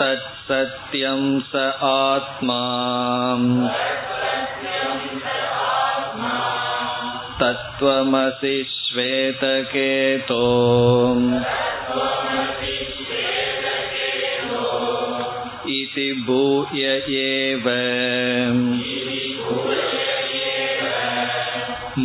तत्सत्यं 0.00 1.22
स 1.50 1.64
आत्मा 1.90 2.60
तत्त्वमसि 7.41 8.55
श्वेतकेतो 8.73 10.43
इति 15.75 16.11
भूय 16.27 16.85
एव 17.21 17.69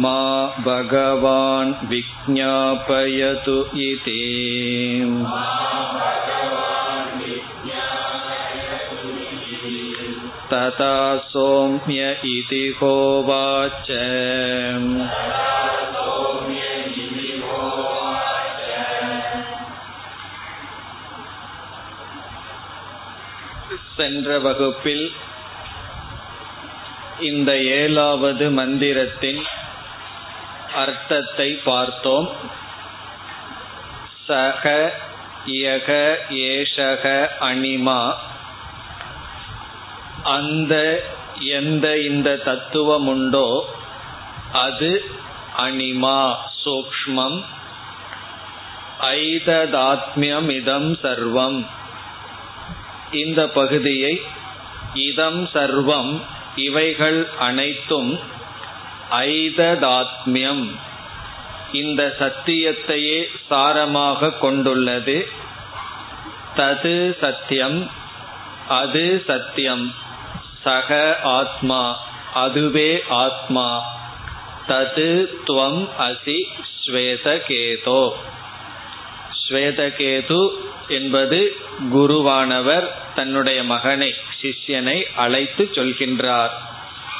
मा 0.02 0.20
भगवान् 0.66 1.72
विज्ञापयतु 1.88 3.56
इति 3.86 4.20
तथा 10.48 10.94
सौम्य 11.28 12.00
इति 12.28 12.64
होवाच 12.78 13.88
சென்ற 23.96 24.38
வகுப்பில் 24.38 25.06
இந்த 27.20 27.50
ஏழாவது 27.78 28.46
மந்திரத்தின் 28.50 29.42
அர்த்தத்தை 30.74 31.48
பார்த்தோம் 31.64 32.28
சக 34.26 34.64
யக 35.58 35.90
ஏஷக 36.48 37.04
அனிமா 37.42 38.00
அந்த 40.25 41.03
எந்த 41.39 41.99
இந்த 41.99 42.37
தத்துவம் 42.37 43.07
உண்டோ 43.07 43.69
அது 44.53 45.05
அனிமா 45.57 46.35
சூக்ஷ்மம் 46.65 47.43
ஐததாத்மியம் 49.01 50.49
இதம் 50.49 50.93
சர்வம். 50.93 51.65
இந்த 53.11 53.47
பகுதியை 53.47 54.21
இதம் 54.93 55.49
சர்வம் 55.53 56.21
இவைகள் 56.55 57.29
அனைத்தும் 57.39 58.19
ஐததாத்மியம். 59.11 60.65
இந்த 61.71 62.15
சத்தியத்தையே 62.19 63.25
சாரமாக 63.49 64.37
கொண்டுள்ளது. 64.39 65.27
தது 66.57 67.17
சத்தியம் 67.19 67.89
அது 68.67 69.23
சத்தியம். 69.27 70.03
சக 70.65 71.19
ஆத்மா 71.23 71.99
அதுவே 72.33 73.03
ஆத்மா. 73.09 73.83
தது 74.67 75.27
துவம் 75.47 75.89
அசி 75.99 76.43
ஸ்வேதகேதோ. 76.85 78.11
ஸ்வேதகேது 79.49 80.49
என்பது 80.87 81.55
குருவானவர் 81.93 82.87
தன்னுடைய 83.15 83.63
மகனை 83.63 84.15
சிஷ்யனை 84.41 85.03
அழைத்து 85.15 85.69
சொல்கின்றார். 85.71 86.55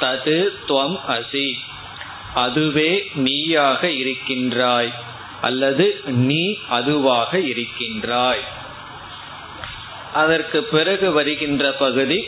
தது 0.01 0.51
துவம் 0.67 0.99
அசி. 1.07 1.53
அதுவே 2.33 3.11
நீயாக 3.15 3.89
இருக்கின்றாய் 3.89 4.93
அல்லது 5.41 6.01
நீ 6.05 6.57
அதுவாக 6.69 7.39
இருக்கின்றாய். 7.39 8.43
அதற்கு 10.13 10.63
பிறகு 10.63 11.11
வருகின்ற 11.11 11.71
பகுதி 11.71 12.27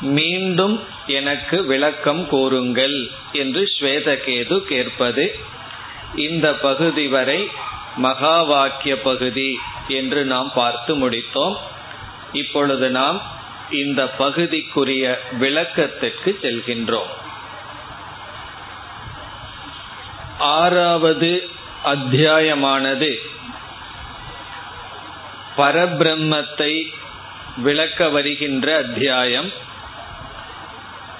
மீண்டும் 0.00 0.84
எனக்கு 1.06 1.64
விளக்கம் 1.64 2.28
கூறுங்கள் 2.28 3.10
என்று 3.32 3.72
ஸ்வேதகேது 3.80 4.58
கேட்பது. 4.58 5.38
இந்த 6.14 6.54
பகுதி 6.54 7.08
வரை 7.08 7.48
மகா 7.96 8.42
வாக்கிய 8.42 9.00
பகுதி 9.00 9.58
என்று 9.88 10.24
நாம் 10.24 10.52
பார்த்து 10.54 11.08
முடித்தோம். 11.08 11.56
இப்பொழுது 12.32 12.90
நாம் 12.90 13.22
இந்த 13.70 14.12
பகுதிக்குரிய 14.18 15.18
விளக்கத்திற்கு 15.32 16.38
செல்கின்றோம். 16.42 17.10
ஆறாவது 20.38 21.48
அத்தியாயமானது. 21.84 23.20
பரபிரம்மத்தை 25.56 26.92
விளக்க 27.56 28.08
வருகின்ற 28.08 28.76
அத்தியாயம். 28.76 29.66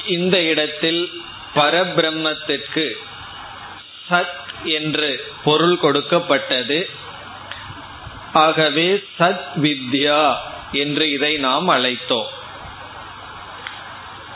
இந்த 0.09 0.43
இடத்தில் 0.43 1.23
பரபிரம்மத்திற்கு 1.55 2.87
சத் 4.11 4.39
என்று 4.65 5.11
பொருள் 5.45 5.79
கொடுக்கப்பட்டது. 5.79 6.89
ஆகவே 8.33 9.05
சத் 9.19 9.47
வித்யா 9.57 10.35
என்று 10.73 11.11
இதை 11.11 11.37
நாம் 11.37 11.69
அழைத்தோம். 11.69 12.31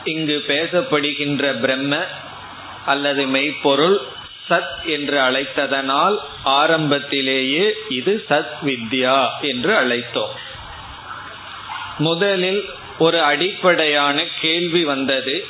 இங்கு 0.04 0.44
பேசப்படுகின்ற 0.48 1.60
பிரம்ம 1.60 1.96
அல்லது 2.86 3.26
மெய்ப்பொருள் 3.26 3.98
சத் 4.50 4.84
என்று 4.84 5.18
அழைத்ததனால் 5.20 6.16
ஆரம்பத்திலேயே 6.44 7.74
இது 7.88 8.24
சத் 8.28 8.54
வித்யா 8.64 9.18
என்று 9.40 9.72
அழைத்தோம். 9.84 10.34
முதலில் 11.98 12.62
ஒரு 12.98 13.22
அடிப்படையான 13.22 14.24
கேள்வி 14.40 14.84
வந்தது. 14.84 15.46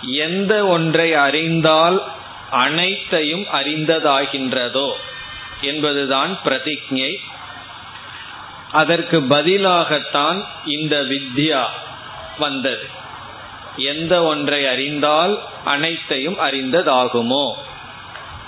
எந்த 0.00 0.66
ஒன்றை 0.66 1.14
அறிந்தால் 1.14 2.12
அனைத்தையும் 2.50 3.46
அறிந்ததாகின்றதோ 3.52 4.92
என்பதுதான் 5.60 6.38
பிரதிஜை. 6.44 7.16
அதற்கு 8.72 9.20
பதிலாகத்தான் 9.20 10.44
இந்த 10.64 11.02
வித்யா 11.02 11.64
வந்தது. 12.38 12.86
எந்த 13.76 14.22
ஒன்றை 14.22 14.66
அறிந்தால் 14.66 15.42
அனைத்தையும் 15.64 16.38
அறிந்ததாகுமோ? 16.38 17.52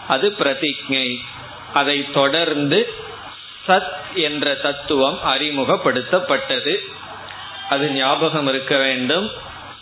அது 0.09 0.35
பிரதிஜை. 0.39 1.17
அதை 1.73 2.11
தொடர்ந்து 2.11 2.95
சத் 3.69 4.15
என்ற 4.15 4.55
தத்துவம் 4.55 5.19
அறிமுகப்படுத்தப்பட்டது. 5.27 6.77
அது 7.69 7.91
ஞாபகம் 7.91 8.47
இருக்க 8.47 8.77
வேண்டும். 8.77 9.31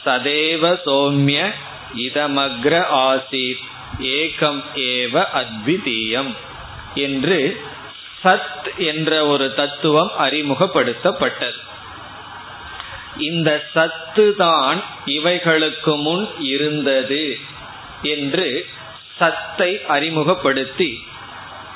சதேவ 0.05 0.73
சோம்ய 0.87 1.53
இதமக்ர 1.97 2.75
ஆசீத் 3.09 3.65
ஏகம் 4.01 4.63
ஏவ 4.75 5.25
அத்விதீயம் 5.41 6.33
என்று 6.95 7.61
சத் 8.25 8.69
என்ற 8.77 9.27
ஒரு 9.27 9.55
தத்துவம் 9.55 10.13
அறிமுகப்படுத்தப்பட்டது. 10.19 11.59
இந்த 13.17 13.51
சத்து 13.73 14.37
தான் 14.37 14.83
இவைகளுக்கு 15.05 15.97
முன் 15.97 16.27
இருந்தது 16.39 17.39
என்று 18.03 18.67
சத்தை 19.19 19.85
அறிமுகப்படுத்தி 19.87 21.03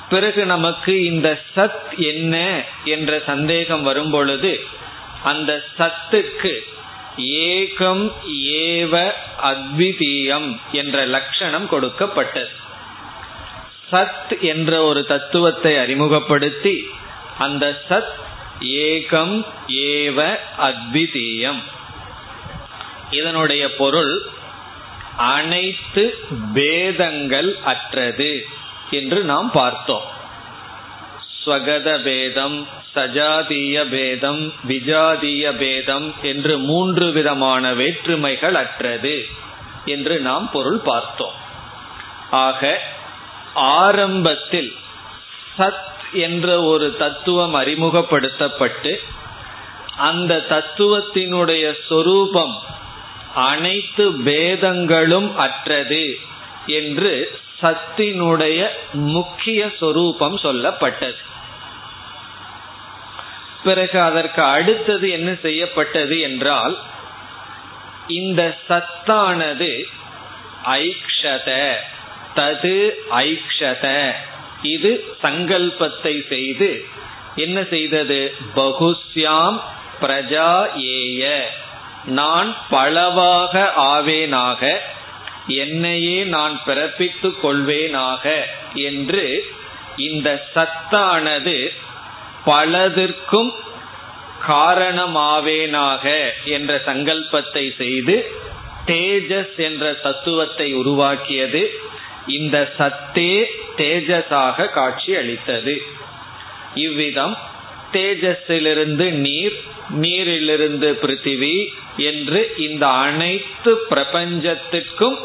பிறகு 0.09 0.45
நமக்கு 0.45 1.05
இந்த 1.05 1.29
சத் 1.57 1.97
என்ன 1.97 2.63
என்ற 2.85 3.21
சந்தேகம் 3.27 3.83
வரும் 3.83 4.11
பொழுது 4.11 4.61
அந்த 5.25 5.65
சத்துக்கு 5.79 6.55
ஏகம் 7.17 8.12
ஏவ 8.32 9.12
அத்விதீயம் 9.43 10.56
என்ற 10.73 11.05
லட்சணம் 11.05 11.69
கொடுக்கப்பட்டது. 11.69 12.50
சத் 13.93 14.41
என்ற 14.41 14.82
ஒரு 14.82 15.06
தத்துவத்தை 15.06 15.79
அறிமுகப்படுத்தி 15.79 16.88
அந்த 17.38 17.82
சத் 17.88 18.12
ஏகம் 18.61 19.44
ஏவ 19.67 20.38
அத்விதீயம். 20.59 21.62
இதனுடைய 23.11 23.75
பொருள் 23.75 24.23
அனைத்து 25.17 26.19
பேதங்கள் 26.55 27.58
அற்றது 27.65 28.47
என்று 28.91 29.25
நாம் 29.25 29.50
பார்த்தோம். 29.50 30.20
ஸ்வகத 31.44 32.03
பேதம் 32.03 32.69
சஜாதீய 32.94 33.89
பேதம் 33.89 34.53
விஜாதீய 34.69 35.56
பேதம் 35.56 36.15
என்று 36.23 36.59
மூன்று 36.59 37.12
விதமான 37.12 37.75
வேற்றுமைகள் 37.75 38.55
அற்றது 38.55 39.27
என்று 39.85 40.21
நாம் 40.21 40.50
பொருள் 40.50 40.79
பார்த்தோம். 40.79 41.39
ஆக 42.31 42.81
ஆரம்பத்தில் 43.55 44.75
சத் 45.59 45.91
என்ற 46.12 46.62
ஒரு 46.62 46.97
தத்துவம் 46.97 47.55
அறிமுகப்படுத்தப்பட்டு 47.55 49.00
அந்த 49.97 50.44
தத்துவத்தினுடைய 50.49 51.75
சொரூபம் 51.89 52.55
அனைத்து 53.35 54.11
பேதங்களும் 54.11 55.35
அற்றது 55.35 56.19
என்று 56.67 57.41
சத்தினுடைய 57.61 58.69
முக்கிய 58.93 59.71
சொரூபம் 59.79 60.37
சொல்லப்பட்டது. 60.37 61.21
பிறகு 63.64 64.00
அதற்கு 64.00 64.43
அடுத்தது 64.43 65.11
என்ன 65.11 65.35
செய்யப்பட்டது 65.43 66.20
என்றால் 66.20 66.79
இந்த 68.06 68.59
சத்தானது 68.69 69.82
ஐக்ஷத 70.64 71.75
தது 72.35 72.91
ஐக்ஷத. 73.11 74.12
இது 74.62 74.91
சங்கல்பத்தை 75.23 76.26
செய்து 76.29 76.85
என்ன 77.37 77.64
செய்தது? 77.70 78.35
பகுஸ்யாம் 78.56 79.61
பிரஜா 80.00 80.76
ஏய. 80.76 81.50
நான் 82.05 82.56
பலவாக 82.70 83.73
ஆவேனாக 83.76 84.79
என்னையே 85.47 86.25
நான் 86.25 86.61
பிறப்பித்துக் 86.67 87.41
கொள்வேனாக 87.43 88.44
என்று 88.75 89.44
இந்த 89.97 90.29
சத்தானது 90.55 91.73
பலதிற்கும் 92.44 93.53
காரணமாவேனாக 94.49 96.05
என்ற 96.44 96.81
சங்கல்பத்தை 96.87 97.75
செய்து 97.77 98.31
தேஜஸ் 98.87 99.56
என்ற 99.56 99.93
தத்துவத்தை 99.93 100.75
உருவாக்கியது 100.75 101.62
இந்த 102.27 102.73
சத்தே 102.79 103.44
தேஜஸாக 103.77 104.69
காட்சி 104.71 105.17
அளித்தது. 105.17 105.83
இவ்விதம் 106.75 107.37
தேஜஸிலிருந்து 107.93 109.11
நீர் 109.11 109.56
நீரிலிருந்து 109.89 110.99
பிருத்திவி 111.03 111.56
என்று 111.97 112.41
இந்த 112.56 112.87
அனைத்து 112.87 113.73
பிரபஞ்சத்திற்கும் 113.91 115.19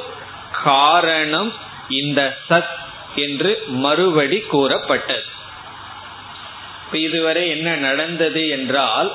காரணம் 0.64 1.54
இந்த 1.88 2.38
சத் 2.50 2.76
என்று 3.16 3.64
மறுபடி 3.68 4.40
கூறப்பட்டது. 4.40 5.26
இதுவரை 6.94 7.50
என்ன 7.50 7.76
நடந்தது 7.76 8.50
என்றால் 8.50 9.12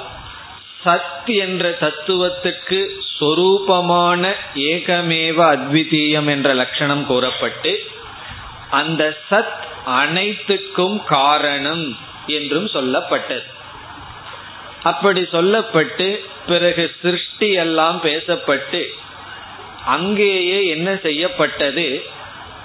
சத் 0.85 1.27
என்ற 1.27 1.71
தத்துவத்துக்கு 1.71 2.89
சொரூபமான 3.21 4.33
ஏகமேவ 4.55 5.37
அத்விதீயம் 5.37 6.27
என்ற 6.27 6.55
லட்சணம் 6.55 7.07
கூறப்பட்டு 7.07 7.91
அந்த 8.71 9.19
சத் 9.31 9.61
அனைத்துக்கும் 9.85 11.05
காரணம் 11.05 11.99
என்றும் 12.27 12.65
சொல்லப்பட்டது. 12.65 13.43
அப்படி 14.83 15.21
சொல்லப்பட்டு 15.21 16.19
பிறகு 16.47 16.95
சிருஷ்டி 17.03 17.53
எல்லாம் 17.53 18.01
பேசப்பட்டு 18.03 18.87
அங்கேயே 19.87 20.67
என்ன 20.67 20.99
செய்யப்பட்டது? 21.03 22.03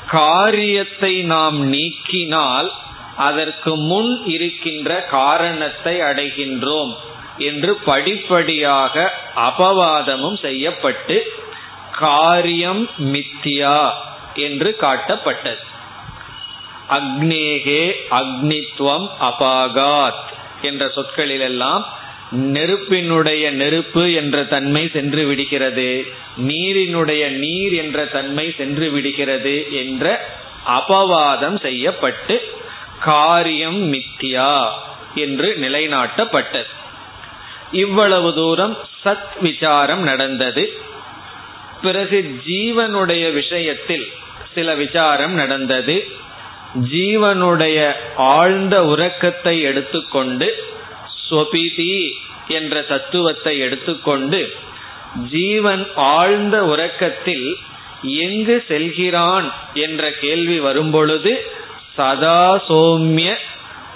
காரியத்தை 0.08 1.22
நாம் 1.22 1.74
நீக்கினால் 1.74 2.72
அதற்கு 3.18 3.76
முன் 3.76 4.22
இருக்கின்ற 4.26 5.02
காரணத்தை 5.02 6.00
அடைகின்றோம் 6.00 6.94
என்று 7.38 7.76
படிப்படியாக 7.76 9.14
அபவாதமும் 9.36 10.40
செய்யப்பட்டு 10.42 11.34
காரியம் 11.92 12.90
மித்தியா 13.00 13.90
என்று 14.34 14.78
காட்டப்பட்டது. 14.82 15.64
அக்னேகே 16.90 17.84
அக்னித்வம் 18.10 19.08
அபாகாத் 19.22 20.26
என்ற 20.62 20.86
சொற்களிலெல்லாம் 20.86 21.86
நெருப்பினுடைய 22.32 23.52
நெருப்பு 23.52 24.14
என்ற 24.14 24.44
தன்மை 24.44 24.90
சென்று 24.94 25.26
விடுகிறது 25.26 26.06
நீரினுடைய 26.38 27.30
நீர் 27.30 27.74
என்ற 27.74 28.06
தன்மை 28.06 28.54
சென்று 28.58 28.92
விடுகிறது 28.92 29.56
என்ற 29.72 30.06
அபவாதம் 30.68 31.62
செய்யப்பட்டு 31.62 32.66
காரியம் 33.00 33.94
மித்தியா 33.94 34.68
என்று 35.16 35.58
நிலைநாட்டப்பட்டது. 35.62 36.66
இவ்வளவு 37.72 38.34
தூரம் 38.34 38.78
சத் 39.06 39.40
விசாரம் 39.40 40.00
நடந்தது. 40.00 40.78
பிறகு 41.82 42.42
ஜீவனுடைய 42.48 43.34
விஷயத்தில் 43.34 44.12
சில 44.54 44.76
விசாரம் 44.76 45.34
நடந்தது. 45.34 46.08
ஜீவனுடைய 46.92 47.92
ஆழ்ந்த 48.16 48.86
உறக்கத்தை 48.86 49.62
எடுத்துக்கொண்டு 49.62 50.64
ஸ்வபிதி 51.30 52.12
என்ற 52.48 52.82
தத்துவத்தை 52.82 53.60
எடுத்துக்கொண்டு 53.60 54.54
ஜீவன் 55.30 55.88
ஆழ்ந்த 55.96 56.66
உறக்கத்தில் 56.66 57.56
எங்கு 58.04 58.66
செல்கிறான் 58.68 59.54
என்ற 59.74 60.12
கேள்வி 60.12 60.60
வரும்பொழுது 60.60 61.52
சதா 61.98 62.42
சோம்ய 62.70 63.30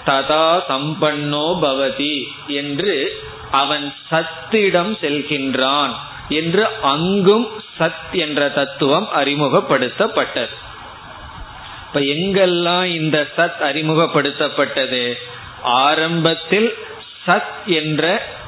ததா 0.06 0.46
சம்பன்னோ 0.68 1.46
பவதி 1.62 2.16
என்று 2.46 2.94
அவன் 3.50 3.94
சத்திடம் 4.10 4.92
செல்கின்றான் 5.02 5.94
என்று 6.28 6.66
அங்கும் 6.82 7.46
சத் 7.78 8.10
என்ற 8.12 8.48
தத்துவம் 8.48 9.08
அறிமுகப்படுத்தப்பட்டது. 9.16 10.54
இப்ப 11.86 12.00
எங்கெல்லாம் 12.14 12.84
இந்த 12.84 13.18
சத் 13.36 13.60
அறிமுகப்படுத்தப்பட்டது? 13.60 15.02
ஆரம்பத்தில் 15.62 16.70
சத் 17.26 17.60
என்ற 17.66 18.04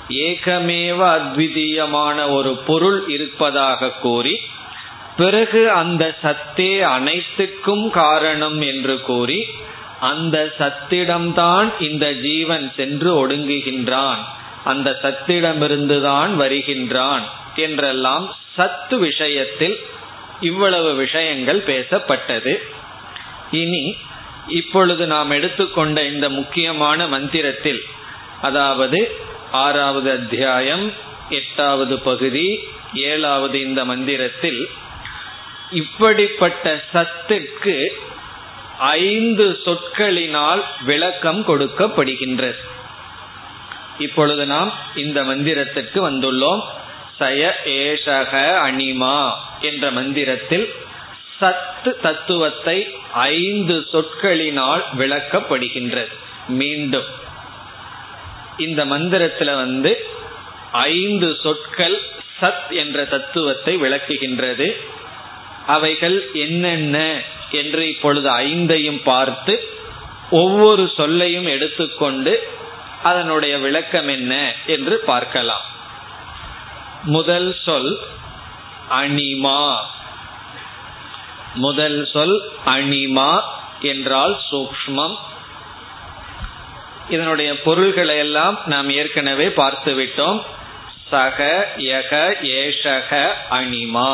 ஏகமேவ 0.09 1.01
அத்விதீயமான 1.17 2.19
ஒரு 2.33 2.53
பொருள் 2.67 3.01
இருப்பதாக 3.09 3.91
கூறி 3.91 4.35
பிறகு 5.17 5.71
அந்த 5.71 6.17
சத்தே 6.23 6.81
அனைத்துக்கும் 6.81 7.91
காரணம் 7.91 8.61
என்று 8.61 9.01
கூறி 9.01 9.47
அந்த 10.01 10.55
சத்திடம்தான் 10.59 11.69
இந்த 11.79 12.13
ஜீவன் 12.13 12.73
சென்று 12.77 13.27
ஒடுங்குகின்றான். 13.27 14.23
அந்த 14.65 14.99
சத்திடமிருந்துதான் 15.03 16.33
வருகின்றான் 16.35 17.23
என்றெல்லாம் 17.57 18.37
சத்து 18.57 18.99
விஷயத்தில் 18.99 19.77
இவ்வளவு 20.41 20.95
விஷயங்கள் 20.95 21.61
பேசப்பட்டது. 21.67 22.55
இனி 23.51 23.97
இப்பொழுது 24.49 25.07
நாம் 25.07 25.31
எடுத்துக்கொண்ட 25.31 26.05
இந்த 26.05 26.29
முக்கியமான 26.29 27.07
மந்திரத்தில் 27.09 27.83
அதாவது 28.43 29.17
ஆறாவது 29.53 30.11
அத்தியாயம் 30.11 30.93
எட்டாவது 31.31 31.99
பகுதி 31.99 32.69
ஏழாவது 32.95 33.61
இந்த 33.61 33.85
மந்திரத்தில் 33.85 34.69
இப்படிப்பட்ட 35.71 36.83
சத்துக்கு 36.93 37.87
ஐந்து 38.79 39.61
சொற்களினால் 39.65 40.63
விளக்கம் 40.81 41.47
கொடுக்கப்படுகின்றது. 41.47 42.59
இப்பொழுது 43.99 44.47
நாம் 44.47 44.73
இந்த 44.95 45.23
மந்திரத்திற்கு 45.23 46.11
வந்துள்ளோம். 46.11 46.63
சய 47.19 47.57
ஏஷக 47.65 48.33
அனிமா 48.69 49.33
என்ற 49.61 49.91
மந்திரத்தில் 49.91 50.75
சத்து 51.39 52.01
தத்துவத்தை 52.01 52.97
ஐந்து 53.13 53.87
சொற்களினால் 53.93 54.83
விளக்கப்படுகின்றது. 54.99 56.13
மீண்டும் 56.49 57.05
இந்த 58.57 58.85
மந்திரத்துல 58.85 59.55
வந்து 59.55 60.07
ஐந்து 60.73 61.37
சொற்கள் 61.43 62.03
சத் 62.41 62.71
என்ற 62.71 63.05
தத்துவத்தை 63.05 63.77
விளக்குகின்றது. 63.77 64.77
அவைகள் 65.67 66.31
என்னென்ன 66.33 66.97
என்று 67.51 67.89
இப்பொழுது 67.89 68.29
ஐந்தையும் 68.31 69.03
பார்த்து 69.03 69.55
ஒவ்வொரு 70.31 70.85
சொல்லையும் 70.97 71.47
எடுத்துக்கொண்டு 71.47 72.49
அதனுடைய 73.03 73.59
விளக்கம் 73.59 74.09
என்ன 74.09 74.33
என்று 74.67 74.97
பார்க்கலாம். 75.07 75.65
முதல் 77.03 77.57
சொல் 77.65 77.93
அனிமா 78.91 79.61
முதல் 81.55 82.07
சொல் 82.07 82.37
அனிமா 82.67 83.43
என்றால் 83.81 84.35
சூக்மம் 84.51 85.17
இதனுடைய 87.09 87.51
பொருள்களை 87.63 88.17
எல்லாம் 88.17 88.59
நாம் 88.67 88.89
ஏற்கனவே 88.91 89.47
பார்த்துவிட்டோம். 89.47 90.41
சக 91.11 91.69
யக 91.77 92.13
ஏஷக 92.59 93.11
அனிமா 93.51 94.13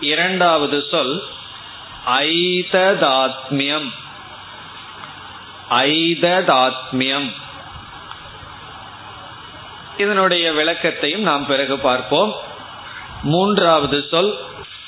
இரண்டாவது 0.00 0.86
சொல் 0.90 1.24
ஐததாத்மியம். 2.06 3.92
ஐததாத்மியம். 5.70 7.32
இதனுடைய 9.96 10.52
விளக்கத்தையும் 10.52 11.22
நாம் 11.22 11.46
பிறகு 11.46 11.78
பார்ப்போம். 11.78 12.34
மூன்றாவது 13.22 14.06
சொல் 14.10 14.38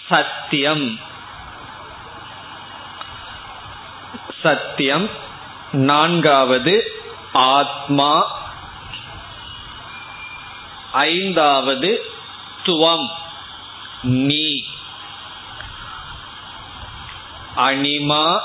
சத்தியம். 0.09 1.01
சத்தியம். 4.43 5.09
நான்காவது 5.73 7.03
ஆத்மா. 7.33 8.41
ஐந்தாவது 10.93 12.13
துவம். 12.65 13.09
நீ. 14.03 14.58
அனிமா 17.59 18.39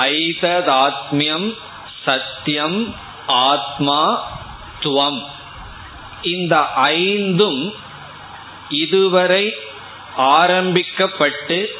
ஐததாத்மியம் 0.00 1.56
சத்தியம் 2.04 2.94
ஆத்மா 3.26 4.00
துவம். 4.80 5.22
இந்த 6.22 6.56
ஐந்தும் 6.74 7.74
இதுவரை 8.68 9.54
ஆரம்பிக்கப்பட்டு 10.16 11.76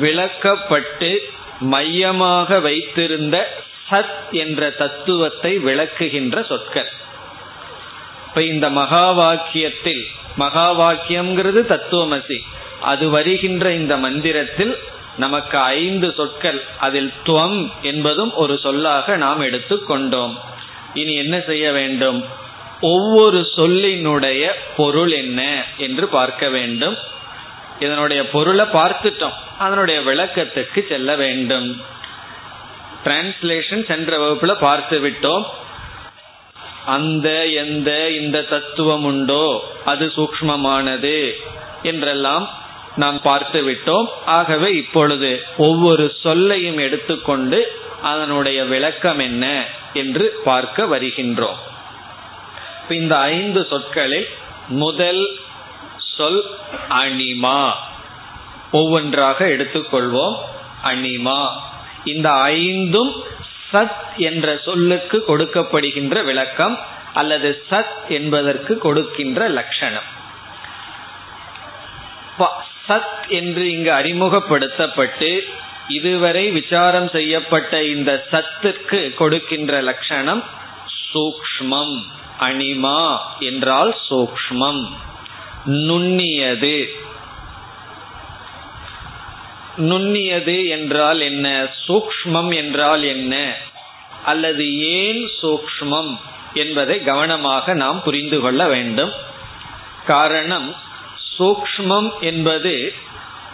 விளக்கப்பட்டு 0.00 1.18
மையமாக 1.60 2.60
வைத்திருந்த 2.60 3.62
சத் 3.90 4.30
என்ற 4.30 4.70
தத்துவத்தை 4.70 5.58
விளக்குகின்ற 5.58 6.46
சொற்கள். 6.46 6.92
இப்ப 8.28 8.42
இந்த 8.42 8.70
மகா 8.70 9.12
வாக்கியத்தில் 9.12 10.02
மகா 10.36 10.80
வாக்கியம்ங்கிறது 10.80 11.62
தத்துவமசி. 11.68 12.38
அது 12.80 13.08
வருகின்ற 13.08 13.72
இந்த 13.72 13.96
மந்திரத்தில் 13.96 14.78
நமக்கு 15.20 15.58
ஐந்து 15.58 16.12
சொற்கள் 16.16 16.64
அதில் 16.78 17.12
துவம் 17.26 17.70
என்பதும் 17.82 18.34
ஒரு 18.34 18.58
சொல்லாக 18.58 19.16
நாம் 19.16 19.40
எடுத்துக்கொண்டோம் 19.40 20.34
இனி 20.94 21.14
என்ன 21.14 21.36
செய்ய 21.46 21.72
வேண்டும்? 21.72 22.24
ஒவ்வொரு 22.80 23.40
சொல்லினுடைய 23.56 24.50
பொருள் 24.76 25.12
என்ன 25.12 25.64
என்று 25.76 26.08
பார்க்க 26.08 26.48
வேண்டும். 26.48 26.96
இதனுடைய 27.80 28.28
பொருளை 28.28 28.66
பார்த்துட்டோம். 28.72 29.36
அதனுடைய 29.58 30.00
விளக்கத்துக்கு 30.00 30.88
செல்ல 30.88 31.16
வேண்டும். 31.16 31.68
டிரான்ஸ்லேஷன் 33.04 33.84
சென்ற 33.86 34.18
வகுப்புல 34.18 34.54
பார்த்து 34.60 34.96
விட்டோம். 35.00 35.44
அந்த 36.86 37.46
எந்த 37.46 38.10
இந்த 38.10 38.42
தத்துவம் 38.42 39.04
உண்டோ? 39.04 39.44
அது 39.84 40.06
சூக்மமானது 40.06 41.30
என்றெல்லாம் 41.82 42.44
நாம் 42.96 43.22
பார்த்து 43.22 43.70
விட்டோம். 43.70 44.08
ஆகவே 44.26 44.76
இப்பொழுது 44.76 45.46
ஒவ்வொரு 45.56 46.16
சொல்லையும் 46.20 46.78
எடுத்துக்கொண்டு 46.78 47.78
அதனுடைய 48.02 48.64
விளக்கம் 48.64 49.18
என்ன 49.18 49.64
என்று 49.92 50.40
பார்க்க 50.44 50.84
வருகின்றோம். 50.84 51.56
இந்த 52.88 53.18
ஐந்து 53.18 53.66
சொற்களில் 53.70 54.28
முதல் 54.68 55.38
சொல் 56.16 56.44
அனிமா 56.90 57.72
ஒவ்வொன்றாக 58.72 59.46
எடுத்துக்கொள்வோம். 59.46 60.36
அனிமா 60.84 61.50
இந்த 62.04 62.30
ஐந்தும் 62.30 63.24
சத் 63.72 64.16
என்ற 64.16 64.60
சொல்லுக்கு 64.64 65.24
கொடுக்கப்படுகின்ற 65.28 66.24
விளக்கம் 66.24 66.80
அல்லது 67.14 67.64
சத் 67.70 68.08
என்பதற்கு 68.08 68.78
கொடுக்கின்ற 68.78 69.48
லட்சணம். 69.48 70.18
சத் 72.90 73.28
என்று 73.28 73.70
இங்கு 73.70 73.92
அறிமுகப்படுத்தப்பட்டு 73.92 75.42
இதுவரை 75.88 76.50
விசாரம் 76.50 77.08
செய்யப்பட்ட 77.08 77.84
இந்த 77.84 78.26
சத்துக்கு 78.30 79.14
கொடுக்கின்ற 79.14 79.80
லட்சணம் 79.80 80.44
சூக்மம் 81.14 82.02
அனிமா 82.40 83.18
என்றால் 83.38 83.96
சூக்மம் 84.10 84.88
நுண்ணியது. 85.66 86.88
நுண்ணியது 89.76 90.68
என்றால் 90.68 91.20
என்ன? 91.20 91.68
சூக்மம் 91.88 92.54
என்றால் 92.54 93.02
என்ன? 93.02 93.54
அல்லது 94.24 94.78
ஏன் 94.78 95.30
சூக்மம் 95.42 96.18
என்பதை 96.54 97.02
கவனமாக 97.02 97.74
நாம் 97.74 98.02
புரிந்து 98.02 98.40
கொள்ள 98.40 98.66
வேண்டும். 98.66 99.12
காரணம் 100.06 100.74
சூக்மம் 101.40 102.10
என்பது 102.20 102.92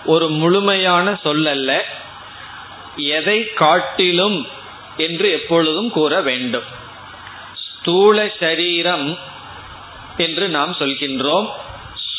ஒரு 0.05 0.28
முழுமையான 0.28 1.19
சொல்லல்ல. 1.25 1.81
எதை 2.97 3.52
காட்டிலும் 3.52 4.47
என்று 4.97 5.31
எப்பொழுதும் 5.31 5.90
கூற 5.90 6.21
வேண்டும். 6.21 6.69
ஸ்தூல 7.66 8.33
சரீரம் 8.40 9.19
என்று 10.16 10.49
நாம் 10.49 10.73
சொல்கின்றோம். 10.73 11.49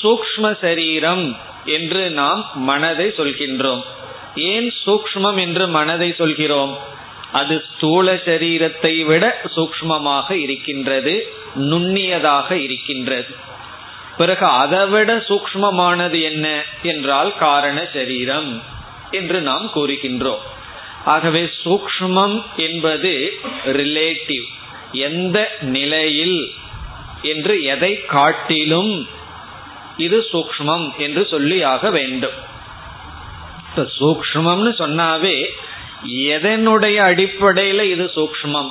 சூக்ம 0.03 0.57
சரீரம் 0.62 1.38
என்று 1.65 2.09
நாம் 2.09 2.51
மனதை 2.55 3.07
சொல்கின்றோம். 3.07 3.83
ஏன் 4.36 4.74
சூக்மம் 4.86 5.39
என்று 5.39 5.67
மனதை 5.67 6.13
சொல்கிறோம்? 6.17 6.77
அது 7.31 7.65
ஸ்தூல 7.74 8.13
சரீரத்தை 8.13 9.05
விட 9.05 9.41
சூக்மமாக 9.55 10.31
இருக்கின்றது 10.31 11.33
நுண்ணியதாக 11.55 12.51
இருக்கின்றது. 12.51 13.36
பிறகு 14.17 14.45
அதைவிட 14.45 15.15
சூக்மமானது 15.27 16.21
என்ன 16.21 16.45
என்றால் 16.81 17.38
காரண 17.38 17.77
சரீரம் 17.93 18.63
என்று 19.12 19.41
நாம் 19.41 19.71
கூறுகின்றோம். 19.74 20.43
ஆகவே 21.05 21.50
சூக்மம் 21.63 22.43
என்பது 22.55 23.12
ரிலேட்டிவ் 23.65 24.47
எந்த 24.91 25.38
நிலையில் 25.62 26.39
என்று 27.21 27.63
எதை 27.63 28.05
காட்டிலும் 28.05 29.07
இது 29.97 30.25
சூக்மம் 30.31 30.95
என்று 30.97 31.27
சொல்லி 31.27 31.63
ஆக 31.63 31.89
வேண்டும் 31.89 32.38
சூக்மம்னு 34.00 34.71
சொன்னாவே 34.77 35.38
எதனுடைய 36.33 36.97
அடிப்படையில 37.09 37.81
இது 37.81 38.05
சூக்மம் 38.15 38.69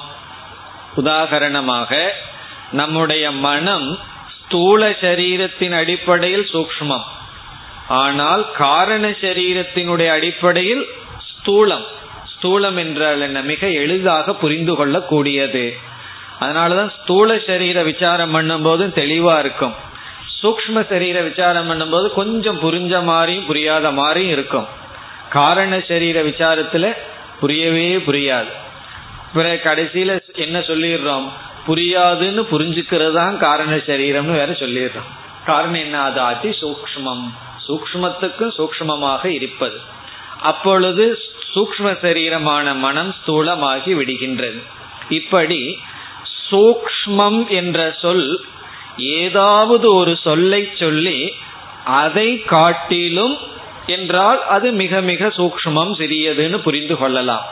உதாகரணமாக 0.96 1.90
நம்முடைய 2.72 3.30
மனம் 3.30 3.88
ஸ்தூல 4.46 4.88
சரீரத்தின் 4.88 5.72
அடிப்படையில் 5.72 6.48
சூக்மம் 6.52 7.06
ஆனால் 7.88 8.52
காரண 8.52 9.08
சரீரத்தினுடைய 9.08 10.06
அடிப்படையில் 10.06 10.86
ஸ்தூலம். 11.28 11.84
ஸ்தூலம் 12.32 12.78
என்றால் 12.78 13.20
என்ன? 13.20 13.42
மிக 13.42 13.70
எளிதாக 13.70 14.34
புரிந்து 14.34 14.72
கொள்ளக்கூடியது. 14.72 15.76
அதனாலதான் 16.40 16.90
ஸ்தூல 17.02 17.38
சரீர 17.46 17.82
விசாரம் 17.82 18.30
பண்ணும் 18.30 18.62
போதும் 18.62 18.94
தெளிவா 18.94 19.38
இருக்கும். 19.38 19.74
சூக்ம 20.42 20.86
சரீர 20.88 21.22
விசாரம் 21.22 21.70
பண்ணும்போது 21.70 22.08
கொஞ்சம் 22.08 22.60
புரிஞ்ச 22.62 23.02
மாதிரியும் 23.02 23.46
புரியாத 23.46 23.90
மாதிரியும் 23.90 24.32
இருக்கும். 24.32 24.66
காரண 25.30 25.80
சரீர 25.88 26.22
விசாரத்துல 26.22 26.96
புரியவே 27.40 27.96
புரியாது. 27.96 28.52
பிறகு 29.34 29.60
கடைசியில 29.70 30.20
என்ன 30.32 30.58
சொல்லிடுறோம்? 30.58 31.28
புரியாதுன்னு 31.66 32.42
புரிஞ்சுக்கிறது 32.52 33.12
தான் 33.12 33.36
காரண 33.38 33.74
சரீரம்னு 33.88 34.38
வேற 34.40 34.52
சொல்லிடுறோம் 34.52 35.10
காரணம் 35.44 35.80
என்ன? 35.80 35.96
அது 36.02 36.20
அதி 36.20 36.50
சூக்மம் 36.60 37.26
சூக்மத்துக்கும் 37.66 38.52
சூக்மமாக 38.58 39.24
இருப்பது. 39.26 39.78
அப்பொழுது 40.42 41.04
சூக்ம 41.54 41.86
சரீரமான 42.02 42.74
மனம் 42.76 43.14
ஸ்தூலமாகி 43.18 43.92
விடுகின்றது. 44.00 44.60
இப்படி 45.08 45.60
சூக்மம் 46.50 47.40
என்ற 47.48 47.80
சொல் 48.00 48.28
ஏதாவது 48.96 49.86
ஒரு 49.94 50.12
சொல்லை 50.16 50.62
சொல்லி 50.74 51.18
அதை 51.84 52.28
காட்டிலும் 52.42 53.36
என்றால் 53.86 54.40
அது 54.46 54.72
மிக 54.72 55.00
மிக 55.00 55.26
சூக்மம் 55.26 55.92
சிறியதுன்னு 56.00 56.58
புரிந்து 56.58 56.96
கொள்ளலாம். 56.98 57.46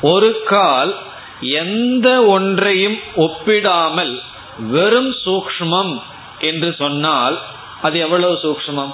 ஒரு 0.00 0.30
கால் 0.44 0.92
எந்த 1.40 2.24
ஒன்றையும் 2.24 2.98
ஒப்பிடாமல் 3.16 4.20
வெறும் 4.58 5.14
சூக்மம் 5.24 6.02
என்று 6.38 6.74
சொன்னால் 6.78 7.40
அது 7.82 7.98
எவ்வளவு 7.98 8.34
சூக்மம் 8.34 8.92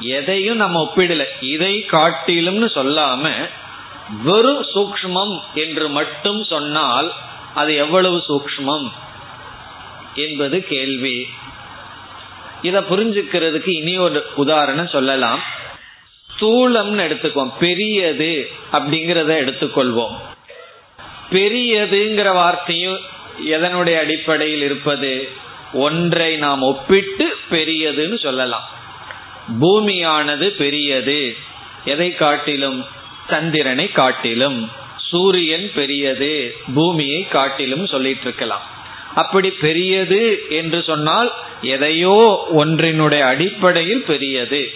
எதையும் 0.00 0.56
நம்ம 0.56 0.90
ஒப்பிடல. 0.92 1.24
இதை 1.40 1.86
காட்டிலும்னு 1.90 2.68
சொல்லாம 2.74 3.30
வெறும் 4.22 4.62
சூக்மம் 4.62 5.40
என்று 5.54 5.88
மட்டும் 5.88 6.44
சொன்னால் 6.44 7.12
அது 7.54 7.74
எவ்வளவு 7.74 8.22
சூக்மம் 8.28 8.92
என்பது 10.14 10.64
கேள்வி. 10.64 11.28
இத 12.62 12.80
புரிஞ்சுக்கிறதுக்கு 12.80 13.68
இனி 13.68 13.98
ஒரு 13.98 14.26
உதாரணம் 14.34 14.88
சொல்லலாம். 14.88 15.40
ஸ்தூலம்னு 16.30 17.04
எடுத்துக்குவோம். 17.08 17.52
பெரியது 17.58 18.50
அப்படிங்கிறத 18.72 19.32
எடுத்துக்கொள்வோம். 19.44 20.14
பெரியதுங்கிற 21.30 22.32
வார்த்தையும் 22.32 22.98
எதனுடைய 23.44 23.98
அடிப்படையில் 23.98 24.62
இருப்பது? 24.62 25.28
ஒன்றை 25.72 26.36
நாம் 26.36 26.62
ஒப்பிட்டு 26.62 27.36
பெரியதுன்னு 27.50 28.18
சொல்லலாம். 28.18 28.68
பூமியானது 29.60 30.46
பெரியது. 30.48 31.36
எதை 31.84 32.14
காட்டிலும்? 32.14 32.86
சந்திரனை 33.28 33.92
காட்டிலும். 33.92 34.70
சூரியன் 34.96 35.70
பெரியது. 35.74 36.56
பூமியை 36.74 37.28
காட்டிலும் 37.28 37.86
சொல்லிட்டு 37.86 38.20
இருக்கலாம் 38.20 38.74
அப்படி 39.14 39.50
பெரியது 39.50 40.44
என்று 40.48 40.82
சொன்னால் 40.82 41.32
எதையோ 41.62 42.46
ஒன்றினுடைய 42.56 43.20
அடிப்படையில் 43.20 44.04
பெரியது. 44.04 44.72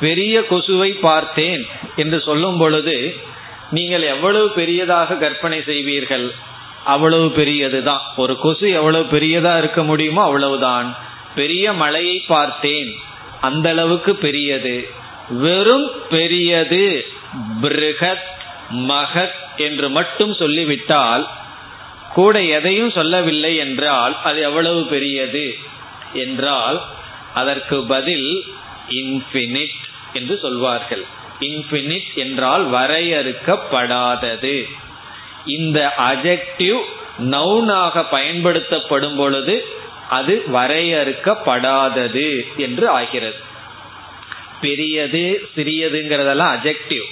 பெரிய 0.00 0.44
கொசுவை 0.50 0.90
பார்த்தேன் 1.00 1.66
என்று 1.96 2.20
சொல்லும் 2.20 2.58
பொழுது 2.58 3.16
நீங்கள் 3.70 4.02
எவ்வளவு 4.02 4.50
பெரியதாக 4.50 5.14
கற்பனை 5.14 5.58
செய்வீர்கள் 5.58 6.30
அவ்வளவு 6.84 7.26
பெரியதுதான். 7.26 8.00
ஒரு 8.16 8.38
கொசு 8.38 8.70
எவ்வளவு 8.70 9.18
பெரியதா 9.18 9.58
இருக்க 9.58 9.84
முடியுமோ 9.84 10.22
அவ்வளவுதான். 10.22 10.96
பெரிய 11.34 11.72
மலையை 11.72 12.24
பார்த்தேன் 12.26 12.94
அந்த 13.40 13.70
அளவுக்கு 13.70 14.14
பெரியது. 14.14 14.90
வெறும் 15.28 15.90
பெரியது 16.08 17.06
பிருகத் 17.62 18.34
மகத் 18.70 19.34
என்று 19.56 19.90
மட்டும் 19.90 20.34
சொல்லிவிட்டால் 20.34 21.28
கூட 22.12 22.42
எதையும் 22.42 22.90
சொல்லவில்லை 22.90 23.56
என்றால் 23.56 24.22
அது 24.22 24.40
எவ்வளவு 24.40 24.84
பெரியது 24.84 25.58
என்றால் 26.12 26.82
அதற்கு 27.34 27.86
பதில் 27.86 28.44
இன்ஃபினிட் 28.88 29.76
என்று 30.12 30.38
சொல்வார்கள். 30.38 31.04
இன்பினிட் 31.40 32.14
என்றால் 32.14 32.70
வரையறுக்கப்படாதது. 32.70 34.64
இந்த 35.46 35.94
அஜெக்டிவ் 35.98 36.80
நவுனாக 37.18 38.04
பயன்படுத்தப்படும் 38.10 39.16
பொழுது 39.16 39.64
அது 40.08 40.42
வரையறுக்கப்படாதது 40.52 42.56
என்று 42.56 42.88
ஆகிறது. 42.88 43.36
பெரியது 44.60 45.48
சிறியதுங்கிறதெல்லாம் 45.56 46.56
அஜெக்டிவ் 46.56 47.04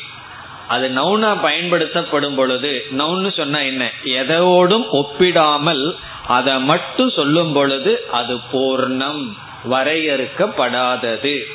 அது 0.69 0.89
நவுனா 0.89 1.41
பயன்படுத்தப்படும் 1.41 2.35
பொழுது 2.35 2.87
நவுன்னு 2.91 3.33
சொன்னா 3.33 3.59
என்ன? 3.59 3.91
எதோடும் 4.05 4.85
ஒப்பிடாமல் 4.93 5.97
அதை 6.27 6.61
மட்டும் 6.61 7.11
சொல்லும் 7.11 7.53
பொழுது 7.53 8.07
அது 8.11 8.39
பூர்ணம் 8.53 9.37
வரையறுக்கப்படாதது. 9.71 11.47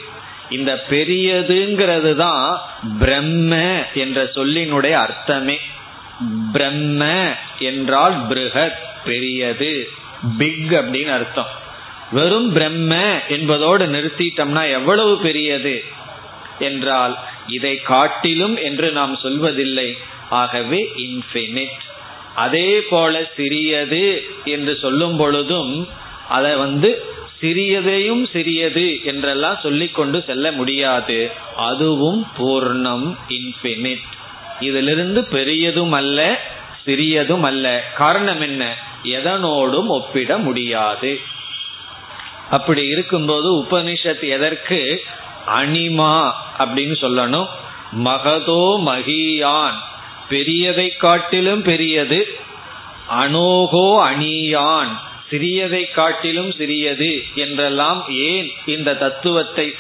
இந்த 0.49 0.83
பெரியதுங்கிறது 0.89 2.15
தான் 2.15 2.61
பிரம்ம 2.99 3.83
என்ற 3.93 4.23
சொல்லினுடைய 4.23 4.91
அர்த்தமே. 4.91 5.59
பிரம்ம 6.51 7.33
என்றால் 7.59 8.27
பிருகத் 8.27 8.79
பெரியது 9.05 9.89
பிக் 10.37 10.71
அப்படின்னு 10.71 11.11
அர்த்தம். 11.11 11.47
வெறும் 12.11 12.53
பிரம்ம 12.53 13.21
என்பதோடு 13.29 13.87
நிறுத்திட்டோம்னா 13.87 14.71
எவ்வளவு 14.71 15.17
பெரியது 15.17 15.83
என்றால் 16.59 17.17
இதை 17.47 17.81
காட்டிலும் 17.81 18.57
என்று 18.57 18.91
நாம் 18.91 19.15
சொல்வதில்லை. 19.15 19.97
ஆகவே 20.29 20.91
இன்ஃபினிட் 20.97 21.79
அதே 22.35 22.81
போல 22.81 23.23
சிறியது 23.35 24.25
என்று 24.45 24.77
சொல்லும் 24.81 25.17
பொழுதும் 25.17 25.87
அதை 26.29 26.55
வந்து 26.55 27.03
சிறியதையும் 27.41 28.29
சிறியது 28.31 29.03
என்றெல்லாம் 29.03 29.59
சொல்லிக்கொண்டு 29.63 30.23
செல்ல 30.27 30.51
முடியாது. 30.51 31.31
அதுவும் 31.55 32.27
பூர்ணம் 32.37 33.15
இன்பினிட் 33.29 34.07
இதிலிருந்து 34.59 35.23
பெரியதும் 35.23 35.91
அல்ல 35.91 36.39
சிறியதும் 36.85 37.43
அல்ல. 37.43 37.83
காரணம் 37.95 38.41
என்ன? 38.41 38.75
எதனோடும் 39.03 39.87
ஒப்பிட 39.87 40.37
முடியாது. 40.37 41.19
அப்படி 42.49 42.85
இருக்கும்போது 42.85 43.55
உபனிஷத் 43.55 44.29
எதற்கு? 44.29 45.01
அனிமா 45.47 46.31
அப்படின்னு 46.59 46.95
சொல்லணும். 47.01 47.47
மகதோ 48.03 48.81
மகியான். 48.85 49.77
பெரியதை 50.29 50.97
காட்டிலும் 50.97 51.61
பெரியது. 51.61 52.39
அனோகோ 53.19 53.95
அணியான். 54.03 54.99
சிறியதை 55.31 55.91
காட்டிலும் 55.91 56.53
சிறியது 56.57 57.23
என்றெல்லாம் 57.35 58.05
ஏன் 58.09 58.51
இந்த 58.65 58.95
தத்துவத்தை 58.95 59.75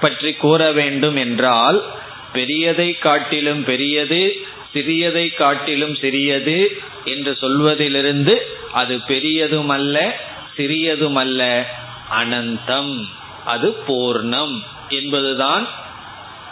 பற்றி 0.00 0.32
கூற 0.32 0.72
வேண்டும் 0.72 1.16
என்றால் 1.16 1.84
பெரியதை 2.32 2.98
காட்டிலும் 2.98 3.64
பெரியது 3.64 4.46
சிறியதை 4.74 5.34
காட்டிலும் 5.34 5.94
சிறியது 5.94 6.80
என்று 7.04 7.36
சொல்வதிலிருந்து 7.40 8.34
அது 8.72 8.96
பெரியதுமல்ல 8.96 10.10
சிறியதுமல்ல 10.56 11.62
அனந்தம் 12.10 13.04
அது 13.44 13.76
பூர்ணம் 13.86 14.62
என்பதுதான் 14.88 15.68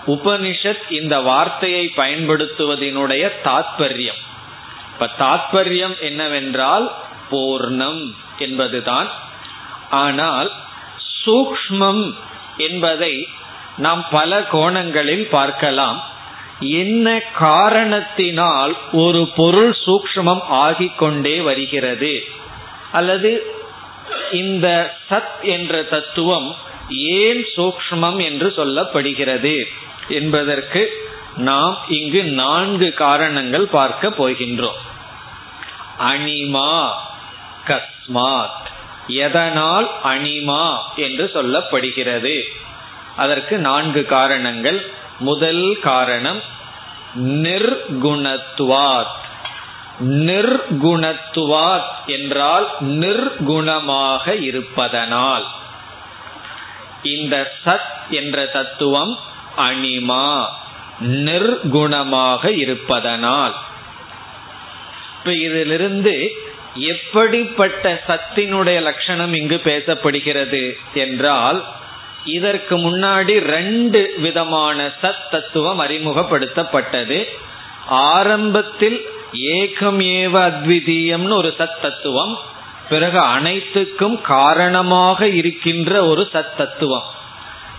உபனிஷத் 0.06 0.90
இந்த 0.90 1.20
வார்த்தையை 1.20 1.92
பயன்படுத்துவதனுடைய 1.96 3.30
தாத்பரியம். 3.44 4.20
இப்ப 4.92 5.10
தாத்பரியம் 5.18 6.00
என்னவென்றால் 6.00 6.94
பூர்ணம் 7.30 8.14
என்பதுதான். 8.38 9.08
ஆனால் 9.90 10.52
சூக்மம் 11.24 12.14
என்பதை 12.56 13.28
நாம் 13.76 14.04
பல 14.10 14.42
கோணங்களில் 14.42 15.28
பார்க்கலாம். 15.28 16.04
என்ன 16.60 17.20
காரணத்தினால் 17.20 18.76
ஒரு 18.92 19.28
பொருள் 19.36 19.76
சூக்மம் 19.86 20.42
ஆகிக்கொண்டே 20.50 21.42
வருகிறது? 21.42 22.24
அல்லது 22.92 23.54
இந்த 24.32 24.96
சத் 25.10 25.42
என்ற 25.42 25.82
தத்துவம் 25.82 26.56
ஏன் 26.88 27.46
சூக்மம் 27.56 28.22
என்று 28.24 28.52
சொல்லப்படுகிறது 28.56 29.64
என்பதற்கு 30.08 31.04
நாம் 31.36 31.78
இங்கு 31.88 32.24
நான்கு 32.24 32.92
காரணங்கள் 32.92 33.66
பார்க்க 33.66 34.08
போகின்றோம். 34.08 34.80
அனிமா 35.98 36.90
கஸ்மாத் 37.66 38.64
எதனால் 39.06 39.90
அனிமா 40.04 40.78
என்று 40.96 41.30
சொல்லப்படுகிறது. 41.34 42.42
அதற்கு 43.16 43.58
நான்கு 43.58 44.04
காரணங்கள். 44.04 44.90
முதல் 45.18 45.78
காரணம் 45.82 46.42
நிர்குணத்துவாத். 47.18 49.14
நிர்குணத்துவாத் 50.00 51.94
என்றால் 52.06 52.68
நிர்குணமாக 52.80 54.42
இருப்பதனால். 54.42 55.46
இந்த 57.02 57.52
சத் 57.64 57.94
என்ற 58.10 58.46
தத்துவம் 58.46 59.18
அனிமா 59.56 60.44
நிர்குணமாக 61.00 62.56
இருப்பதனால். 62.56 63.54
இப்ப 65.18 65.32
இதிலிருந்து 65.32 66.44
எப்படிப்பட்ட 66.76 68.02
சத்தினுடைய 68.08 68.80
லட்சணம் 68.80 69.34
இங்கு 69.34 69.60
பேசப்படுகிறது 69.64 70.76
என்றால் 70.94 71.64
இதற்கு 72.24 72.78
முன்னாடி 72.78 73.38
ரெண்டு 73.38 74.14
விதமான 74.16 74.90
சத் 75.02 75.30
தத்துவம் 75.30 75.80
அறிமுகப்படுத்தப்பட்டது. 75.80 77.24
ஆரம்பத்தில் 77.86 79.06
ஏகம் 79.32 80.00
ஏவ 80.00 80.32
அத்விதீயம்னு 80.32 81.32
ஒரு 81.32 81.54
சத் 81.58 81.80
தத்துவம் 81.82 82.38
பிறகு 82.88 83.18
அனைத்துக்கும் 83.18 84.20
காரணமாக 84.20 85.28
இருக்கின்ற 85.28 86.06
ஒரு 86.06 86.28
சத் 86.32 86.56
தத்துவம். 86.56 87.02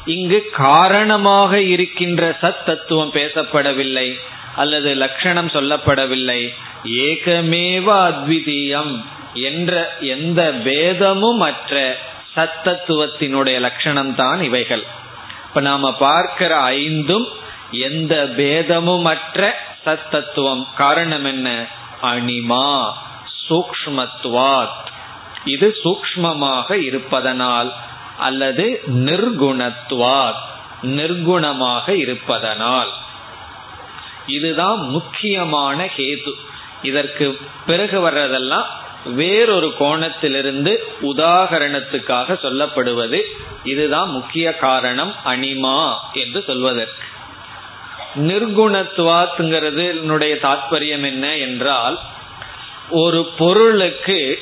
இங்கு 0.06 0.50
காரணமாக 0.52 1.62
இருக்கின்ற 1.62 2.38
சத் 2.42 2.64
தத்துவம் 2.66 3.12
பேசப்படவில்லை. 3.14 4.20
அல்லது 4.58 4.96
லட்சணம் 4.96 5.48
சொல்லப்படவில்லை. 5.48 6.56
ஏகமேவ 6.84 7.88
அத்விதீயம் 8.10 9.04
என்ற 9.34 9.98
எந்த 10.00 10.54
பேதமும் 10.64 11.40
அற்ற 11.40 11.98
சத்தத்துவத்தினுடைய 12.36 13.60
லட்சணம் 13.60 14.16
தான் 14.16 14.42
இவைகள். 14.42 14.84
இப்ப 15.48 15.62
நாம 15.62 15.94
பார்க்கிற 15.94 16.56
ஐந்தும் 16.56 17.28
எந்த 17.72 18.16
பேதமும் 18.38 19.06
அற்ற 19.06 19.60
சத்தத்துவம். 19.86 20.66
காரணம் 20.76 21.26
என்ன? 21.26 21.66
அனிமா 22.02 22.92
சூக்மத்துவாத் 23.50 24.86
இது 25.46 25.76
சூக்மமாக 25.84 26.72
இருப்பதனால் 26.72 27.74
அல்லது 28.18 28.82
நிர்குணத்துவாத் 28.96 30.46
நிர்குணமாக 30.82 31.90
இருப்பதனால். 31.90 32.92
இதுதான் 34.28 34.80
முக்கியமான 34.80 35.90
கேது. 35.98 36.34
இதற்கு 36.82 37.38
பிறகு 37.66 38.10
வர்றதெல்லாம் 38.10 38.66
வேறொரு 39.06 39.74
கோணத்திலிருந்து 39.80 40.78
உதாகரணத்துக்காக 41.02 42.38
சொல்லப்படுவது 42.44 43.22
இதுதான் 43.64 44.10
முக்கிய 44.10 44.56
காரணம் 44.56 45.14
அனிமா 45.26 45.96
என்று 46.14 46.44
சொல்வதற்கு. 46.48 47.06
நிர்குணத்துவாத்துங்கிறது 48.16 49.86
தாற்பயம் 50.46 51.06
என்ன 51.12 51.36
என்றால் 51.36 52.00
ஒரு 52.90 53.30
பொருளுக்கு 53.38 54.40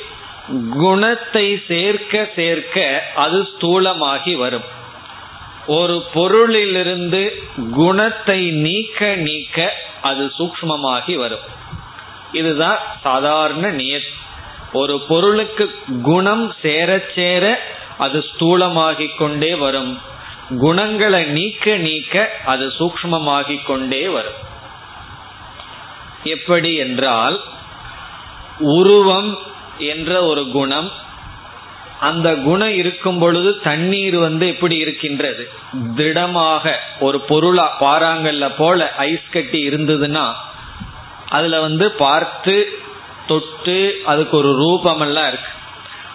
குணத்தை 0.70 1.62
சேர்க்க 1.68 2.30
சேர்க்க 2.36 3.02
அது 3.14 3.38
ஸ்தூலமாகி 3.42 4.36
வரும். 4.36 4.66
ஒரு 5.66 6.04
பொருளிலிருந்து 6.14 7.42
குணத்தை 7.70 8.50
நீக்க 8.50 9.14
நீக்க 9.14 9.72
அது 10.02 10.32
சூக்மமாகி 10.38 11.14
வரும். 11.14 11.46
இதுதான் 12.32 12.78
சாதாரண 13.02 13.70
நியத் 13.70 14.12
ஒரு 14.72 15.00
பொருளுக்கு 15.00 15.74
குணம் 16.02 16.54
சேர 16.62 17.04
சேர 17.14 17.60
அது 17.98 18.24
ஸ்தூலமாகிக் 18.28 19.16
கொண்டே 19.16 19.54
வரும். 19.54 20.00
குணங்களை 20.58 21.24
நீக்க 21.24 21.76
நீக்க 21.76 22.30
அது 22.44 22.72
சூக்மமாகிக் 22.78 23.66
கொண்டே 23.66 24.08
வரும். 24.08 24.38
எப்படி 26.24 26.74
என்றால் 26.74 27.40
உருவம் 28.58 29.38
என்ற 29.78 30.24
ஒரு 30.24 30.48
குணம் 30.48 30.92
அந்த 32.00 32.34
குணம் 32.36 32.74
இருக்கும் 32.74 33.18
பொழுது 33.18 33.60
தண்ணீர் 33.60 34.18
வந்து 34.18 34.48
எப்படி 34.48 34.76
இருக்கின்றது? 34.76 35.50
திடமாக 35.96 36.80
ஒரு 37.00 37.20
பொருளா 37.20 37.76
பாறாங்கல்ல 37.80 38.56
போல 38.56 38.94
ஐஸ் 38.96 39.30
கட்டி 39.30 39.68
இருந்ததுன்னா 39.68 40.32
அதுல 41.28 41.60
வந்து 41.60 41.90
பார்த்து 41.92 42.68
தொட்டு 43.26 44.00
அதுக்கு 44.04 44.36
ஒரு 44.36 44.52
ரூபம் 44.54 45.00
எல்லாம் 45.00 45.28
இருக்கு. 45.28 45.50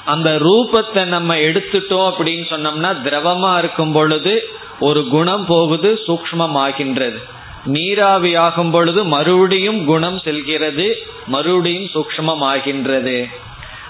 அந்த 0.06 0.39
ரூபத்தை 0.39 1.06
நம்ம 1.06 1.36
எடுத்துட்டோம் 1.36 2.08
அப்படின்னு 2.12 2.46
சொன்னோம்னா 2.50 2.91
திரவமா 3.04 3.58
இருக்கும் 3.58 3.91
பொழுது 3.91 4.44
ஒரு 4.80 5.08
குணம் 5.08 5.46
போகுது 5.46 6.00
சூக்மம் 6.08 6.58
ஆகின்றது 6.58 7.20
நீராவி 7.65 8.36
ஆகும் 8.36 8.72
பொழுது 8.72 9.04
மறுபடியும் 9.06 9.86
குணம் 9.86 10.20
செல்கிறது 10.20 10.98
மறுபடியும் 11.28 11.89
சூக்மம் 11.94 12.44
ஆகின்றது 12.44 13.30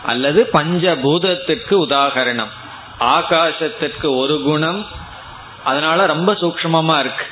அல்லது 0.05 0.49
பஞ்சபூதத்திற்கு 0.53 1.75
உதாகரணம். 1.89 2.51
ஆகாசத்திற்கு 2.99 4.15
ஒரு 4.15 4.41
குணம் 4.41 4.85
அதனால 5.63 6.05
ரொம்ப 6.05 6.33
சூக்மமா 6.33 6.99
இருக்கு. 6.99 7.25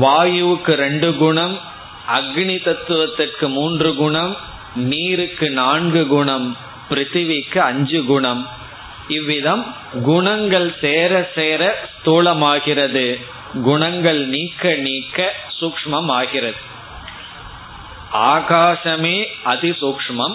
வாயுவுக்கு 0.00 0.72
ரெண்டு 0.74 1.16
குணம் 1.16 1.60
அக்னி 2.14 2.64
தத்துவத்திற்கு 2.64 3.48
மூன்று 3.48 3.94
குணம் 3.94 4.36
நீருக்கு 4.74 5.50
நான்கு 5.50 6.06
குணம் 6.06 6.56
பிருத்திவிக்கு 6.90 7.58
அஞ்சு 7.58 8.04
குணம். 8.04 8.48
இவ்விதம் 9.08 9.74
குணங்கள் 10.02 10.76
சேர 10.80 11.30
சேர 11.34 11.88
ஸ்தூலமாகிறது. 11.94 13.24
குணங்கள் 13.62 14.26
நீக்க 14.26 14.74
நீக்க 14.74 15.32
சூக்மம் 15.60 16.06
ஆகிறது 16.06 16.56
ஆகாசமே 18.12 19.24
அதிசூக்மம் 19.44 20.34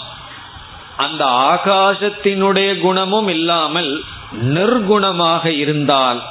அந்த 0.97 1.25
ஆகாசத்தினுடைய 1.25 2.79
குணமும் 2.79 3.27
இல்லாமல் 3.27 3.91
நிர்குணமாக 4.45 5.45
இருந்தால் 5.45 6.21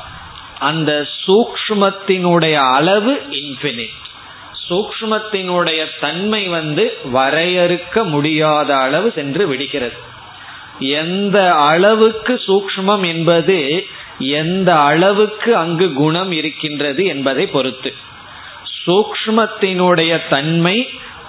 அந்த 0.59 1.09
சூக்மத்தினுடைய 1.27 2.53
அளவு 2.53 3.23
இன்பினிட் 3.31 4.05
சூக்மத்தினுடைய 4.69 5.87
தன்மை 6.01 6.49
வந்து 6.49 6.85
வரையறுக்க 7.13 8.03
முடியாத 8.05 8.77
அளவு 8.77 9.13
சென்று 9.15 9.47
விடுகிறது. 9.47 9.97
எந்த 10.79 11.55
அளவுக்கு 11.55 12.35
சூக்மம் 12.47 13.07
என்பது 13.07 13.87
எந்த 14.19 14.71
அளவுக்கு 14.81 15.57
அங்கு 15.57 15.93
குணம் 15.93 16.33
இருக்கின்றது 16.33 17.05
என்பதை 17.05 17.47
பொறுத்து. 17.47 17.95
சூக்மத்தினுடைய 18.87 20.21
தன்மை 20.29 20.77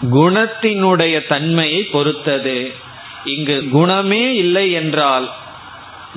குணத்தினுடைய 0.02 1.28
தன்மையை 1.28 1.84
பொறுத்தது. 1.84 2.58
இங்கு 3.26 3.70
குணமே 3.70 4.36
இல்லை 4.36 4.72
என்றால் 4.72 5.32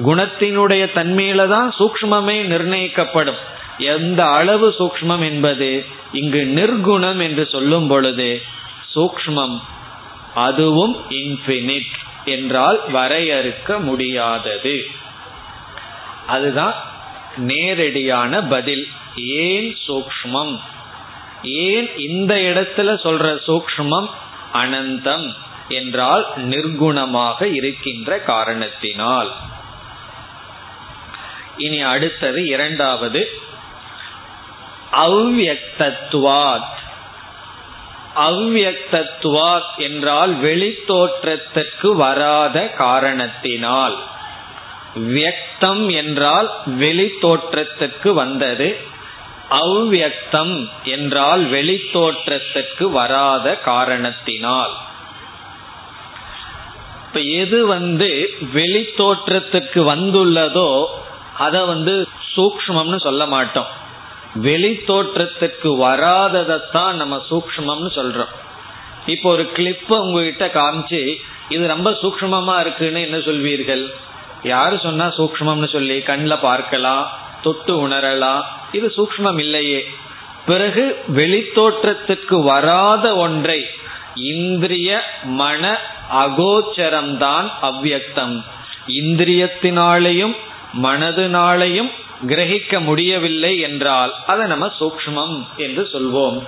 குணத்தினுடைய 0.05 0.85
தன்மையில 0.95 1.49
தான் 1.49 1.75
சூக்மமே 1.79 2.37
நிர்ணயிக்கப்படும். 2.47 3.39
எந்த 3.79 4.27
அளவு 4.27 4.75
சூக்மம் 4.79 5.21
என்பது 5.21 5.85
இங்கு 6.13 6.53
நிர்குணம் 6.55 7.23
என்று 7.23 7.47
சொல்லும் 7.47 7.87
பொழுது 7.87 8.43
சூக்மம் 8.95 9.61
அதுவும் 10.35 10.97
இன்பினிட் 11.09 11.93
என்றால் 12.25 12.81
வரையறுக்க 12.93 13.79
முடியாதது. 13.79 14.87
அதுதான் 16.27 16.75
நேரடியான 17.37 18.43
பதில். 18.43 18.89
ஏன் 19.17 19.77
சூக்மம் 19.87 20.61
ஏன் 21.43 21.97
இந்த 21.97 22.35
இடத்துல 22.35 22.89
சொல்ற 23.05 23.39
சூக்மம் 23.47 24.09
அனந்தம். 24.53 25.35
என்றால் 25.71 26.27
நிர்குணமாக 26.37 27.53
இருக்கின்ற 27.55 28.19
காரணத்தினால். 28.19 29.33
இனி 31.57 31.83
அடுத்தது 31.83 32.47
இரண்டாவது. 32.47 33.31
அவ்வியக்தத்துவாத். 34.93 36.79
அவ்வியக்தத்துவாத் 38.17 39.77
என்றால் 39.77 40.43
வெளித்தோற்றத்திற்கு 40.43 41.93
வராத 41.95 42.69
காரணத்தினால். 42.69 43.97
வியக்தம் 44.97 45.93
என்றால் 45.93 46.53
வெளித்தோற்றத்திற்கு 46.67 48.13
வந்தது. 48.13 48.89
அவ்வியக்தம் 49.51 50.69
என்றால் 50.85 51.51
வெளித்தோற்றத்திற்கு 51.51 52.91
வராத 52.91 53.57
காரணத்தினால். 53.57 54.89
இப்ப 57.11 57.21
எது 57.21 57.67
வந்து 57.67 58.09
வெளி 58.53 58.83
தோற்றத்துக்கு 58.97 59.81
வந்துள்ளதோ 59.93 60.85
அதை 61.35 61.61
வந்து 61.71 61.95
சூக்மம்னு 62.35 62.99
சொல்ல 63.01 63.27
மாட்டோம். 63.27 63.67
வெளி 64.35 64.71
தோற்றத்துக்கு 64.87 65.71
வராததைத்தான் 65.87 66.93
நம்ம 66.93 67.17
சூக்மம்னு 67.31 67.91
சொல்றோம். 67.97 68.31
இப்போ 69.07 69.31
ஒரு 69.31 69.47
கிளிப்ப 69.57 69.99
உங்ககிட்ட 70.05 70.47
காமிச்சு 70.47 71.03
இது 71.49 71.67
ரொம்ப 71.67 71.91
சூக்மமா 72.03 72.61
இருக்குன்னு 72.61 73.01
என்ன 73.01 73.17
சொல்வீர்கள்? 73.17 73.85
யாரு 74.43 74.79
சொன்னா 74.79 75.09
சூக்மம்னு 75.19 75.69
சொல்லி 75.69 76.03
கண்ணில் 76.03 76.45
பார்க்கலாம் 76.49 77.05
தொட்டு 77.43 77.89
உணரலாம் 77.89 78.43
இது 78.73 78.93
சூக்மம் 78.97 79.39
இல்லையே. 79.39 79.83
பிறகு 80.47 80.85
வெளித்தோற்றத்துக்கு 81.15 82.43
வராத 82.43 83.15
ஒன்றை 83.17 83.61
இந்திரிய 84.23 85.05
மன 85.23 85.79
அகோச்சரம்தான் 86.15 87.49
அவ்வியக்தம். 87.63 88.45
இந்திரியத்தினாலேயும் 88.87 90.37
மனதுனாலையும் 90.83 91.91
கிரகிக்க 92.29 92.81
முடியவில்லை 92.81 93.59
என்றால் 93.59 94.15
அதை 94.27 94.47
நம்ம 94.47 94.67
சூக்மம் 94.81 95.37
என்று 95.57 95.83
சொல்வோம். 95.93 96.39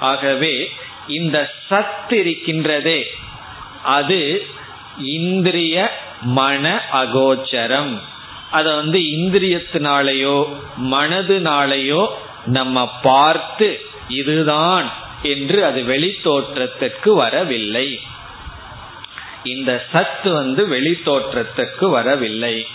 ஆகவே 0.00 0.70
இந்த 1.06 1.52
சத் 1.70 2.12
இருக்கின்றதே 2.12 3.02
அது 3.82 4.46
இந்திரிய 4.98 5.90
மன 6.22 6.82
அகோச்சரம். 6.92 7.98
அத 8.50 8.74
வந்து 8.74 8.98
இந்திரியத்தினாலேயோ 8.98 10.36
மனதுனாலேயோ 10.82 12.06
நம்ம 12.46 12.86
பார்த்து 13.02 13.80
இதுதான் 14.08 15.04
என்று 15.22 15.64
அது 15.64 15.82
வெளித்தோற்றத்திற்கு 15.82 17.14
வரவில்லை. 17.14 18.00
இந்த 19.44 19.86
சத்து 19.92 20.32
வந்து 20.32 20.68
வெளித்தோற்றத்திற்கு 20.68 21.90
வரவில்லை. 21.90 22.66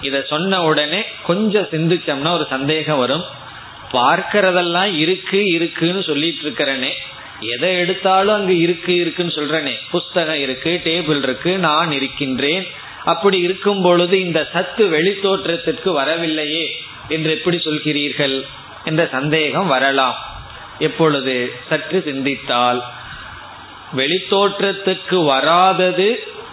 இத 0.00 0.24
சொன்ன 0.28 0.62
உடனே 0.62 1.04
கொஞ்சம் 1.26 1.68
சிந்திச்சோம்னா 1.70 2.32
ஒரு 2.32 2.46
சந்தேகம் 2.50 2.98
வரும். 2.98 3.24
பார்க்கறதெல்லாம் 3.92 4.96
இருக்கு 4.96 5.46
இருக்குன்னு 5.46 6.02
சொல்லிட்டு 6.02 6.48
இருக்கிறனே. 6.48 6.90
எதை 7.40 7.78
எடுத்தாலும் 7.78 8.34
அங்க 8.34 8.52
இருக்கு 8.52 8.94
இருக்குன்னு 8.94 9.32
சொல்றனே. 9.32 9.74
புஸ்தகம் 9.90 10.40
இருக்கு 10.40 10.80
டேபிள் 10.84 11.22
இருக்கு 11.22 11.58
நான் 11.58 11.92
இருக்கின்றேன். 11.92 12.66
அப்படி 13.04 13.38
இருக்கும் 13.38 13.82
பொழுது 13.82 14.20
இந்த 14.20 14.48
சத்து 14.52 14.88
வெளி 14.88 15.14
தோற்றத்திற்கு 15.14 15.92
வரவில்லையே 15.92 16.82
என்று 17.08 17.30
எப்படி 17.30 17.56
சொல்கிறீர்கள்? 17.56 18.46
என்ற 18.84 19.08
சந்தேகம் 19.12 19.66
வரலாம். 19.66 20.29
எப்பொழுது? 20.80 21.52
சற்று 21.68 22.02
சிந்தித்தால் 22.04 22.84
வெளித்தோற்றத்துக்கு 23.96 25.24
வராதது 25.24 26.08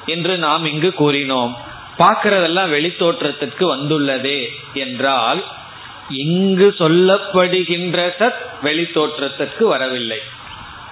என்று 0.06 0.38
நாம் 0.38 0.66
இங்கு 0.66 0.94
கூறினோம். 1.00 1.54
பார்க்கறதெல்லாம் 1.98 2.72
வெளித்தோற்றத்திற்கு 2.72 3.66
வந்துள்ளதே 3.76 4.48
என்றால் 4.74 5.44
இங்கு 6.10 6.76
சொல்லப்படுகின்ற 6.80 8.14
சத் 8.20 8.42
வெளித்தோற்றத்திற்கு 8.64 9.64
வரவில்லை. 9.64 10.20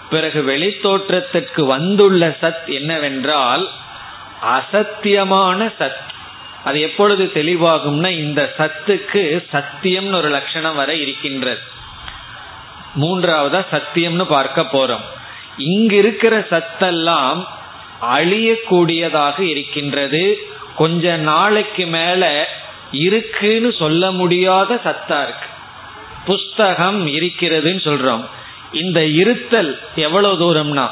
பிறகு 0.09 0.41
வெளித்தோற்றத்திற்கு 0.41 1.61
வந்துள்ள 1.65 2.37
சத் 2.41 2.65
என்னவென்றால் 2.65 3.69
அசத்தியமான 4.43 5.73
சத். 5.79 6.03
அது 6.63 6.81
எப்பொழுது 6.81 7.31
தெளிவாகும்னா 7.33 8.09
இந்த 8.09 8.53
சத்துக்கு 8.57 9.23
சத்தியம்னு 9.51 10.15
ஒரு 10.15 10.29
லட்சணம் 10.29 10.75
வர 10.75 10.95
இருக்கின்றது. 10.95 11.59
மூன்றாவதா 13.01 13.61
சத்தியம்னு 13.73 14.23
பார்க்க 14.23 14.61
போறோம். 14.61 15.05
இங்கு 15.57 15.95
இருக்கிற 15.97 16.39
சத்தெல்லாம் 16.39 17.45
அழியக்கூடியதாக 18.17 19.39
இருக்கின்றது. 19.39 20.23
கொஞ்ச 20.75 21.15
நாளைக்கு 21.17 21.85
மேல 21.87 22.23
இருக்குன்னு 22.91 23.73
சொல்ல 23.73 24.11
முடியாத 24.11 24.79
சத்தா 24.85 25.19
இருக்கு. 25.23 25.47
புஸ்தகம் 26.25 27.07
இருக்கிறதுன்னு 27.07 27.83
சொல்றோம். 27.89 28.23
இந்த 28.71 28.99
இருத்தல் 29.21 29.79
எவ்வளவு 29.95 30.35
தூரம்னா 30.41 30.85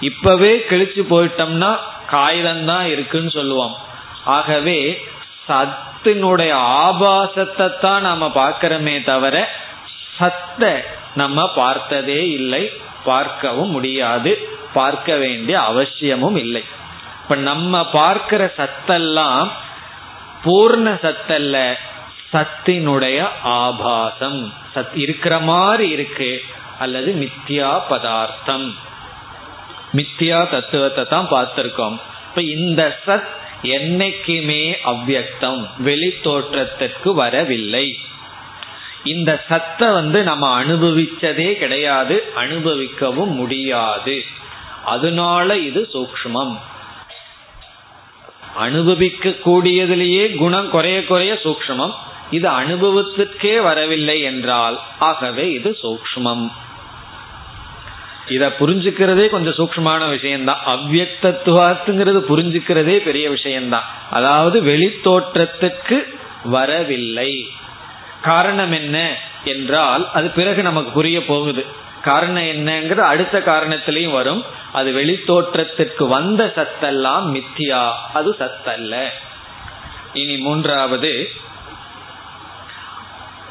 இப்பவே 0.00 0.52
கிழிச்சு 0.70 1.02
போயிட்டோம்னா 1.10 1.70
காகிதம் 2.10 2.86
இருக்குன்னு 2.86 3.30
சொல்லுவோம். 3.30 3.74
ஆகவே 4.24 4.78
சத்தினுடைய 5.48 6.52
ஆபாசத்தை 6.84 7.66
தான் 7.80 8.02
நாம 8.02 8.26
பாக்கிறோமே 8.34 9.04
தவிர 9.04 9.36
சத்த 10.18 10.62
நம்ம 11.14 11.52
பார்த்ததே 11.52 12.30
இல்லை 12.30 12.72
பார்க்கவும் 13.04 13.70
முடியாது 13.70 14.48
பார்க்க 14.72 15.16
வேண்டிய 15.16 15.60
அவசியமும் 15.60 16.36
இல்லை. 16.36 16.64
இப்ப 17.22 17.34
நம்ம 17.34 17.86
பார்க்கிற 17.86 18.52
சத்தெல்லாம் 18.56 19.48
பூர்ண 20.44 20.94
சத்தல்ல 21.02 21.74
சத்தினுடைய 22.32 23.28
ஆபாசம். 23.42 24.52
சத் 24.74 24.98
இருக்கிற 24.98 25.38
மாதிரி 25.38 25.88
இருக்கு 25.88 26.42
அல்லது 26.78 27.16
மித்யா 27.20 27.80
பதார்த்தம். 27.88 28.76
மித்யா 29.92 30.50
தத்துவத்தை 30.50 31.04
தான் 31.04 31.28
பார்த்திருக்கோம். 31.30 31.98
இப்ப 32.28 32.42
இந்த 32.42 32.98
சத் 33.06 33.36
என்னைக்குமே 33.62 34.74
அவ்வக்தம் 34.84 35.66
வெளி 35.78 36.14
தோற்றத்திற்கு 36.22 37.14
வரவில்லை. 37.14 37.98
இந்த 39.04 39.44
சத்தை 39.48 39.88
வந்து 39.88 40.22
நம்ம 40.22 40.62
அனுபவிச்சதே 40.62 41.52
கிடையாது 41.52 42.24
அனுபவிக்கவும் 42.36 43.34
முடியாது. 43.34 44.24
அதனால 44.84 45.58
இது 45.58 45.88
சூக்மம் 45.92 46.58
அனுபவிக்க 48.56 49.28
கூடியதிலேயே 49.28 50.34
குணம் 50.34 50.70
குறைய 50.70 51.04
குறைய 51.04 51.38
சூக்மம் 51.42 51.92
இது 52.30 52.48
அனுபவத்திற்கே 52.48 53.62
வரவில்லை 53.62 54.22
என்றால் 54.22 54.80
ஆகவே 54.98 55.52
இது 55.52 55.78
சூக்மம் 55.82 56.50
இத 58.28 58.48
புரிஞ்சுக்கிறதே 58.60 59.28
கொஞ்சம் 59.28 59.54
சூக்மமான 59.54 60.08
விஷயம்தான். 60.08 60.58
அவ்வக்தத்துவாத்துங்கிறது 60.66 62.20
புரிஞ்சுக்கிறதே 62.28 62.96
பெரிய 62.96 63.30
விஷயம்தான். 63.30 63.84
அதாவது 64.10 64.62
வெளித்தோற்றத்துக்கு 64.62 66.04
வரவில்லை. 66.44 67.50
காரணம் 68.22 68.72
என்ன 68.72 69.16
என்றால் 69.44 70.10
அது 70.12 70.28
பிறகு 70.28 70.62
நமக்கு 70.62 70.90
புரிய 70.90 71.24
போகுது. 71.24 71.66
காரணம் 72.02 72.42
என்னங்கிறது 72.42 72.98
அடுத்த 72.98 73.38
காரணத்திலையும் 73.38 74.12
வரும். 74.12 74.44
அது 74.72 74.92
வெளித்தோற்றத்திற்கு 74.92 76.06
வந்த 76.06 76.52
சத்தெல்லாம் 76.56 77.32
மித்தியா. 77.34 77.92
அது 78.14 78.36
சத்தல்ல. 78.38 79.08
இனி 80.12 80.36
மூன்றாவது. 80.36 81.32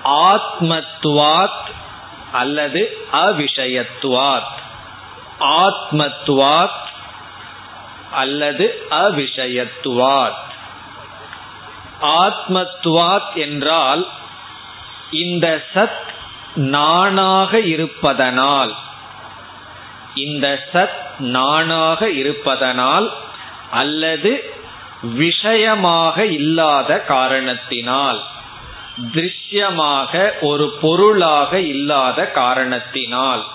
ஆத்மத்துவாத் 0.04 1.66
அல்லது 2.32 3.08
அவிஷயத்துவாத். 3.14 4.56
ஆத்மத்துவாத் 5.40 6.86
அல்லது 8.12 8.88
அவிஷயத்துவாத். 8.90 10.36
ஆத்மத்துவாத் 12.02 13.34
என்றால் 13.34 14.08
இந்த 15.12 15.64
சத் 15.74 16.16
நானாக 16.56 17.60
இருப்பதனால் 17.60 18.76
இந்த 20.16 20.68
சத் 20.74 21.20
நானாக 21.20 22.10
இருப்பதனால் 22.10 23.14
அல்லது 23.72 24.54
விஷயமாக 25.02 26.26
இல்லாத 26.26 27.02
காரணத்தினால் 27.02 28.24
திருஷ்யமாக 29.14 30.32
ஒரு 30.42 30.78
பொருளாக 30.82 31.60
இல்லாத 31.60 32.32
காரணத்தினால். 32.32 33.46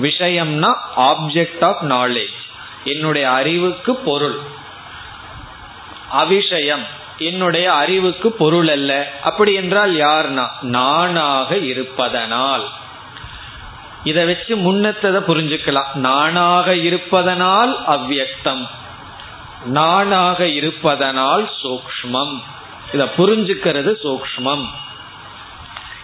விஷயம்னா 0.00 0.74
ஆப்ஜெக்ட் 0.96 1.64
ஆஃப் 1.64 1.82
நாலேஜ் 1.82 2.34
என்னுடைய 2.84 3.30
அறிவுக்கு 3.30 3.96
பொருள். 3.96 4.38
அவிஷயம். 6.12 6.86
என்னுடைய 7.18 7.72
அறிவுக்கு 7.72 8.32
பொருள் 8.32 8.68
அல்ல. 8.68 9.12
அப்படி 9.22 9.52
என்றால் 9.52 9.92
யார்னா? 9.92 10.48
நானாக 10.60 11.56
இருப்பதனால். 11.56 12.68
இதை 14.04 14.24
வச்சு 14.24 14.56
முன்னத்ததை 14.56 15.22
புரிஞ்சுக்கலாம். 15.28 15.94
நானாக 15.94 16.76
இருப்பதனால் 16.76 17.84
அவ்வியக்தம். 17.88 18.68
நானாக 19.64 20.46
இருப்பதனால் 20.46 21.50
சூக்மம் 21.62 22.42
இத 22.92 23.04
புரிஞ்சுக்கிறது 23.04 23.94
சூக்மம் 24.02 24.64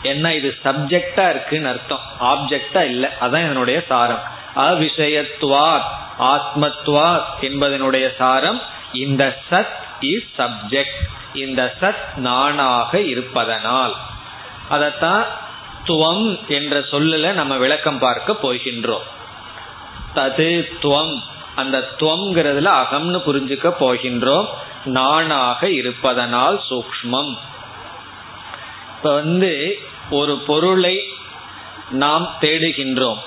என்ன 0.02 0.34
இது? 0.34 0.58
சப்ஜெக்டா 0.64 1.30
இருக்குன்னு 1.30 1.68
அர்த்தம். 1.68 2.00
ஆப்ஜெக்டா 2.20 2.80
இல்லை. 2.80 3.10
அதான் 3.20 3.46
என்னுடைய 3.46 3.82
சாரம். 3.88 4.22
அவிஷயத்துவார் 4.56 5.82
ஆத்மத்துவார் 6.18 7.22
என்பதனுடைய 7.40 8.14
சாரம் 8.16 8.60
இந்த 8.92 9.38
சத் 9.50 9.88
இஸ் 10.08 10.30
சப்ஜெக்ட் 10.36 11.00
இந்த 11.34 11.62
சத் 11.80 12.04
நானாக 12.20 12.92
இருப்பதனால் 13.04 13.94
அதத்தான் 14.70 15.24
துவம் 15.86 16.26
என்ற 16.48 16.76
சொல்லல 16.90 17.32
நம்ம 17.32 17.54
விளக்கம் 17.56 18.00
பார்க்க 18.00 18.42
போகின்றோம் 18.42 19.06
தது 20.14 20.50
துவம் 20.80 21.14
அந்த 21.54 21.76
துவம்ங்கிறதுல 21.98 22.72
அகம்னு 22.82 23.20
புரிஞ்சுக்க 23.24 23.68
போகின்றோம் 23.80 24.48
நானாக 24.92 25.70
இருப்பதனால் 25.70 26.58
சூக்மம் 26.68 27.32
இப்ப 28.92 29.12
வந்து 29.12 29.52
ஒரு 30.10 30.34
பொருளை 30.46 30.94
நாம் 31.96 32.26
தேடுகின்றோம் 32.40 33.20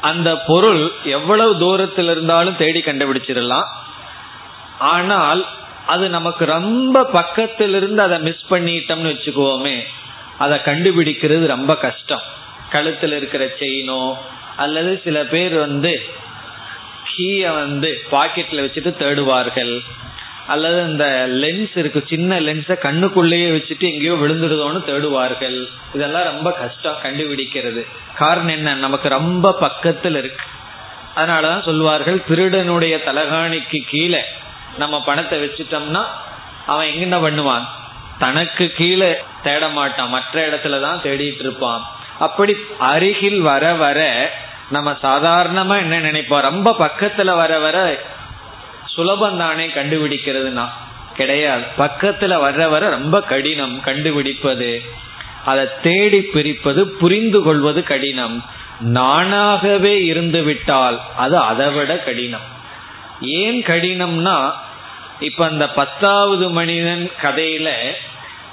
அந்த 0.00 0.30
பொருள் 0.46 0.82
எவ்வளவு 1.10 1.52
தூரத்தில் 1.56 2.10
இருந்தாலும் 2.10 2.56
தேடி 2.56 2.80
கண்டுபிடிச்சிடலாம் 2.80 3.68
ஆனால் 4.80 5.46
அது 5.86 6.08
நமக்கு 6.08 6.44
ரொம்ப 6.44 7.08
பக்கத்திலிருந்து 7.12 7.96
அதை 7.96 8.20
மிஸ் 8.20 8.50
பண்ணிட்டோம்னு 8.50 9.12
வச்சுக்கோமே 9.12 9.82
அதை 10.38 10.58
கண்டுபிடிக்கிறது 10.58 11.46
ரொம்ப 11.46 11.76
கஷ்டம். 11.76 12.20
கழுத்தில் 12.70 13.12
இருக்கிற 13.12 13.44
செயினோ 13.44 14.14
அல்லது 14.56 15.00
சில 15.04 15.24
பேர் 15.24 15.54
வந்து 15.54 16.00
கீயை 17.04 17.54
வந்து 17.54 18.02
பாக்கெட்ல 18.12 18.60
வச்சுட்டு 18.60 18.92
தேடுவார்கள். 18.98 19.80
அல்லது 20.46 20.90
இந்த 20.90 21.26
லென்ஸ் 21.28 21.78
இருக்கு 21.78 22.04
சின்ன 22.08 22.40
லென்ஸை 22.40 22.76
கண்ணுக்குள்ளேயே 22.82 23.48
வச்சுட்டு 23.56 23.92
எங்கேயோ 23.92 24.14
விழுந்துடுதோன்னு 24.14 24.82
தேடுவார்கள். 24.86 25.66
இதெல்லாம் 25.94 26.24
ரொம்ப 26.24 26.52
கஷ்டம் 26.52 26.96
கண்டுபிடிக்கிறது. 27.02 27.86
காரணம் 28.16 28.48
என்ன? 28.48 28.74
நமக்கு 28.74 29.08
ரொம்ப 29.08 29.52
பக்கத்தில் 29.52 30.16
இருக்கு. 30.16 30.44
அதனாலதான் 31.16 31.64
சொல்வார்கள் 31.64 32.22
திருடனுடைய 32.28 32.96
தலகாணிக்கு 33.06 33.78
கீழே 33.86 34.24
நம்ம 34.78 35.02
பணத்தை 35.02 35.44
வச்சுட்டோம்னா 35.44 36.04
அவன் 36.66 36.86
எங்க 36.86 37.00
என்ன 37.00 37.18
பண்ணுவான்? 37.18 37.64
தனக்கு 38.18 38.72
கீழே 38.72 39.22
தேட 39.42 39.68
மாட்டான். 39.68 40.08
மற்ற 40.08 40.48
இடத்துல 40.48 40.80
தான் 40.80 41.00
தேடிட்டு 41.02 41.40
இருப்பான். 41.40 41.90
அப்படி 42.18 42.56
அருகில் 42.78 43.40
வர 43.40 43.74
வர 43.74 44.30
நம்ம 44.70 44.90
சாதாரணமா 45.02 45.78
என்ன 45.78 46.00
நினைப்போம்? 46.00 46.40
ரொம்ப 46.40 46.74
பக்கத்துல 46.78 47.36
வர 47.36 47.58
வர 47.58 47.98
சுலபம் 48.84 49.38
தானே 49.38 49.66
கண்டுபிடிக்கிறதுனா? 49.66 50.68
கிடையாது. 51.16 51.62
பக்கத்துல 51.78 52.38
வர 52.38 52.68
வர 52.68 52.88
ரொம்ப 52.88 53.22
கடினம் 53.22 53.80
கண்டுபிடிப்பது. 53.80 54.82
அதை 55.44 55.68
தேடி 55.82 56.22
பிரிப்பது 56.22 56.86
புரிந்து 56.86 57.42
கொள்வது 57.42 57.82
கடினம். 57.82 58.44
நானாகவே 58.84 60.04
இருந்து 60.04 60.42
விட்டால் 60.42 61.00
அது 61.16 61.38
அதை 61.38 61.70
விட 61.70 61.98
கடினம். 61.98 62.58
ஏன் 63.20 63.62
கடினம்னா 63.62 64.52
இப்ப 65.20 65.46
அந்த 65.46 65.68
பத்தாவது 65.68 66.50
மனிதன் 66.50 67.10
கதையில 67.22 67.70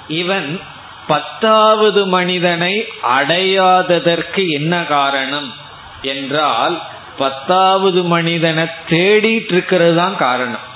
இவன் 0.08 0.60
பத்தாவது 1.06 2.06
மனிதனை 2.06 2.88
அடையாததற்கு 3.18 4.48
என்ன 4.48 4.84
காரணம் 4.84 5.54
என்றால் 6.02 6.82
பத்தாவது 7.18 8.04
மனிதனை 8.04 8.64
தேடிட்டு 8.88 9.52
இருக்கிறது 9.52 9.96
தான் 9.96 10.16
காரணம். 10.16 10.66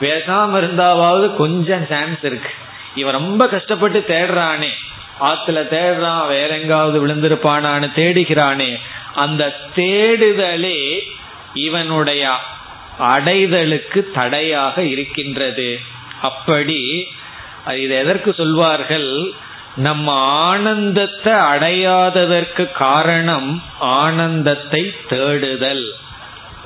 பேசாம 0.00 0.58
இருந்தாவது 0.62 1.36
கொஞ்சம் 1.36 1.86
சான்ஸ் 1.86 2.24
இருக்கு. 2.24 2.50
இவன் 2.94 3.12
ரொம்ப 3.12 3.48
கஷ்டப்பட்டு 3.48 4.04
தேடுறானே. 4.08 4.68
ஆத்துல 5.20 5.62
தேடுறான் 5.68 6.26
வேற 6.26 6.58
எங்காவது 6.58 7.06
விழுந்திருப்பானான்னு 7.06 7.90
தேடுகிறானே. 7.96 8.80
அந்த 9.14 9.56
தேடுதலே 9.76 10.98
இவனுடைய 11.54 12.30
அடைதலுக்கு 13.00 14.10
தடையாக 14.12 14.82
இருக்கின்றது. 14.82 15.80
அப்படி 16.22 17.06
இது 17.66 17.94
எதற்கு 17.94 18.34
சொல்வார்கள்? 18.34 19.30
நம்ம 19.76 20.12
ஆனந்தத்தை 20.18 21.32
அடையாததற்கு 21.32 22.72
காரணம் 22.72 23.62
ஆனந்தத்தை 23.78 24.94
தேடுதல். 25.08 25.92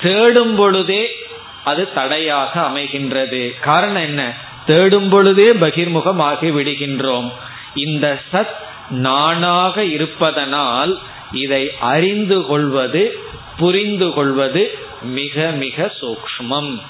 தேடும் 0.01 0.55
பொழுதே 0.55 1.27
அது 1.65 1.93
தடையாக 1.93 2.61
அமைகின்றது. 2.61 3.61
காரணம் 3.61 4.03
என்ன? 4.03 4.35
தேடும் 4.67 5.09
பொழுதே 5.09 5.53
பகிர்முகமாகி 5.53 6.53
விடுகின்றோம். 6.53 7.33
இந்த 7.75 8.23
சத் 8.33 8.55
நானாக 8.91 9.85
இருப்பதனால் 9.85 10.99
இதை 11.33 11.73
அறிந்து 11.81 12.47
கொள்வது 12.47 13.19
புரிந்து 13.57 14.13
கொள்வது 14.13 14.79
மிக 15.03 15.51
மிக 15.51 15.93
சூக்மம் 16.01 16.81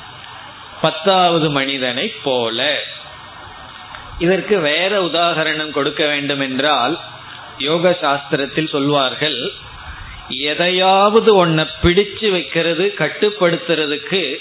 பத்தாவது 0.81 1.51
மனிதனை 1.51 2.15
போல. 2.23 2.83
இதற்கு 4.19 4.59
வேற 4.59 5.03
உதாகரணம் 5.03 5.71
கொடுக்க 5.71 6.07
வேண்டும் 6.07 6.41
என்றால் 6.41 7.01
யோக 7.59 7.99
சாஸ்திரத்தில் 8.03 8.69
சொல்வார்கள் 8.69 9.53
எதையாவது 10.29 11.47
ஒன்ன 11.47 11.67
பிடிச்சு 11.83 12.31
வைக்கிறது 12.31 12.95
கட்டுப்படுத்துறதுக்கு 12.99 14.37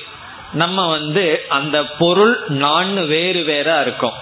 நம்ம 0.53 0.89
வந்து 0.89 1.45
அந்த 1.49 1.86
பொருள் 1.86 2.43
நான் 2.47 3.08
வேறு 3.08 3.43
வேற 3.43 3.82
இருக்கும். 3.82 4.13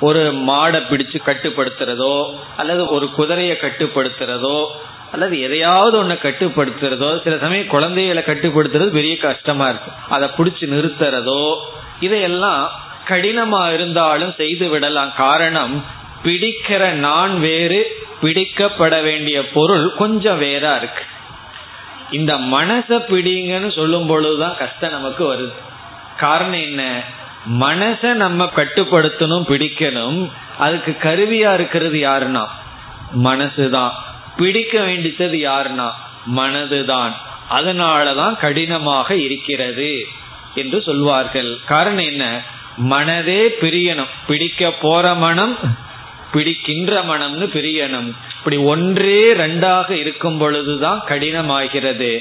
ஒரு 0.00 0.34
மாடை 0.34 0.80
பிடிச்சு 0.90 1.18
கட்டுப்படுத்துறதோ 1.26 2.34
அல்லது 2.56 2.86
ஒரு 2.86 3.10
குதிரையை 3.10 3.56
கட்டுப்படுத்துறதோ 3.60 4.66
அல்லது 5.12 5.40
எதையாவது 5.40 6.04
ஒன்ன 6.04 6.06
கட்டுப்படுத்துறதோ 6.06 7.22
சில 7.22 7.38
சமயம் 7.38 7.66
குழந்தைகளை 7.66 8.22
கட்டுப்படுத்துறது 8.22 8.86
பெரிய 8.86 9.16
கஷ்டமா 9.16 9.68
இருக்கு 9.68 9.90
அதை 10.08 10.28
பிடிச்சி 10.28 10.66
நிறுத்துறதோ 10.74 11.56
இதையெல்லாம் 12.00 12.84
கடினமா 13.08 13.72
இருந்தாலும் 13.72 14.34
செய்து 14.36 14.68
விடலாம். 14.68 15.12
காரணம் 15.16 15.84
பிடிக்கிற 16.24 16.90
நான் 16.90 17.40
வேறு 17.40 18.04
பிடிக்கப்பட 18.22 19.02
வேண்டிய 19.02 19.48
பொருள் 19.48 19.94
கொஞ்சம் 19.94 20.40
வேறா 20.40 20.76
இருக்கு. 20.76 21.04
இந்த 22.10 22.34
மனச 22.34 22.88
பிடிங்கன்னு 22.88 23.74
சொல்லும் 23.74 24.06
பொழுதுதான் 24.06 24.56
கஷ்டம் 24.56 24.90
நமக்கு 24.90 25.34
வருது. 25.34 25.52
காரணம் 26.16 26.52
என்ன? 26.52 27.02
மனச 27.50 28.12
நம்ம 28.12 28.50
கட்டுப்படுத்தணும் 28.56 29.44
பிடிக்கணும். 29.48 30.30
அதுக்கு 30.58 30.96
கருவியா 31.00 31.54
இருக்கிறது 31.54 31.98
யாருன்னா? 31.98 32.46
மனசுதான். 33.24 33.90
பிடிக்க 34.36 34.82
வேண்டியது 34.82 35.36
யாருன்னா? 35.36 35.90
மனதுதான். 36.36 37.12
அதனாலதான் 37.50 38.36
கடினமாக 38.36 39.16
இருக்கிறது 39.16 40.06
என்று 40.54 40.82
சொல்வார்கள். 40.82 41.58
காரணம் 41.66 42.04
என்ன? 42.04 42.40
மனதே 42.90 43.48
பிரியணும். 43.60 44.08
பிடிக்க 44.26 44.70
போற 44.80 45.14
மனம் 45.14 45.56
பிடிக்கின்ற 46.32 47.02
மனம்னு 47.02 47.46
பிரியணும். 47.46 48.12
இப்படி 48.38 48.56
ஒன்றே 48.56 49.34
ரெண்டாக 49.34 49.90
இருக்கும் 49.90 50.38
பொழுதுதான் 50.38 51.02
கடினமாகிறது. 51.08 52.18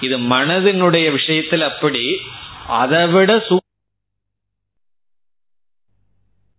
இது 0.00 0.18
மனதினுடைய 0.18 1.10
விஷயத்தில் 1.10 1.62
அப்படி. 1.62 2.20
அதை 2.68 3.06
விட 3.06 3.44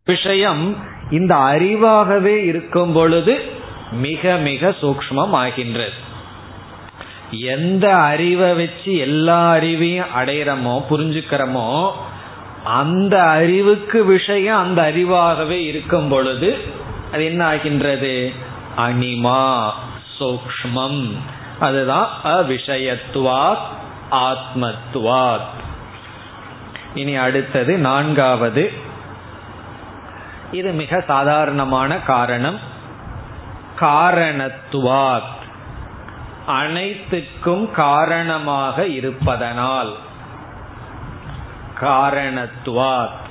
விஷயம் 0.05 0.77
இந்த 1.11 1.35
அறிவாகவே 1.35 2.35
இருக்கும் 2.43 2.93
பொழுது 2.93 3.41
மிக 3.91 4.35
மிக 4.35 4.69
சூக்மம் 4.69 5.31
ஆகின்றது 5.31 5.93
எந்த 7.31 7.95
அறிவை 7.95 8.53
வச்சு 8.53 8.97
எல்லா 8.97 9.53
அறிவையும் 9.53 10.05
அடையிறமோ 10.19 10.83
புரிஞ்சுக்கிறோமோ 10.89 11.91
அந்த 12.63 13.21
அறிவுக்கு 13.21 14.05
விஷயம் 14.05 14.59
அந்த 14.59 14.91
அறிவாகவே 14.93 15.63
இருக்கும் 15.63 16.07
பொழுது 16.07 16.57
அது 17.13 17.25
என்ன 17.25 17.45
ஆகின்றது? 17.45 18.31
அனிமா 18.77 19.71
சூக்மம் 20.19 21.17
அதுதான் 21.59 22.09
அவிஷயத்துவாத் 22.23 23.67
ஆத்மத்துவாத். 24.11 25.51
இனி 26.93 27.15
அடுத்தது 27.15 27.77
நான்காவது 27.77 28.91
இது 30.53 30.71
மிக 30.71 31.01
சாதாரணமான 31.01 31.99
காரணம். 31.99 32.59
காரணத்துவாத். 33.79 35.31
அனைத்துக்கும் 36.45 37.71
காரணமாக 37.71 38.87
இருப்பதனால். 38.87 39.95
காரணத்துவாத். 41.81 43.21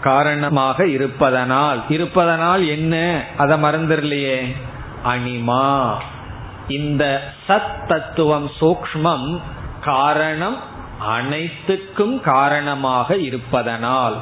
காரணமாக 0.00 0.86
இருப்பதனால். 0.86 1.82
இருப்பதனால் 1.88 2.68
என்ன? 2.68 3.24
அதை 3.36 3.62
மறந்துடலையே. 3.62 4.56
அனிமா. 5.04 5.94
இந்த 6.68 7.32
சத் 7.48 7.86
தத்துவம் 7.86 8.50
சூக்மம் 8.60 9.40
காரணம் 9.80 10.56
அனைத்துக்கும் 10.98 12.20
காரணமாக 12.20 13.16
இருப்பதனால். 13.16 14.16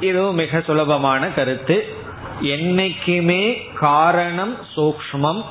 இதுவும் 0.00 0.34
மிக 0.34 0.60
சுலபமான 0.60 1.26
கருத்து. 1.26 1.96
என்னைக்குமே 2.42 3.74
காரணம் 3.74 4.56
சூக்மம் 4.76 5.44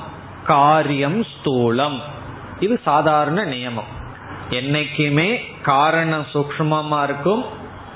காரியம் 0.46 1.24
ஸ்தூலம். 1.24 1.98
இது 2.60 2.80
சாதாரண 2.84 3.44
நியமம். 3.44 3.90
என்னைக்குமே 4.50 5.40
காரணம் 5.62 6.26
சூக்மமா 6.32 7.02
இருக்கும் 7.02 7.44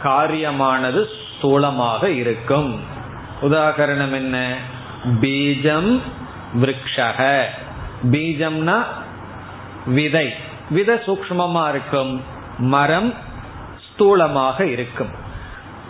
காரியமானது 0.05 1.05
ஸ்தூலமாக 1.05 2.05
இருக்கும். 2.05 2.81
உதாகரணம் 3.43 4.13
என்ன? 4.13 4.57
பீஜம் 5.21 6.01
விரக்ஷக. 6.61 7.45
பீஜம்னா 8.11 8.85
விதை. 9.87 10.35
வித 10.71 11.03
சூக்மமா 11.07 11.69
இருக்கும் 11.69 12.23
மரம் 12.59 13.15
ஸ்தூலமாக 13.89 14.61
இருக்கும். 14.61 15.22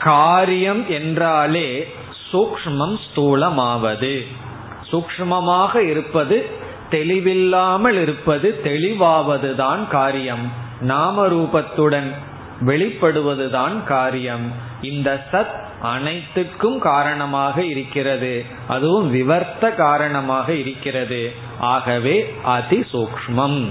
காரியம் 0.02 0.90
என்றாலே 0.90 1.92
சூக்மம் 2.32 2.96
ஸ்தூலமாவது. 3.04 4.26
சூக்மமாக 4.92 5.76
இருப்பது 5.76 6.46
தெளிவில்லாமல் 6.90 8.02
இருப்பது 8.02 8.60
தெளிவாவதுதான் 8.64 9.88
காரியம். 9.88 10.52
நாம 10.80 11.26
ரூபத்துடன் 11.26 12.10
வெளிப்படுவதுதான் 12.60 13.84
காரியம். 13.84 14.52
இந்த 14.82 15.26
சத் 15.32 15.54
அனைத்துக்கும் 15.82 16.78
காரணமாக 16.78 17.64
இருக்கிறது. 17.64 18.44
அதுவும் 18.68 19.14
விவர்த்த 19.14 19.74
காரணமாக 19.74 20.52
இருக்கிறது. 20.52 21.32
ஆகவே 21.58 22.34
அதி 22.44 22.84
சூக்மம் 22.92 23.70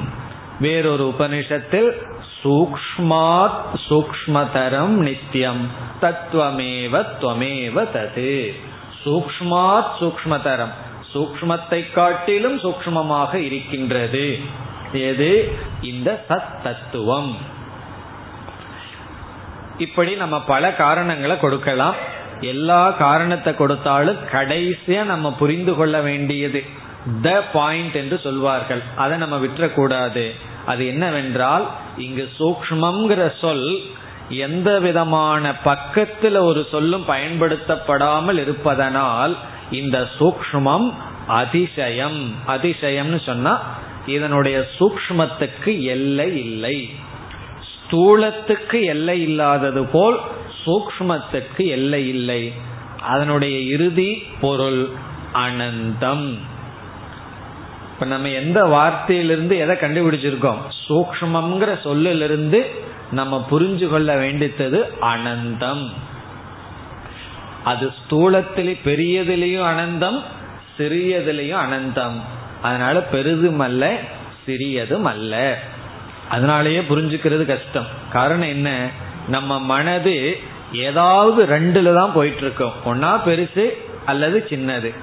வேறொரு 0.60 1.13
உபனிஷத்தில் 1.17 1.91
சூக்மாத் 2.43 3.62
சூக்மதரம் 3.89 4.95
நித்தியம் 4.99 5.67
தத்துவமேவ 6.01 7.06
துவமேவ 7.21 7.88
தது. 7.95 8.60
சூக்மாத் 9.06 9.91
சூக்மதரம் 9.99 10.73
சூக்மத்தை 11.13 11.91
காட்டிலும் 11.91 12.60
சூக்மமாக 12.60 13.34
இருக்கின்றது. 13.34 14.39
எது? 14.91 15.58
இந்த 15.82 16.25
சத் 16.30 16.62
தத்துவம் 16.63 17.38
இப்படி 19.77 20.15
நம்ம 20.15 20.41
பல 20.41 20.73
காரணங்களை 20.73 21.39
கொடுக்கலாம். 21.39 21.95
எல்லா 22.39 22.91
காரணத்தை 22.91 23.56
கொடுத்தாலும் 23.56 24.17
கடைசியா 24.32 25.04
நம்ம 25.04 25.34
புரிந்து 25.34 25.75
கொள்ள 25.75 26.01
வேண்டியது 26.01 26.63
த 27.21 27.43
பாயிண்ட் 27.54 27.95
என்று 27.95 28.19
சொல்வார்கள். 28.23 28.82
அதை 28.95 29.17
நம்ம 29.17 29.38
விட்டுறக்கூடாது. 29.38 30.32
அது 30.65 30.88
என்னவென்றால் 30.88 31.69
இங்கு 31.97 32.30
சூக்மம்ங்கிற 32.39 33.34
சொல் 33.41 33.82
எந்த 34.30 34.80
விதமான 34.80 35.56
பக்கத்தில் 35.56 36.36
ஒரு 36.36 36.67
சொல்லும் 36.71 37.06
பயன்படுத்தப்படாமல் 37.08 38.38
இருப்பதனால் 38.38 39.38
இந்த 39.71 40.08
சூக்மம் 40.19 40.93
அதிசயம். 41.27 42.34
அதிசயம்னு 42.47 43.23
சொன்னா 43.25 43.62
இதனுடைய 44.06 44.67
சூக்மத்துக்கு 44.80 45.82
எல்லை 45.82 46.39
இல்லை. 46.39 46.89
ஸ்தூலத்துக்கு 47.71 48.84
எல்லை 48.84 49.21
இல்லாதது 49.21 49.86
போல் 49.86 50.19
சூக்மத்துக்கு 50.65 51.58
எல்லை 51.58 52.08
இல்லை. 52.08 52.51
அதனுடைய 53.01 53.60
இறுதி 53.60 54.23
பொருள் 54.41 54.89
அனந்தம். 55.34 56.38
இப்ப 58.01 58.13
நம்ம 58.13 58.29
எந்த 58.29 58.65
வார்த்தையிலிருந்து 58.65 59.57
எதை 59.57 59.75
கண்டுபிடிச்சிருக்கோம்? 59.75 60.57
சூக்மம்ங்கிற 60.89 61.81
சொல்லிலிருந்து 61.81 62.71
நம்ம 63.12 63.47
புரிஞ்சு 63.52 63.87
கொள்ள 63.87 64.15
வேண்டித்தது 64.15 64.83
அனந்தம். 65.02 65.89
அது 67.63 67.87
ஸ்தூலத்திலே 67.87 68.79
பெரியதிலையும் 68.85 69.67
அனந்தம் 69.67 70.21
சிறியதிலையும் 70.77 71.60
அனந்தம். 71.60 72.17
அதனால 72.62 72.99
பெரிதும் 72.99 73.60
அல்ல 73.60 73.97
சிறியதும் 74.47 75.04
அல்ல 75.04 75.58
அதனாலயே 76.31 76.81
புரிஞ்சுக்கிறது 76.89 77.45
கஷ்டம். 77.45 77.87
காரணம் 78.12 78.47
என்ன? 78.47 78.89
நம்ம 79.27 79.60
மனது 79.60 80.39
ஏதாவது 80.73 81.60
ரெண்டுல 81.60 81.95
தான் 81.95 82.13
போயிட்டு 82.13 82.41
இருக்கோம் 82.41 82.73
ஒன்னா 82.85 83.19
பெருசு 83.27 83.69
அல்லது 84.06 84.45
சின்னது. 84.49 84.95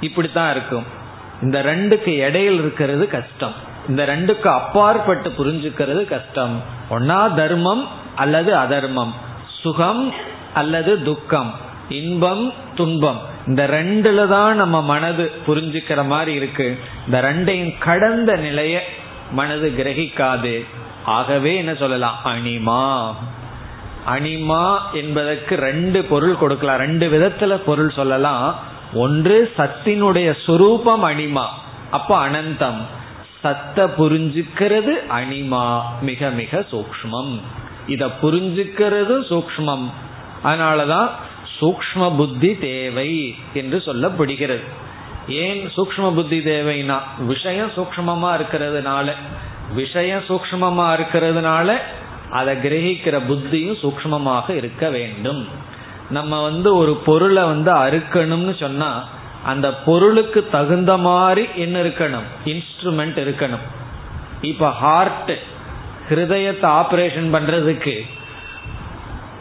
இப்படித்தான் 0.00 0.50
இருக்கும். 0.50 1.00
இந்த 1.42 1.62
ரெண்டுக்கு 1.62 2.08
இடையில் 2.08 2.58
இருக்கிறது 2.58 3.08
கஷ்டம். 3.08 3.52
இந்த 3.88 4.06
ரெண்டுக்கு 4.06 4.46
அப்பாற்பட்டு 4.46 5.32
புரிஞ்சுக்கிறது 5.38 6.04
கஷ்டம். 6.04 6.62
ஒன்னா 6.90 7.34
தர்மம் 7.34 7.88
அல்லது 8.14 8.56
அதர்மம். 8.56 9.14
சுகம் 9.62 10.12
அல்லது 10.54 11.02
துக்கம். 11.02 11.54
இன்பம் 11.88 12.52
துன்பம். 12.74 13.20
இந்த 13.46 13.66
ரெண்டுல 13.66 14.28
தான் 14.28 14.56
நம்ம 14.56 14.82
மனது 14.82 15.30
புரிஞ்சுக்கிற 15.46 16.06
மாதிரி 16.06 16.34
இருக்கு. 16.34 16.78
இந்த 17.06 17.22
ரெண்டையும் 17.22 17.78
கடந்த 17.78 18.36
நிலைய 18.36 18.82
மனது 19.30 19.72
கிரகிக்காது. 19.76 20.66
ஆகவே 21.04 21.56
என்ன 21.56 21.74
சொல்லலாம்? 21.74 22.20
அனிமா 22.24 23.14
அனிமா 24.14 24.76
என்பதற்கு 24.92 25.56
ரெண்டு 25.56 26.04
பொருள் 26.04 26.36
கொடுக்கலாம். 26.36 26.76
ரெண்டு 26.76 27.08
விதத்துல 27.08 27.54
பொருள் 27.54 27.90
சொல்லலாம். 27.90 28.58
ஒன்று 28.94 29.52
சத்தினுடைய 29.58 30.34
சுரூபம் 30.46 31.04
அனிமா 31.04 31.44
அப்ப 31.90 32.28
அனந்தம். 32.28 32.80
சத்த 33.44 33.90
புரிஞ்சுக்கிறது 33.98 34.92
அனிமா 35.08 35.80
மிக 36.00 36.30
மிக 36.30 36.64
சூக்மம் 36.70 37.40
இத 37.86 38.06
புரிஞ்சுக்கிறது 38.06 39.14
சூக்மம் 39.30 39.90
அதனாலதான் 40.44 41.10
சூக்ம 41.60 42.16
புத்தி 42.16 42.58
தேவை 42.58 43.34
என்று 43.52 43.82
சொல்லப்படுகிறது. 43.86 44.62
ஏன் 45.28 45.70
சூக்ம 45.76 46.14
புத்தி 46.14 46.38
தேவைனா 46.38 46.98
விஷயம் 47.18 47.70
சூக்மமா 47.70 48.40
இருக்கிறதுனால. 48.40 49.12
விஷயம் 49.74 50.22
சூக்மமா 50.28 50.86
இருக்கிறதுனால 50.94 51.76
அதை 52.30 52.56
கிரகிக்கிற 52.56 53.20
புத்தியும் 53.28 53.76
சூக்மமாக 53.82 54.50
இருக்க 54.50 54.90
வேண்டும். 54.90 55.46
நம்ம 56.12 56.42
வந்து 56.42 56.68
ஒரு 56.76 56.94
பொருளை 57.06 57.42
வந்து 57.42 57.72
அறுக்கணும்னு 57.84 58.54
சொன்னா 58.60 58.90
அந்த 59.44 59.68
பொருளுக்கு 59.86 60.40
தகுந்த 60.50 60.92
மாதிரி 60.96 61.44
என்ன 61.56 61.76
இருக்கணும்? 61.82 62.28
இன்ஸ்ட்ருமெண்ட் 62.44 63.18
இருக்கணும். 63.22 63.64
இப்ப 64.40 64.70
ஹார்ட் 64.70 65.32
ஹிருதயத்தை 66.10 66.68
ஆப்ரேஷன் 66.80 67.28
பண்றதுக்கு 67.34 67.96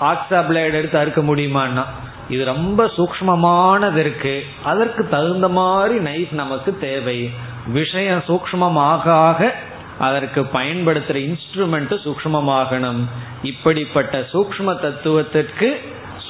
ஆக்சா 0.01 0.39
பிளேட் 0.47 0.77
எடுத்து 0.79 0.97
அறுக்க 0.97 1.21
முடியுமான்னா 1.21 1.85
இது 2.29 2.43
ரொம்ப 2.45 2.85
சூக்மமானது 2.97 3.97
இருக்கு. 3.97 4.35
அதற்கு 4.63 5.09
தகுந்த 5.09 5.47
மாதிரி 5.47 5.95
நைஃப் 6.09 6.33
நமக்கு 6.33 6.77
தேவை. 6.77 7.19
விஷயம் 7.67 8.23
சூக்மமாக 8.27 9.09
ஆக 9.27 9.55
அதற்கு 9.99 10.41
பயன்படுத்துற 10.53 11.17
இன்ஸ்ட்ருமெண்ட் 11.27 11.95
சூக்மமாகணும் 12.05 13.01
இப்படிப்பட்ட 13.43 14.19
சூக்ம 14.33 14.79
தத்துவத்திற்கு 14.81 15.69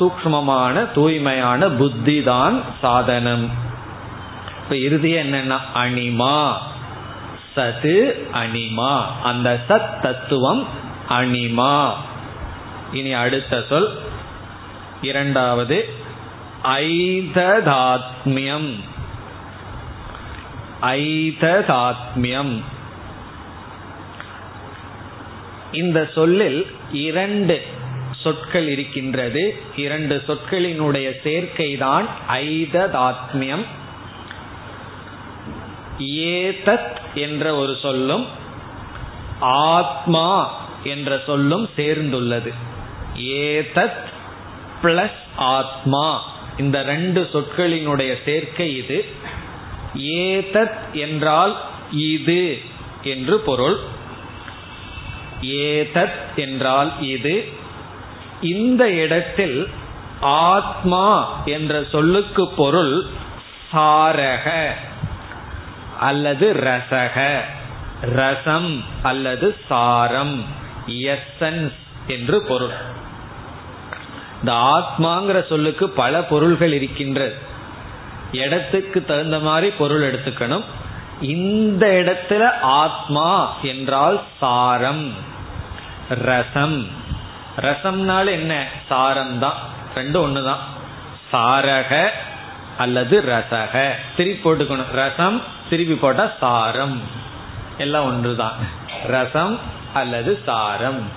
சூக்மமான 0.01 0.91
தூய்மையான 0.91 1.69
புத்தி 1.69 2.23
தான் 2.23 2.63
சாதனம். 2.81 3.49
இப்ப 4.63 4.75
இறுதிய 4.75 5.23
என்னன்னா 5.23 5.57
அனிமா 5.75 6.53
சது 7.55 8.13
அனிமா 8.33 9.01
அந்த 9.23 9.59
சத் 9.69 10.01
தத்துவம் 10.01 10.67
அனிமா 11.09 11.91
இனி 12.91 13.13
அடுத்த 13.13 13.65
சொல். 13.69 13.99
இரண்டாவது 15.01 15.93
ஐததாத்மியம். 16.63 18.79
ஐததாத்மியம். 20.81 22.61
இந்த 25.71 26.09
சொல்லில் 26.13 26.75
இரண்டு 26.91 27.70
சொற்கள் 28.23 28.67
இருக்கின்றது. 28.67 29.61
இரண்டு 29.75 30.23
சொற்களினுடைய 30.27 31.11
சேர்க்கைதான் 31.23 32.05
ஐததாத்மியம். 32.29 33.65
ஏதத் 35.99 36.97
என்ற 37.13 37.55
ஒரு 37.55 37.77
சொல்லும் 37.81 38.27
ஆத்மா 39.39 40.59
என்ற 40.83 41.21
சொல்லும் 41.25 41.69
சேர்ந்துள்ளது. 41.77 42.53
ஏதத் 43.17 44.09
பிளஸ் 44.83 45.19
ஆத்மா. 45.35 46.31
இந்த 46.57 46.81
ரெண்டு 46.81 47.29
சொற்களினுடைய 47.33 48.17
சேர்க்கை 48.25 48.77
இது. 48.77 49.05
ஏதத் 49.97 50.91
என்றால் 50.93 51.61
இது 51.91 52.61
என்று 53.03 53.39
பொருள். 53.39 53.77
ஏதத் 55.41 56.35
என்றால் 56.35 57.01
இது. 57.01 57.59
இந்த 58.41 58.91
இடத்தில் 58.91 59.69
ஆத்மா 60.21 61.41
என்ற 61.45 61.83
சொல்லுக்கு 61.91 62.47
பொருள் 62.47 63.05
சாரக 63.73 64.69
அல்லது 65.99 66.53
ரசக. 66.53 67.39
ரசம் 68.01 68.83
அல்லது 69.03 69.57
சாரம் 69.69 70.45
எசன்ஸ் 70.87 71.73
என்று 72.07 72.45
பொருள். 72.47 72.73
இந்த 74.39 74.51
ஆத்மாங்கிற 74.51 75.47
சொல்லுக்கு 75.47 75.89
பல 75.89 76.23
பொருள்கள் 76.23 76.73
இருக்கின்றது. 76.73 77.37
இடத்துக்கு 78.31 79.05
தகுந்த 79.05 79.39
மாதிரி 79.39 79.69
பொருள் 79.69 80.13
எடுத்துக்கணும். 80.13 80.63
இந்த 81.21 81.87
இடத்துல 81.87 82.59
ஆத்மா 82.61 83.57
என்றால் 83.61 84.21
சாரம் 84.39 85.13
ரசம். 86.09 86.87
ரசம்னால 87.61 88.29
என்ன? 88.29 88.67
சாரம் 88.89 89.39
தான் 89.39 89.53
ரெண்டும் 89.95 90.27
ஒண்ணுதான். 90.27 90.61
சாரக 91.33 92.09
அல்லது 92.77 93.21
ரசக. 93.21 93.89
திருப்பி 94.17 94.49
போட்டுக்கணும். 94.49 94.91
ரசம் 94.91 95.41
திருப்பி 95.69 95.95
போட்டா 95.95 96.31
சாரம். 96.39 97.01
எல்லாம் 97.77 98.05
ஒன்றுதான். 98.05 98.53
ரசம் 99.07 99.59
அல்லது 99.93 100.39
சாரம். 100.45 101.11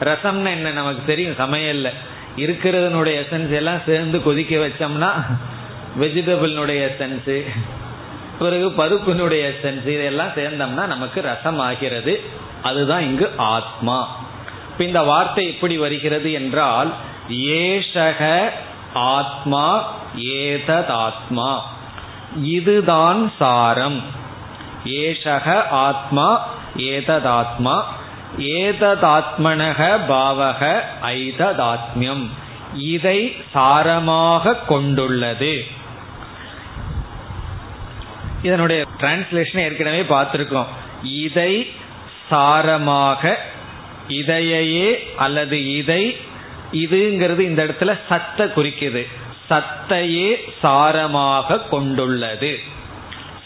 ரசம்னா 0.00 0.48
என்ன? 0.48 0.70
நமக்கு 0.70 1.02
தெரியும். 1.04 1.34
சமையல்ல 1.38 1.92
இருக்கிறதனுடைய 2.36 3.20
எசன்ஸ் 3.20 3.50
எல்லாம் 3.50 3.80
சேர்ந்து 3.86 4.22
கொதிக்க 4.22 4.56
வச்சோம்னா 4.56 5.10
வெஜிடபிள்னுடைய 6.00 6.86
எசன்ஸ் 6.86 7.46
பிறகு 8.38 8.72
பருப்பினுடைய 8.72 9.48
எசன்ஸ் 9.48 9.86
இதெல்லாம் 9.86 10.28
சேர்ந்தோம்னா 10.28 10.86
நமக்கு 10.86 11.20
ரசம் 11.20 11.58
ஆகிறது 11.58 12.22
அதுதான் 12.62 13.00
இங்கு 13.00 13.32
ஆத்மா. 13.36 14.26
இந்த 14.84 15.02
வார்த்தை 15.02 15.46
எப்படி 15.46 15.78
வருகிறது 15.78 16.32
என்றால் 16.32 16.94
ஏஷக 17.28 18.50
ஆத்மா 18.94 19.92
ஏததாத்மா 20.16 21.58
இதுதான் 22.42 23.32
சாரம். 23.38 24.02
ஏஷக 24.84 25.66
ஆத்மா 25.68 26.46
ஏததாத்மா 26.76 27.82
ஏததாத்மனக 28.38 29.98
பாவக 30.08 30.80
ஐததாத்மியம் 31.02 32.26
இதை 32.74 33.36
சாரமாக 33.54 34.54
கொண்டுள்ளது. 34.66 35.64
இதனுடைய 38.42 38.86
டிரான்ஸ்லேஷன் 39.00 39.58
ஏற்கனவே 39.58 40.02
பார்த்திருக்கோம் 40.02 40.66
இதை 41.02 41.70
சாரமாக 42.30 43.38
இதையே 44.08 45.12
அல்லது 45.16 45.76
இதை 45.76 46.16
இதுங்கிறது 46.72 47.38
இந்த 47.38 47.64
இடத்துல 47.64 47.98
சத்த 48.08 48.38
குறிக்குது. 48.38 49.06
சத்தையே 49.50 50.36
சாரமாக 50.62 51.68
கொண்டுள்ளது. 51.68 52.58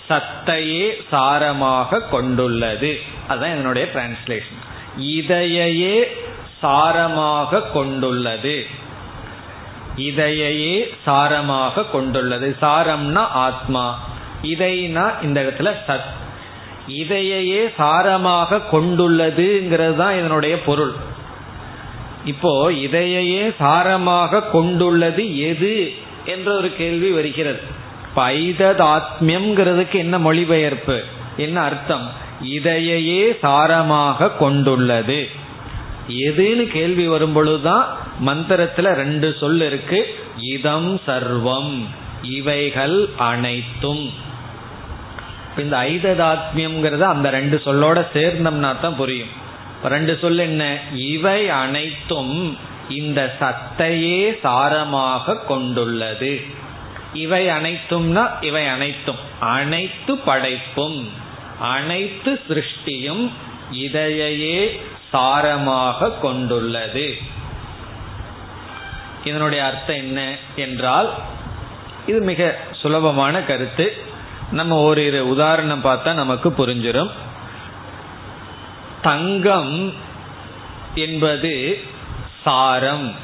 சத்தையே 0.08 0.90
சாரமாக 1.12 2.08
கொண்டுள்ளது. 2.08 3.00
அதுதான் 3.28 3.50
என்னுடைய 3.50 3.88
டிரான்ஸ்லேஷன் 3.94 4.60
இதையே 4.96 6.16
சாரமாக 6.62 7.70
கொண்டுள்ளது. 7.72 8.66
இதையே 9.96 10.94
சாரமாக 11.06 11.90
கொண்டுள்ளது. 11.90 12.56
சாரம்னா 12.60 13.26
ஆத்மா. 13.26 14.08
இதைனா 14.42 15.22
இந்த 15.22 15.42
இடத்துல 15.42 15.74
சத் 15.86 16.20
இதையே 16.86 17.64
சாரமாக 17.78 18.60
கொண்டுள்ளதுங்கிறது 18.72 19.96
தான் 19.96 20.18
இதனுடைய 20.18 20.62
பொருள். 20.62 20.92
இப்போ 22.24 22.72
இதையே 22.72 23.48
சாரமாக 23.60 24.50
கொண்டுள்ளது 24.50 25.38
எது 25.38 25.92
என்ற 26.24 26.56
ஒரு 26.56 26.76
கேள்வி 26.76 27.10
வருகிறது. 27.10 27.60
பைததாத்மியம்ங்கிறதுக்கு 28.16 29.92
என்ன 29.92 30.18
மொழிபெயர்ப்பு? 30.18 31.02
என்ன 31.36 31.60
அர்த்தம்? 31.60 32.10
இதையே 32.42 33.38
சாரமாக 33.42 34.36
கொண்டுள்ளது. 34.36 35.28
எதுன்னு 36.08 36.66
கேள்வி 36.66 37.06
வரும் 37.06 37.32
பொழுதுதான் 37.32 37.96
மந்திரத்துல 38.26 38.94
ரெண்டு 38.94 39.36
சொல் 39.40 39.60
இருக்கு. 39.60 40.14
இதம் 40.38 41.00
சர்வம். 41.06 41.84
இவைகள் 42.22 43.08
அனைத்தும். 43.16 44.30
இந்த 45.56 45.76
ஐததாத்மியம்ங்கிறத 45.76 47.00
அந்த 47.00 47.30
ரெண்டு 47.30 47.62
சொல்லோட 47.64 48.06
சேர்ந்தோம்னா 48.14 48.80
தான் 48.80 48.96
புரியும். 48.96 49.28
ரெண்டு 49.84 50.18
சொல் 50.20 50.38
என்ன? 50.38 50.78
இவை 50.94 51.48
அனைத்தும் 51.48 52.58
இந்த 52.88 53.36
சத்தையே 53.40 54.38
சாரமாக 54.42 55.44
கொண்டுள்ளது. 55.46 56.44
இவை 57.12 57.46
அனைத்தும்னா 57.46 58.30
இவை 58.40 58.66
அனைத்தும். 58.66 59.16
அனைத்து 59.40 60.16
படைப்பும் 60.16 61.08
அனைத்து 61.60 62.40
சிருஷ்டியும் 62.48 63.30
இதையே 63.70 64.80
சாரமாக 65.12 66.18
கொண்டுள்ளது. 66.20 67.16
இதனுடைய 69.24 69.64
அர்த்தம் 69.64 69.96
என்ன? 69.96 70.36
என்றால் 70.56 71.12
இது 72.06 72.20
மிக 72.20 72.56
சுலபமான 72.72 73.42
கருத்து. 73.42 74.10
நம்ம 74.52 74.80
ஒரு 74.80 75.28
உதாரணம் 75.28 75.84
பார்த்தா 75.84 76.12
நமக்கு 76.12 76.50
புரிஞ்சிடும் 76.50 77.10
தங்கம் 79.02 79.92
என்பது 80.94 81.80
சாரம். 82.42 83.14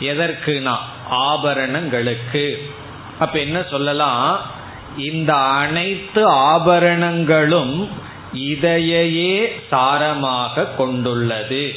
எதற்குனா 0.00 0.76
ஆபரணங்களுக்கு. 1.10 2.70
அப்ப 3.18 3.38
என்ன 3.38 3.62
சொல்லலாம்? 3.62 4.40
இந்த 4.96 5.34
அனைத்து 5.34 6.26
ஆபரணங்களும் 6.26 7.88
இதையே 8.32 9.62
சாரமாக 9.70 10.76
கொண்டுள்ளது. 10.76 11.74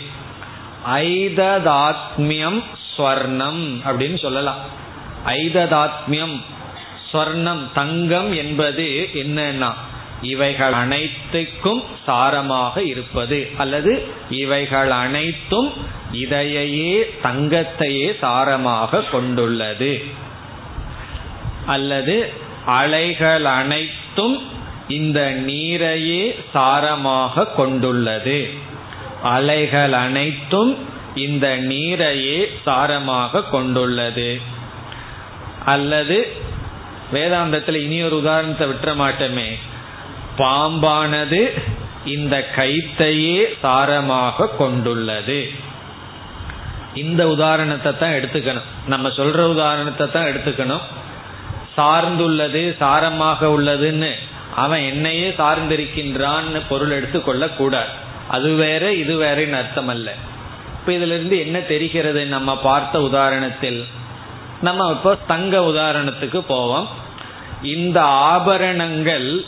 ஐததாத்மியம் 0.94 2.64
ஸ்வர்ணம் 2.98 3.82
அப்படின்னு 3.86 4.18
சொல்லலாம். 4.18 4.60
ஐததாத்மியம் 5.26 6.42
ஸ்வர்ணம் 7.14 7.72
தங்கம் 7.74 8.34
என்பது 8.34 9.10
என்னன்னா 9.14 9.74
இவைகள் 10.22 10.74
அனைத்துக்கும் 10.74 11.84
சாரமாக 12.08 12.78
இருப்பது. 12.78 13.50
அல்லது 13.58 14.04
இவைகள் 14.30 14.92
அனைத்தும் 14.92 15.74
இதையே 16.12 17.14
தங்கத்தையே 17.24 18.16
சாரமாக 18.22 19.10
கொண்டுள்ளது. 19.12 20.04
அல்லது 21.66 22.30
அலைகள் 22.66 23.46
அனைத்தும் 23.46 24.42
இந்த 24.88 25.34
நீரையே 25.46 26.36
சாரமாக 26.54 27.56
கொண்டுள்ளது. 27.56 28.50
அலைகள் 29.24 29.94
அனைத்தும் 29.94 30.78
இந்த 31.16 31.58
நீரையே 31.58 32.50
சாரமாக 32.66 33.50
கொண்டுள்ளது. 33.50 34.42
அல்லது 35.66 36.52
வேதாந்தத்தில் 37.16 37.80
இனி 37.86 37.98
ஒரு 38.04 38.18
உதாரணத்தை 38.24 38.68
விட்டுற 38.68 38.92
மாட்டோமே. 39.02 39.48
பாம்பானது 40.38 41.42
இந்த 42.06 42.36
கைத்தையே 42.56 43.38
சாரமாக 43.64 44.48
கொண்டுள்ளது. 44.58 45.40
இந்த 46.94 47.22
உதாரணத்தை 47.28 47.92
தான் 47.98 48.16
எடுத்துக்கணும். 48.18 48.70
நம்ம 48.88 49.10
சொல்ற 49.10 49.40
உதாரணத்தை 49.56 50.12
தான் 50.12 50.30
எடுத்துக்கணும். 50.32 50.86
சார்ந்துள்ளது 51.78 52.62
சாரமாக 52.82 53.46
உள்ளதுன்னு 53.58 54.12
அவன் 54.56 54.84
என்னையே 54.92 55.30
சார்ந்திருக்கின்றான்னு 55.38 56.60
பொருள் 56.70 56.92
எடுத்துக்கொள்ள 56.92 57.44
கூடாது 57.60 57.94
அது 58.28 58.50
வேற 58.56 58.84
இது 58.94 59.14
வேறன்னு 59.22 59.58
அர்த்தம் 59.60 59.88
அல்ல 59.88 60.10
இப்ப 60.76 60.92
இதுல 60.92 61.16
இருந்து 61.18 61.38
என்ன 61.40 61.58
தெரிகிறது 61.72 62.22
நம்ம 62.26 62.58
பார்த்த 62.58 63.00
உதாரணத்தில்? 63.00 63.80
நம்ம 64.62 64.90
இப்போ 64.92 65.12
தங்க 65.28 65.60
உதாரணத்துக்கு 65.72 66.40
போவோம். 66.48 66.88
இந்த 67.64 68.02
ஆபரணங்கள் 68.04 69.46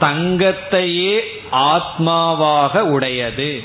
தங்கத்தையே 0.00 1.20
ஆத்மாவாக 1.52 2.78
உடையது. 2.78 3.62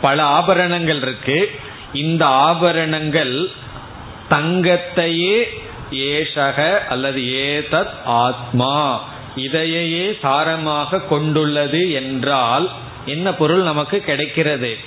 பல 0.00 0.22
ஆபரணங்கள் 0.22 1.02
இருக்கு. 1.02 1.50
இந்த 1.92 2.26
ஆபரணங்கள் 2.26 3.50
தங்கத்தையே 4.30 5.42
ஏஷக 5.90 6.78
அல்லது 6.86 7.20
ஏதத் 7.20 8.04
ஆத்மா 8.04 9.04
இதையே 9.36 10.18
சாரமாக 10.22 11.06
கொண்டுள்ளது 11.06 11.92
என்றால் 11.92 12.70
என்ன 13.04 13.34
பொருள் 13.34 13.62
நமக்கு 13.62 13.98
கிடைக்கிறது? 13.98 14.78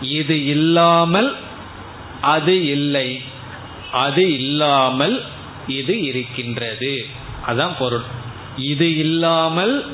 இது 0.00 0.44
இல்லாமல் 0.44 1.36
அது 2.20 2.66
இல்லை. 2.66 3.20
அது 3.92 4.32
இல்லாமல் 4.32 5.24
இது 5.66 6.02
இருக்கின்றது. 6.02 7.06
அதான் 7.46 7.74
பொருள். 7.78 8.06
இது 8.56 8.96
இல்லாமல் 8.96 9.86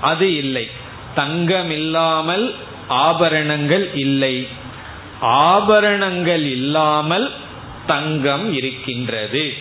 அது 0.00 0.36
இல்லை. 0.36 0.68
தங்கம் 1.14 1.70
இல்லாமல் 1.70 2.54
ஆபரணங்கள் 2.88 3.94
இல்லை. 3.94 4.46
ஆபரணங்கள் 5.20 6.44
இல்லாமல் 6.44 7.30
தங்கம் 7.86 8.52
இருக்கின்றது. 8.52 9.52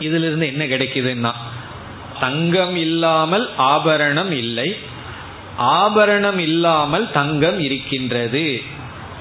இதுல 0.00 0.26
இருந்து 0.26 0.46
என்ன 0.46 0.64
கிடைக்குதுன்னா 0.64 1.32
தங்கம் 2.20 2.76
இல்லாமல் 2.76 3.50
ஆபரணம் 3.56 4.30
இல்லை. 4.30 4.76
ஆபரணம் 5.56 6.38
இல்லாமல் 6.38 7.10
தங்கம் 7.12 7.60
இருக்கின்றது. 7.60 8.62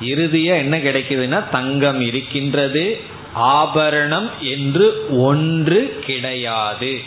இறுதியா 0.02 0.56
என்ன 0.58 0.78
கிடைக்குதுன்னா 0.78 1.50
தங்கம் 1.50 2.02
இருக்கின்றது. 2.02 3.02
ஆபரணம் 3.34 4.30
என்று 4.40 5.06
ஒன்று 5.22 6.04
கிடையாது. 6.06 7.02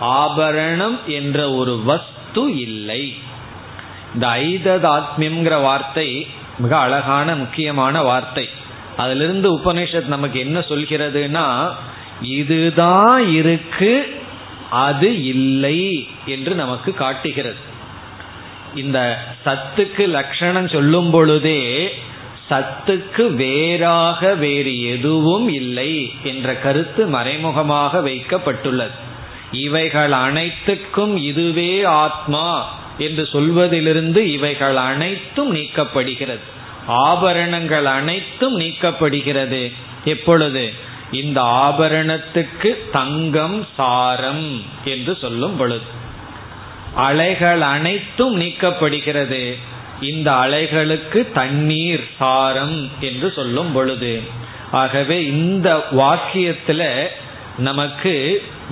ஆபரணம் 0.00 0.98
என்ற 1.06 1.52
ஒரு 1.52 1.82
வஸ்து 1.84 2.56
இல்லை. 2.56 3.16
இந்த 4.14 4.26
ஐததாத்மியம்ங்கிற 4.26 5.62
வார்த்தை 5.62 6.26
மிக 6.58 6.78
அழகான 6.78 7.36
முக்கியமான 7.36 8.02
வார்த்தை. 8.02 8.48
அதிலிருந்து 8.96 9.58
உபநிஷத் 9.58 10.04
நமக்கு 10.04 10.38
என்ன 10.38 10.58
சொல்கிறதுனா 10.58 11.72
இதுதான் 12.20 13.32
இருக்கு 13.32 14.22
அது 14.70 15.24
இல்லை 15.24 16.08
என்று 16.26 16.54
நமக்கு 16.54 16.94
காட்டுகிறது. 16.94 17.72
இந்த 18.74 19.18
சத்துக்கு 19.44 20.08
லட்சணம் 20.08 20.68
சொல்லும் 20.68 21.10
பொழுதே 21.10 21.94
சத்துக்கு 22.50 23.30
வேறாக 23.30 24.34
வேறு 24.34 24.82
எதுவும் 24.82 25.48
இல்லை 25.48 26.14
என்ற 26.22 26.54
கருத்து 26.54 27.06
மறைமுகமாக 27.06 28.00
வைக்கப்பட்டுள்ளது. 28.00 28.90
இவைகள் 29.52 30.12
அனைத்துக்கும் 30.12 31.16
இதுவே 31.16 31.84
ஆத்மா 31.84 32.74
என்று 32.98 33.28
சொல்வதிலிருந்து 33.32 34.32
இவைகள் 34.32 34.76
அனைத்தும் 34.76 35.54
நீக்கப்படுகிறது. 35.54 36.44
ஆபரணங்கள் 36.86 37.84
அனைத்தும் 37.84 38.60
நீக்கப்படுகிறது. 38.60 39.72
எப்பொழுது? 40.04 40.72
இந்த 41.12 41.42
ஆபரணத்துக்கு 41.42 42.90
தங்கம் 42.92 43.66
சாரம் 43.76 44.62
என்று 44.84 45.16
சொல்லும் 45.20 45.56
பொழுது. 45.56 46.02
அலைகள் 46.94 47.60
அனைத்தும் 47.60 48.40
நீக்கப்படுகிறது. 48.40 49.58
இந்த 50.08 50.28
அலைகளுக்கு 50.32 51.20
தண்ணீர் 51.32 52.04
சாரம் 52.18 52.78
என்று 53.00 53.32
சொல்லும் 53.36 53.72
பொழுது 53.72 54.12
ஆகவே 54.70 55.18
இந்த 55.26 55.68
வாக்கியத்துல 55.90 56.82
நமக்கு 57.58 58.14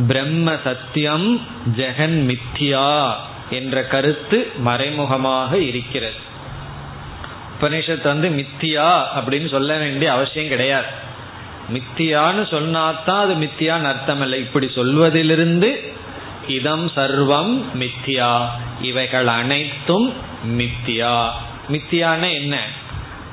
பிரம்ம 0.07 0.57
சத்தியம் 0.65 1.29
ஜெகன் 1.77 2.19
மித்யா 2.31 3.13
என்ற 3.51 3.83
கருத்து 3.85 4.39
மறைமுகமாக 4.59 5.59
இருக்கிறது. 5.59 6.21
உபனிஷத்து 7.55 8.03
வந்து 8.03 8.29
மித்தியா 8.29 8.91
அப்படின்னு 9.17 9.49
சொல்ல 9.49 9.77
வேண்டிய 9.77 10.13
அவசியம் 10.13 10.49
கிடையாது. 10.49 10.91
மித்தியான்னு 11.73 12.45
சொன்னாதான் 12.55 13.21
அது 13.25 13.35
மித்தியான்னு 13.35 13.89
அர்த்தம் 13.93 14.23
இல்லை 14.23 14.39
இப்படி 14.39 14.67
சொல்வதிலிருந்து 14.75 15.71
இதம் 16.47 16.87
சர்வம் 16.97 17.55
மித்தியா 17.79 18.33
இவைகள் 18.81 19.27
அனைத்தும் 19.27 20.09
மித்தியா. 20.47 21.29
மித்தியான 21.71 22.35
என்ன? 22.35 22.59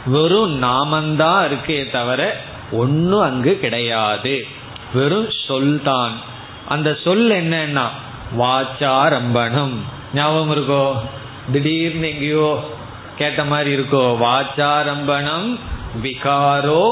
வெறும் 0.05 0.64
நாமந்தான் 0.64 1.43
இருக்கே 1.43 1.91
தவிர 1.91 2.41
ஒன்னும் 2.72 3.22
அங்கு 3.22 3.60
கிடையாது. 3.60 4.47
வெறும் 4.93 5.28
சொல் 5.47 5.82
தான் 5.84 6.12
அந்த 6.68 6.97
சொல் 7.03 7.30
என்னன்னா? 7.30 7.88
வாச்சாரம்பணம். 8.38 9.74
ஞாபகம் 10.14 10.51
இருக்கோ? 10.51 10.95
திடீர்னு 11.51 12.10
எங்கேயோ 12.10 12.72
கேட்ட 13.18 13.43
மாதிரி 13.43 13.76
இருக்கோ? 13.76 14.16
வாச்சாரம்பணம் 14.24 15.60
விகாரோ 16.03 16.91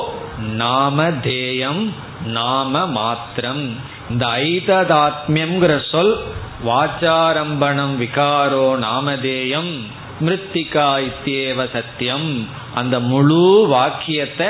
நாமதேயம் 0.57 1.93
நாம 2.25 2.87
மாத்திரம் 2.87 3.79
இந்த 4.09 4.25
ஐததாத்மியம்ங்கிற 4.25 5.89
சொல் 5.91 6.23
வாச்சாரம்பணம் 6.65 7.97
விகாரோ 7.97 8.77
நாமதேயம் 8.77 9.85
மிருத்திகா 10.21 11.07
இத்தியேவ 11.07 11.71
சத்தியம். 11.71 12.49
அந்த 12.73 12.99
முழு 12.99 13.65
வாக்கியத்தை 13.67 14.47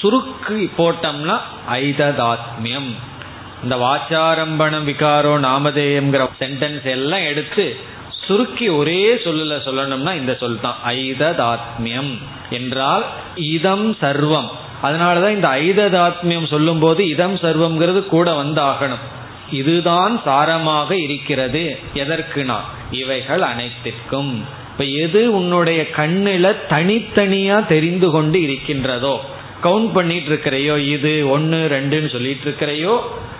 சுருக்கி 0.00 0.70
போட்டோம்னா 0.78 1.40
ஐததாத்மியம். 1.70 2.94
இந்த 3.62 3.76
வாச்சாரம்பணம் 3.76 4.84
விகாரோ 4.84 5.34
நாமதேயம்ங்கிற 5.38 6.30
சென்டென்ஸ் 6.40 6.84
எல்லாம் 6.84 7.20
எடுத்து 7.20 7.76
சுருக்கி 8.26 8.68
ஒரே 8.68 9.14
சொல்லுல 9.14 9.54
சொல்லணும்னா 9.64 10.14
இந்த 10.14 10.36
சொல் 10.40 10.60
தான். 10.60 10.76
ஐததாத்மியம். 10.86 12.18
என்றால் 12.50 13.04
இதம் 13.34 13.94
சர்வம். 13.94 14.48
அதனாலதான் 14.82 15.30
இந்த 15.30 15.48
ஐததாத்மியம் 15.48 16.46
சொல்லும் 16.46 16.78
போது 16.78 17.08
இதம் 17.08 17.36
சர்வம்ங்கிறது 17.36 18.06
கூட 18.06 18.42
வந்தாகணும். 18.42 19.04
இதுதான் 19.50 20.20
சாரமாக 20.26 20.90
இருக்கிறது. 20.90 21.78
எதற்குனா? 21.94 22.56
இவைகள் 22.90 23.42
அனைத்திற்கும். 23.42 24.60
இப்ப 24.72 24.84
எது 24.84 25.20
உன்னுடைய 25.34 25.80
கண்ணுல 25.96 26.46
தனித்தனியா 26.68 27.66
தெரிந்து 27.66 28.10
கொண்டு 28.10 28.38
இருக்கின்றதோ 28.42 29.14
கவுண்ட் 29.62 29.90
பண்ணிட்டு 29.92 30.30
இருக்கிறையோ 30.30 30.76
இது 30.86 31.28
ஒன்னு 31.28 31.58
ரெண்டுன்னு 31.70 32.10
சொல்லிட்டு 32.10 32.46
இருக்கிறையோ 32.50 32.94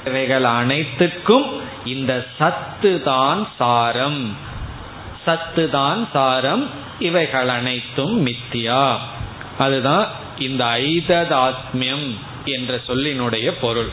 இவைகள் 0.05 0.45
அனைத்துக்கும் 0.45 1.47
இந்த 1.85 2.12
சத்து 2.39 3.03
தான் 3.03 3.49
சாரம். 3.59 4.37
சத்து 5.24 5.70
தான் 5.70 6.09
சாரம் 6.12 6.64
இவைகள் 6.99 7.49
அனைத்தும் 7.49 8.14
மித்தியா. 8.26 8.85
அதுதான் 9.59 10.07
இந்த 10.39 10.64
ஐததாத்மியம் 10.64 12.07
என்ற 12.45 12.80
சொல்லினுடைய 12.89 13.49
பொருள். 13.61 13.91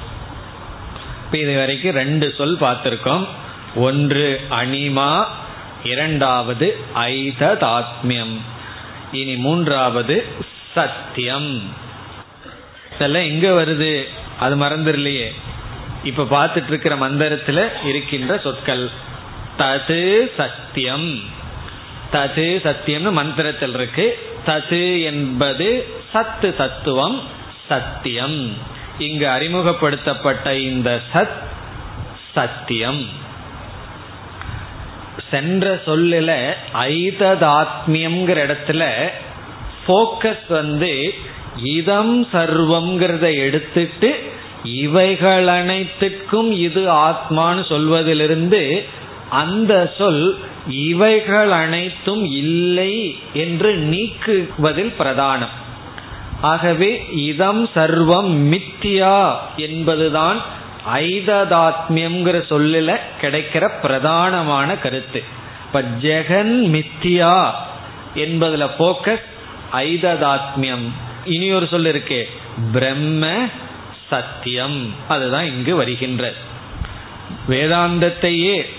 இப்ப 1.25 1.37
இது 1.37 1.57
வரைக்கும் 1.57 1.97
ரெண்டு 2.01 2.33
சொல் 2.37 2.57
பார்த்திருக்கோம். 2.61 3.25
ஒன்று 3.75 4.41
அனிமா 4.49 5.11
இரண்டாவது 5.83 6.77
ஐததாத்மியம். 6.95 8.37
இனி 9.11 9.35
மூன்றாவது 9.35 10.25
சத்தியம். 10.73 11.61
இதெல்லாம் 12.95 13.21
எங்க 13.21 13.49
வருது? 13.49 14.03
அது 14.39 14.57
மறந்துடலையே. 14.57 15.33
இப்ப 16.03 16.23
பார்த்துட்டு 16.23 16.67
இருக்கிற 16.67 16.95
மந்திரத்துல 16.95 17.85
இருக்கின்ற 17.85 18.37
சொற்கள். 18.37 18.89
தது 19.57 20.31
சத்தியம். 20.37 21.19
தது 22.13 22.59
சத்தியம்னு 22.63 23.11
மந்திரத்தில் 23.11 23.73
இருக்கு. 23.73 24.29
தது 24.45 25.03
என்பது 25.03 25.87
சத்து 26.13 26.55
தத்துவம் 26.55 27.21
சத்தியம். 27.67 28.53
இங்கு 28.97 29.29
அறிமுகப்படுத்தப்பட்ட 29.29 30.57
இந்த 30.57 31.01
சத் 31.13 31.43
சத்தியம். 32.33 33.27
சென்ற 35.31 35.81
சொல்லுல 35.85 36.53
ஐததாத்மியம்ங்கிற 36.73 38.37
இடத்துல 38.45 39.09
ஃபோக்கஸ் 39.87 40.45
வந்து 40.47 41.13
இதம் 41.63 42.27
சர்வம்ங்கிறத 42.33 43.37
எடுத்துட்டு 43.37 44.31
இவைகள் 44.63 45.47
அனைத்துக்கும் 45.47 46.51
இது 46.51 46.81
ஆத்மான்னு 46.81 47.65
சொல்வதிலிருந்து 47.67 48.85
அந்த 49.29 49.93
சொல் 49.97 50.37
இவைகள் 50.67 51.51
அனைத்தும் 51.51 52.23
இல்லை 52.23 53.19
என்று 53.33 53.75
நீக்குவதில் 53.75 54.93
பிரதானம். 54.99 55.55
ஆகவே 56.41 57.05
இதம் 57.13 57.69
சர்வம் 57.75 58.31
மித்தியா 58.51 59.31
என்பதுதான் 59.55 60.57
ஐததாத்மியம்ங்கிற 60.95 62.43
சொல்லில 62.49 62.97
கிடைக்கிற 63.21 63.71
பிரதானமான 63.83 64.79
கருத்து. 64.79 65.23
இப்ப 65.65 65.81
ஜெகன் 65.81 66.65
மித்தியா 66.75 67.51
என்பதுல 68.15 68.69
போக்கஸ் 68.79 69.23
ஐததாத்மியம். 69.73 70.91
இனி 71.25 71.51
ஒரு 71.51 71.67
சொல் 71.67 71.85
இருக்கே. 71.85 72.23
பிரம்ம 72.71 73.47
சத்தியம். 74.09 74.95
அதுதான் 75.07 75.45
இங்கு 75.45 75.75
வருகின்ற. 75.75 76.33
வேதாந்தத்தையே 77.49 78.69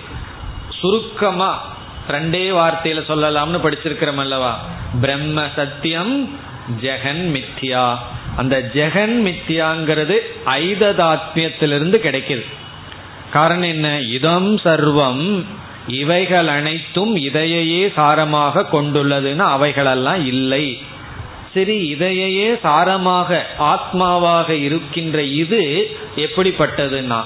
சுருக்கமா 0.68 1.76
ரெண்டே 2.08 2.52
வார்த்தையில 2.52 3.02
சொல்லலாம்னு 3.08 3.60
படிச்சிருக்கிறோம் 3.62 4.14
அல்லவா? 4.14 4.60
பிரம்ம 5.00 5.46
சத்தியம் 5.56 6.38
ஜெகன் 6.80 7.34
மித்யா 7.34 7.96
அந்த 8.40 8.70
ஜெகன் 8.74 9.16
மித்யாங்கிறது 9.26 10.16
ஐததாத்மியத்திலிருந்து 10.46 11.98
கிடைக்குது. 12.06 12.44
காரணம் 13.32 13.62
என்ன? 13.62 14.00
இதம் 14.00 14.56
சர்வம் 14.56 15.44
இவைகள் 15.86 16.48
அனைத்தும் 16.48 17.16
இதையே 17.16 17.92
சாரமாக 17.96 18.64
கொண்டுள்ளதுன்னா 18.72 19.46
அவைகளெல்லாம் 19.56 20.26
இல்லை. 20.26 20.82
சரி 21.54 21.76
இதையே 21.88 22.52
சாரமாக 22.52 23.40
ஆத்மாவாக 23.58 24.50
இருக்கின்ற 24.50 25.22
இது 25.22 25.90
எப்படிப்பட்டதுன்னா 26.16 27.20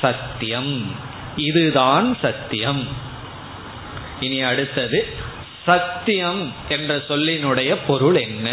சத்தியம். 0.00 0.94
இதுதான் 1.36 2.16
சத்தியம். 2.22 2.88
இனி 4.20 4.42
அடுத்தது 4.42 5.06
சத்தியம் 5.66 6.52
என்ற 6.68 6.96
சொல்லினுடைய 7.08 7.76
பொருள் 7.86 8.14
என்ன? 8.14 8.48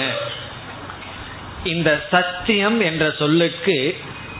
இந்த 1.67 2.07
சத்தியம் 2.11 2.79
என்ற 2.79 3.11
சொல்லுக்கு 3.11 3.97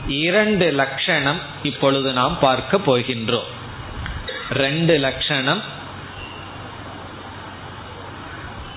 இரண்டு 0.08 0.72
லட்சணம் 0.72 1.40
இப்பொழுது 1.64 2.14
நாம் 2.14 2.40
பார்க்க 2.40 2.78
போகின்றோம். 2.78 3.50
ரெண்டு 4.50 4.98
லட்சணம். 4.98 5.62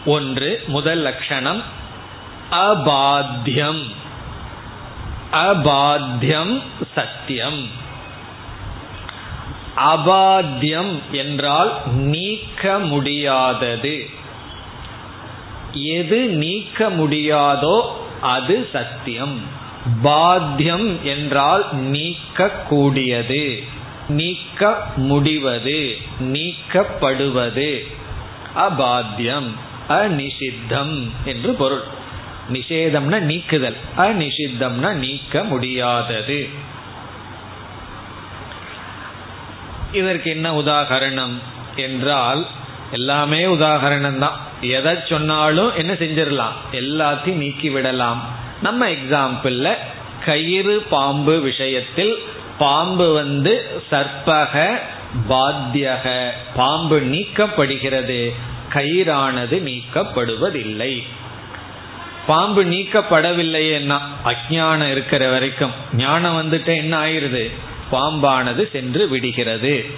ஒன்று 0.07 0.63
முதல் 0.67 0.99
லட்சணம். 0.99 1.63
அபாத்தியம். 2.51 3.83
அபாத்தியம் 5.33 6.63
சத்தியம். 6.95 7.69
அபாத்தியம் 9.77 11.01
என்றால் 11.11 11.73
நீக்க 11.87 12.79
முடியாதது. 12.79 14.11
எது 15.73 16.19
நீக்க 16.19 16.91
முடியாதோ 16.91 17.99
அது 18.21 18.69
சத்தியம். 18.73 19.37
பாத்தியம் 20.03 21.05
என்றால் 21.05 21.65
நீக்கக்கூடியது 21.73 23.63
நீக்க 24.09 24.83
முடிவது 24.97 25.97
நீக்கப்படுவது. 26.21 27.87
அபாத்தியம் 28.57 29.51
அநிஷித்தம் 29.89 30.95
என்று 31.25 31.53
பொருள். 31.55 31.85
நிஷேதம்னா 32.53 33.19
நீக்குதல் 33.21 33.77
அநிஷித்தம்னா 33.97 34.91
நீக்க 34.93 35.45
முடியாதது 35.45 36.49
இதற்கு 39.93 40.31
என்ன 40.31 40.53
உதாகரணம் 40.53 41.37
என்றால் 41.77 42.47
எல்லாமே 42.93 43.45
உதாகரணம் 43.45 44.19
தான் 44.19 44.37
எதை 44.61 44.95
சொன்னாலும் 45.09 45.77
என்ன 45.77 45.93
செஞ்சிடலாம்? 45.93 46.57
எல்லாத்தையும் 46.73 47.43
நீக்கி 47.45 47.71
விடலாம். 47.71 48.29
நம்ம 48.63 48.89
எக்ஸாம்பிள்ல 48.89 49.75
கயிறு 50.25 50.87
பாம்பு 50.91 51.41
விஷயத்தில் 51.41 52.23
பாம்பு 52.59 53.13
வந்து 53.13 53.83
சற்பக 53.91 54.83
பாத்தியக 55.29 56.31
பாம்பு 56.55 57.01
நீக்கப்படுகிறது. 57.01 58.33
கயிறானது 58.73 59.57
நீக்கப்படுவதில்லை. 59.69 61.03
பாம்பு 62.27 62.65
நீக்கப்படவில்லையேன்னா 62.65 63.99
அஜானம் 64.25 64.91
இருக்கிற 64.91 65.29
வரைக்கும். 65.29 65.71
ஞானம் 65.97 66.37
வந்துட்டு 66.43 66.77
என்ன 66.77 66.99
ஆயிருது 67.05 67.51
பாம்பானது 67.93 68.71
சென்று 68.71 69.09
விடுகிறது. 69.09 69.91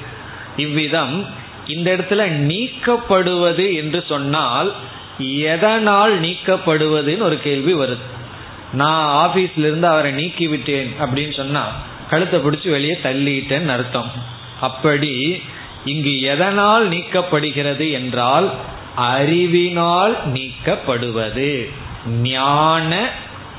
இவ்விதம் 0.57 1.41
இந்த 1.67 1.97
இடத்துல 1.97 2.23
நீக்கப்படுவது 2.51 3.75
என்று 3.75 4.05
சொன்னால் 4.09 4.73
எதனால் 5.19 6.21
நீக்கப்படுவதுன்னு 6.21 7.21
ஒரு 7.21 7.41
கேள்வி 7.43 7.75
வருது. 7.75 8.05
நான் 8.73 9.31
ஆபீஸ்ல 9.31 9.59
இருந்து 9.59 9.87
அவரை 9.89 10.13
நீக்கி 10.13 10.49
விட்டேன் 10.49 10.95
அப்படின்னு 11.01 11.37
சொன்னா 11.37 11.73
கழுத்தை 12.11 12.41
பிடிச்சி 12.41 12.71
வெளியே 12.71 12.99
தள்ளிட்டேன்னு 13.03 13.69
அர்த்தம். 13.69 14.11
அப்படி 14.61 15.43
இங்கு 15.85 16.21
எதனால் 16.21 16.89
நீக்கப்படுகிறது 16.89 17.93
என்றால் 17.93 18.51
அறிவினால் 18.95 20.17
நீக்கப்படுவது. 20.33 21.69
ஞான 22.09 23.11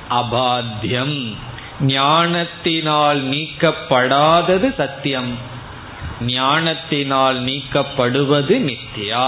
அபாத்தியம். 0.10 1.36
ஞானத்தினால் 1.82 3.24
நீக்கப்படாதது 3.24 4.76
சத்தியம். 4.76 5.38
ஞானத்தினால் 6.26 7.38
நீக்கப்படுவது 7.44 8.56
மித்தியா 8.70 9.28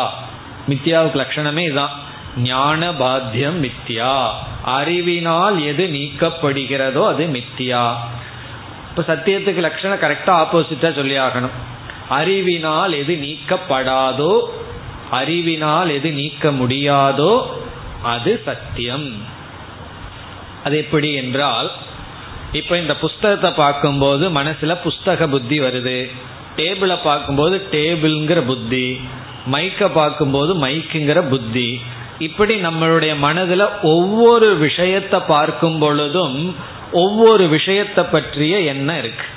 மித்தியாவுக்கு 0.67 1.21
லட்சணமே 1.23 1.63
இதுதான் 1.65 1.95
ஞான 2.43 2.93
பாத்தியம் 2.93 3.63
மித்தியா 3.63 4.15
அறிவினால் 4.63 5.57
எது 5.61 5.83
நீக்கப்படுகிறதோ 5.87 7.03
அது 7.07 7.25
மித்தியா 7.25 7.85
இப்ப 8.89 9.15
சத்தியத்துக்கு 9.15 9.61
லட்சணம் 9.67 10.01
கரெக்டா 10.03 10.33
ஆப்போசிட்டா 10.41 10.89
சொல்லி 10.95 11.15
ஆகணும். 11.19 11.55
அறிவினால் 12.09 12.93
எது 12.93 13.13
நீக்கப்படாதோ 13.15 14.33
அறிவினால் 15.11 15.89
எது 15.89 16.11
நீக்க 16.11 16.51
முடியாதோ 16.51 17.33
அது 18.03 18.41
சத்தியம். 18.45 19.09
அது 20.63 20.77
எப்படி 20.77 21.13
என்றால் 21.13 21.71
இப்ப 22.51 22.77
இந்த 22.77 22.93
புஸ்தகத்தை 22.95 23.51
பார்க்கும்போது 23.51 24.29
மனசுல 24.29 24.77
புஸ்தக 24.85 25.27
புத்தி 25.29 25.59
வருது. 25.59 26.11
டேபிளை 26.57 26.97
பார்க்கும்போது 27.03 27.55
டேபிள்ங்கிற 27.71 28.41
புத்தி 28.45 29.01
மைக்கை 29.51 29.89
பார்க்கும்போது 29.93 30.51
மைக்குங்கிற 30.65 31.29
புத்தி. 31.29 31.81
இப்படி 32.19 32.55
நம்மளுடைய 32.61 33.17
மனதில் 33.17 33.65
ஒவ்வொரு 33.81 34.57
விஷயத்தை 34.57 35.19
பார்க்கும் 35.27 35.79
பொழுதும் 35.79 36.55
ஒவ்வொரு 36.91 37.47
விஷயத்தை 37.47 38.03
பற்றிய 38.03 38.59
எண்ணம் 38.59 38.97
இருக்கு. 38.97 39.27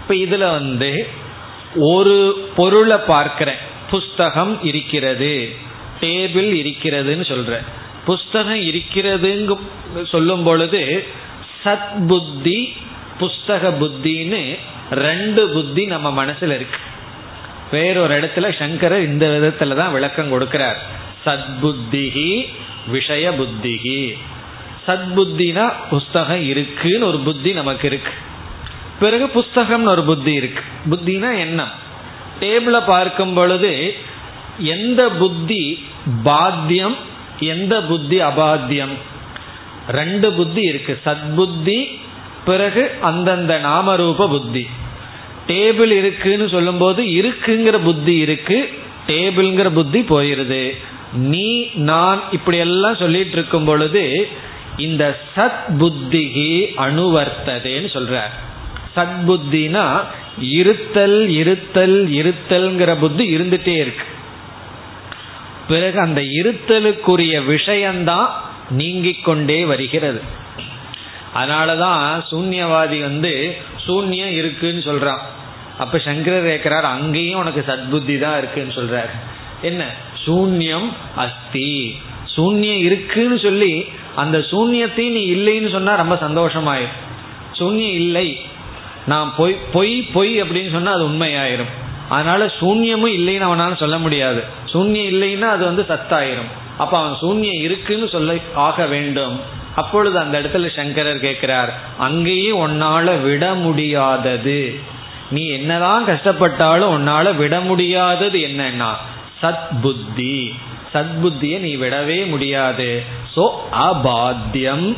இப்போ 0.00 0.14
இதில் 0.16 0.52
வந்து 0.58 1.08
ஒரு 1.76 2.16
பொருளை 2.56 2.96
பார்க்கிறேன். 3.06 3.62
புஸ்தகம் 3.90 4.58
இருக்கிறது 4.62 5.32
டேபிள் 6.00 6.48
இருக்கிறதுன்னு 6.60 7.24
சொல்கிறேன் 7.28 7.66
புஸ்தகம் 8.04 8.62
இருக்கிறதுங்க 8.70 9.56
சொல்லும் 10.04 10.42
பொழுது 10.42 11.06
சத் 11.64 12.06
புத்தி 12.06 12.58
புஸ்தக 13.20 13.72
புத்தின்னு 13.80 14.58
ரெண்டு 14.90 15.48
புத்தி 15.48 15.86
நம்ம 15.86 16.24
மனசுல 16.24 16.44
இருக்கு. 16.44 16.78
வேறொரு 17.70 18.20
இடத்துல 18.20 18.58
சங்கரர் 18.58 19.02
இந்த 19.02 19.26
விதத்துல 19.26 19.74
தான் 19.74 19.92
விளக்கம் 19.92 20.32
கொடுக்கிறார். 20.32 20.76
சத்புத்திகி 21.26 22.46
விஷய 22.86 23.30
புத்திகி 23.30 24.18
சத்புத்தினா 24.86 25.72
புஸ்தகம் 25.90 26.42
இருக்குன்னு 26.42 27.06
ஒரு 27.06 27.18
புத்தி 27.18 27.52
நமக்கு 27.52 27.86
இருக்கு. 27.86 28.10
பிறகு 29.00 29.30
புஸ்தகம்னு 29.34 29.84
ஒரு 29.84 30.02
புத்தி 30.02 30.32
இருக்கு. 30.32 30.62
புத்தினா 30.90 31.38
எண்ணம். 31.38 31.70
டேபிள 32.40 32.86
பார்க்கும் 32.86 33.34
பொழுது 33.34 33.94
எந்த 34.58 35.08
புத்தி 35.08 35.86
பாத்தியம் 36.22 36.96
எந்த 37.40 37.82
புத்தி 37.82 38.20
அபாத்தியம்? 38.20 38.94
ரெண்டு 39.88 40.32
புத்தி 40.32 40.62
இருக்கு. 40.62 41.00
சத்புத்தி 41.06 41.98
பிறகு 42.44 42.90
அந்தந்த 43.00 43.60
நாமரூப 43.64 44.28
புத்தி. 44.28 44.66
டேபிள் 45.48 45.90
இருக்குன்னு 45.90 46.48
சொல்லும்போது 46.48 47.02
இருக்குங்கிற 47.02 47.82
புத்தி 47.82 48.16
இருக்கு 48.16 48.72
டேபிள்ங்கிற 49.06 49.70
புத்தி 49.70 50.00
போயிருது. 50.00 50.76
நீ 51.12 51.70
நான் 51.74 52.22
இப்படி 52.30 52.56
எல்லாம் 52.56 52.96
சொல்லிட்டு 52.96 53.32
இருக்கும் 53.32 53.64
பொழுது 53.64 54.28
இந்த 54.76 55.20
சத் 55.36 55.76
புத்திகி 55.78 56.66
அணுவர்த்ததேன்னு 56.76 57.90
சொல்ற. 57.92 58.20
சத் 58.96 59.18
புத்தினா 59.26 60.04
இருத்தல் 60.40 61.28
இருத்தல் 61.28 62.08
இருத்தல்ங்கிற 62.08 62.98
புத்தி 62.98 63.36
இருந்துட்டே 63.36 63.74
இருக்கு. 63.74 64.06
பிறகு 65.68 66.00
அந்த 66.00 66.20
இருத்தலுக்குரிய 66.20 67.44
விஷயம்தான் 67.44 68.44
நீங்கிக் 68.70 69.24
கொண்டே 69.24 69.64
வருகிறது. 69.64 70.42
அதனாலதான் 71.34 72.22
சூன்யவாதி 72.30 73.00
வந்து 73.00 73.56
சூன்யம் 73.86 74.34
இருக்குன்னு 74.34 74.80
சொல்றான். 74.80 75.18
அப்ப 75.78 75.98
சங்கரர் 75.98 76.42
கேட்கிறார் 76.42 76.84
அங்கேயும் 76.84 77.40
உனக்கு 77.40 77.64
சத்புத்தி 77.66 78.18
தான் 78.18 78.38
இருக்குன்னு 78.38 78.72
சொல்றார். 78.72 79.10
என்ன? 79.62 79.84
சூன்யம் 80.26 80.88
அஸ்தி. 81.16 81.98
சூன்யம் 82.36 82.80
இருக்குன்னு 82.80 83.38
சொல்லி 83.38 83.86
அந்த 84.16 84.38
சூன்யத்தையும் 84.38 85.10
நீ 85.10 85.34
இல்லைன்னு 85.34 85.70
சொன்னா 85.70 85.94
ரொம்ப 85.94 86.14
சந்தோஷமாயிரும். 86.14 87.02
சூன்யம் 87.52 87.92
இல்லை. 87.92 88.40
நான் 89.06 89.34
பொய் 89.36 89.58
பொய் 89.72 90.02
பொய் 90.02 90.42
அப்படின்னு 90.42 90.72
சொன்னா 90.72 90.92
அது 90.92 91.08
உண்மையாயிரும். 91.08 91.72
அதனால 92.08 92.46
சூன்யமும் 92.46 93.12
இல்லைன்னு 93.12 93.46
அவனால 93.48 93.76
சொல்ல 93.76 93.98
முடியாது. 93.98 94.44
சூன்யம் 94.72 95.12
இல்லைன்னா 95.12 95.40
அது 95.40 95.64
வந்து 95.64 95.84
சத்தாயிரும். 95.88 96.50
அப்ப 96.78 96.98
அவன் 96.98 97.18
சூன்யம் 97.22 97.60
இருக்குன்னு 97.60 98.08
சொல்ல 98.08 98.36
ஆக 98.54 98.86
வேண்டும். 98.86 99.40
அப்பொழுது 99.74 100.18
அந்த 100.18 100.40
இடத்துல 100.40 100.76
சங்கரர் 100.76 101.18
கேட்கிறார் 101.18 101.72
அங்கேயும் 101.98 102.60
உன்னால 102.66 103.22
விட 103.22 103.54
முடியாதது. 103.54 104.78
நீ 105.30 105.48
என்னதான் 105.48 106.06
கஷ்டப்பட்டாலும் 106.06 106.94
உன்னால 106.96 107.36
விட 107.36 107.60
முடியாதது 107.60 108.38
என்னன்னா 108.38 108.90
சத் 109.42 109.80
புத்தி 109.82 110.54
சத் 110.94 111.14
புத்தியை 111.22 111.58
நீ 111.58 111.76
விடவே 111.76 112.26
முடியாது. 112.26 113.02
சோ 113.36 113.50
அபாத்தியம் 113.72 114.96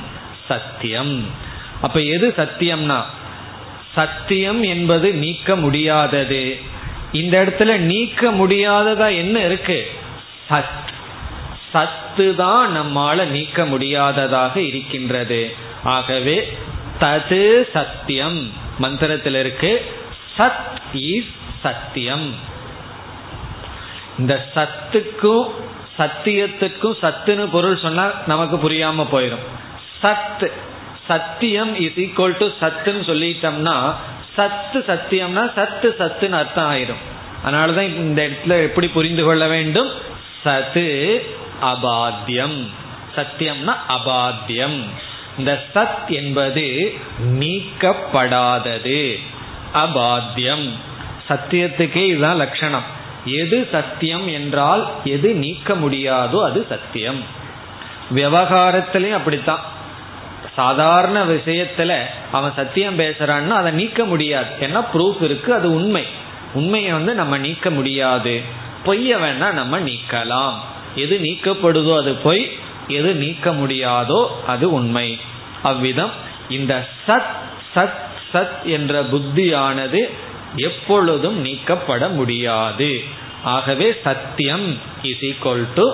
சத்தியம். 0.48 1.26
அப்ப 1.80 2.00
எது 2.00 2.34
சத்தியம்னா 2.36 3.00
சத்தியம் 3.94 4.62
என்பது 4.62 5.12
நீக்க 5.12 5.56
முடியாதது. 5.56 6.58
இந்த 7.12 7.44
இடத்துல 7.44 7.76
நீக்க 7.76 8.30
முடியாததா 8.30 9.16
என்ன 9.16 9.40
இருக்கு? 9.40 9.90
சத். 10.50 10.84
சத்து 11.76 12.34
தான் 12.34 12.80
நம்மால 12.80 13.24
நீக்க 13.24 13.64
முடியாததாக 13.64 14.60
இருக்கின்றது. 14.60 15.54
ஆகவே 15.82 16.58
தது 17.00 17.70
சத்தியம். 17.72 18.52
மந்திரத்தில் 18.78 19.34
இருக்கு 19.34 19.94
சத் 20.38 20.66
இஸ் 20.92 21.32
சத்தியம். 21.62 22.34
இந்த 24.18 24.46
சத்துக்கும் 24.54 25.50
சத்தியத்துக்கும் 25.98 26.96
சத்துன்னு 27.02 27.50
பொருள் 27.50 27.78
சொன்னா 27.78 28.10
நமக்கு 28.26 28.56
புரியாம 28.56 29.06
போயிடும் 29.12 29.44
சத் 30.02 30.50
சத்தியம் 31.08 31.74
இஸ் 31.80 31.98
ஈக்குவல் 31.98 32.36
டு 32.38 32.46
சத்துன்னு 32.60 33.04
சொல்லிட்டோம்னா 33.10 33.94
சத்து 34.36 34.84
சத்தியம்னா 34.88 35.52
சத்து 35.54 35.96
சத்துன்னு 35.98 36.38
அர்த்தம் 36.42 36.72
ஆயிரும். 36.72 37.02
அதனாலதான் 37.44 37.94
இந்த 37.96 38.28
இடத்துல 38.28 38.62
எப்படி 38.62 38.88
புரிந்து 38.88 39.24
கொள்ள 39.24 39.46
வேண்டும்? 39.46 39.90
சத்து 40.44 40.86
அபாத்தியம் 41.62 42.66
சத்தியம்னா 43.16 43.76
அபாத்தியம் 43.88 44.80
இந்த 45.38 45.64
சத் 45.74 46.08
என்பது 46.08 46.94
நீக்கப்படாதது. 47.24 49.18
அபாத்தியம் 49.74 50.70
சத்தியத்துக்கே 51.28 52.04
இதுதான் 52.04 52.36
லட்சணம். 52.36 52.82
எது 53.24 53.68
சத்தியம் 53.72 54.28
என்றால் 54.28 54.88
எது 55.04 55.34
நீக்க 55.34 55.74
முடியாதோ 55.74 56.44
அது 56.44 56.66
சத்தியம். 56.68 57.22
விவகாரத்திலையும் 58.14 59.12
அப்படித்தான். 59.12 59.74
சாதாரண 60.56 61.24
விஷயத்துல 61.24 61.98
அவன் 62.32 62.52
சத்தியம் 62.56 62.98
பேசுறான்னா 62.98 63.48
அதை 63.48 63.72
நீக்க 63.72 64.04
முடியாது. 64.04 64.46
ஏன்னா 64.60 64.84
ப்ரூஃப் 64.94 65.22
இருக்கு 65.22 65.54
அது 65.54 65.74
உண்மை. 65.74 66.06
உண்மையை 66.54 66.92
வந்து 66.92 67.14
நம்ம 67.14 67.38
நீக்க 67.38 67.70
முடியாது. 67.70 68.42
பொய்ய 68.84 69.16
வேணா 69.16 69.52
நம்ம 69.52 69.80
நீக்கலாம். 69.80 70.54
எது 70.96 71.18
நீக்கப்படுதோ 71.22 71.92
அது 71.98 72.14
பொய் 72.14 72.44
எது 72.88 73.14
நீக்க 73.14 73.52
முடியாதோ 73.52 74.20
அது 74.46 74.72
உண்மை. 74.72 75.08
அவ்விதம் 75.62 76.14
இந்த 76.48 76.88
சத் 77.06 77.34
சத் 77.74 78.02
சத் 78.32 78.56
என்ற 78.64 79.02
புத்தியானது 79.02 80.00
எப்பொழுதும் 80.56 81.38
நீக்கப்பட 81.40 82.08
முடியாது. 82.08 82.90
ஆகவே 83.42 83.88
சத்தியம் 84.04 84.78
இஸ் 85.02 85.24
ஈக்வல் 85.30 85.66
டு 85.74 85.86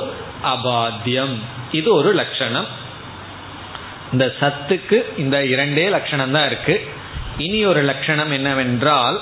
அபாத்தியம். 0.42 1.34
இது 1.72 1.88
ஒரு 1.94 2.10
லட்சணம். 2.12 2.68
இந்த 4.12 4.24
சத்துக்கு 4.40 4.98
இந்த 5.18 5.36
இரண்டே 5.44 5.88
லட்சணம் 5.88 6.34
தான் 6.36 6.46
இருக்கு. 6.46 6.76
இனி 7.38 7.60
ஒரு 7.64 7.82
லட்சணம் 7.82 8.32
என்னவென்றால் 8.32 9.18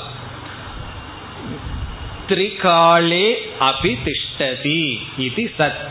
திரிகாலே 2.30 3.34
அபி 3.60 3.98
திஷ்டதி 4.04 4.98
இது 5.18 5.52
சத். 5.58 5.88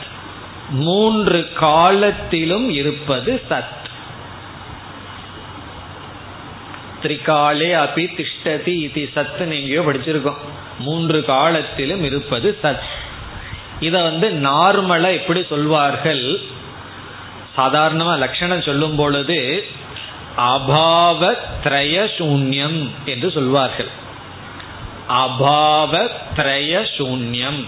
மூன்று 0.69 1.53
காலத்திலும் 1.53 2.69
இருப்பது 2.69 3.41
சத். 3.49 3.77
திரிகாலே 7.03 7.71
அபி 7.85 8.05
திஷ்டதி 8.05 8.67
இது 8.67 9.09
சத்து 9.13 9.45
நீங்கயோ 9.45 9.85
படிச்சிருக்கோம். 9.85 10.37
மூன்று 10.79 11.25
காலத்திலும் 11.25 12.03
இருப்பது 12.03 12.57
சத். 12.63 12.79
இத 13.79 14.01
வந்து 14.01 14.29
நார்மலா 14.29 15.11
எப்படி 15.13 15.45
சொல்வார்கள்? 15.49 16.39
சாதாரணமா 17.57 18.17
லட்சணம் 18.17 18.61
சொல்லும் 18.61 18.95
பொழுது 18.95 19.65
அபாவ 20.37 21.35
திரய 21.63 22.09
சூன்யம் 22.17 22.89
என்று 23.05 23.31
சொல்வார்கள். 23.31 24.07
அபாவ 25.09 26.09
திரய 26.35 26.73
சூன்யம் 26.97 27.65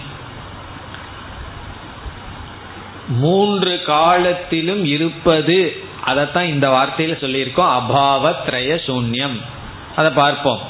மூன்று 3.08 3.82
காலத்திலும் 3.82 4.84
இருப்பது 4.84 5.82
அதைத்தான் 6.04 6.44
இந்த 6.44 6.68
வார்த்தையில 6.68 7.16
சொல்லியிருக்கோம் 7.24 7.72
அபாவ 7.80 8.34
திரய 8.46 8.78
சூன்யம் 8.86 9.36
அதை 9.96 10.10
பார்ப்போம். 10.10 10.60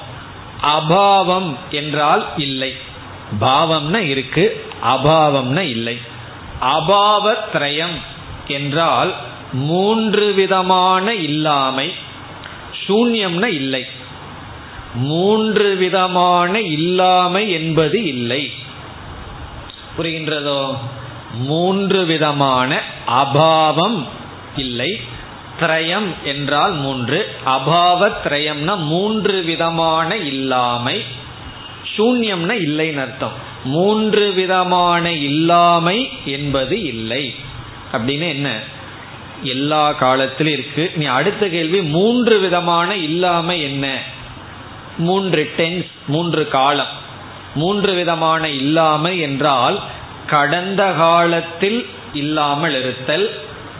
அபாவம் 0.62 1.57
என்றால் 1.70 2.27
இல்லை. 2.37 2.75
பாவம்னா 3.41 3.97
இருக்கு 3.97 4.66
அபாவம்னா 4.85 5.61
இல்லை. 5.61 6.01
அபாவ 6.61 7.35
திரயம் 7.53 7.97
என்றால் 8.49 9.14
மூன்று 9.53 10.33
விதமான 10.33 11.14
இல்லாமை 11.14 11.95
சூன்யம்னா 12.87 13.47
இல்லை. 13.47 13.87
மூன்று 14.95 15.74
விதமான 15.74 16.61
இல்லாமை 16.61 17.51
என்பது 17.51 18.05
இல்லை. 18.05 18.51
புரிகின்றதோ? 19.99 20.76
மூன்று 21.34 22.05
விதமான 22.05 22.80
அபாவம் 23.07 24.07
இல்லை. 24.57 25.01
திரயம் 25.61 26.07
என்றால் 26.24 26.72
மூன்று. 26.72 27.34
அபாவ 27.47 28.12
திரயம்னா 28.24 28.76
மூன்று 28.76 29.43
விதமான 29.43 30.16
இல்லாமை. 30.16 31.05
சூன்யம்னா 31.97 32.53
இல்லைன்னு 32.53 33.01
அர்த்தம். 33.01 33.32
மூன்று 33.64 34.32
விதமான 34.32 35.12
இல்லாமை 35.12 36.11
என்பது 36.24 36.82
இல்லை. 36.82 37.34
அப்படின்னு 37.93 38.28
என்ன? 38.28 38.61
எல்லா 39.43 39.93
காலத்திலும் 39.93 40.53
இருக்கு. 40.53 40.90
நீ 40.95 41.05
அடுத்த 41.05 41.49
கேள்வி 41.49 41.82
மூன்று 41.82 42.38
விதமான 42.38 42.97
இல்லாமை 42.97 43.62
என்ன? 43.62 44.03
மூன்று 44.99 45.53
டென்ஸ் 45.57 45.90
மூன்று 46.07 46.49
காலம். 46.49 46.93
மூன்று 47.55 47.95
விதமான 47.95 48.49
இல்லாமை 48.49 49.20
என்றால் 49.20 49.80
கடந்த 50.26 50.93
காலத்தில் 50.93 51.86
இல்லாமல் 52.12 52.80
இருத்தல் 52.80 53.30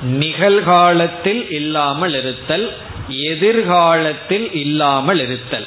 நிகழ்காலத்தில் 0.03 1.51
இல்லாமல் 1.51 2.15
இருத்தல் 2.15 2.73
எதிர்காலத்தில் 3.09 4.53
இல்லாமல் 4.53 5.21
இருத்தல். 5.21 5.67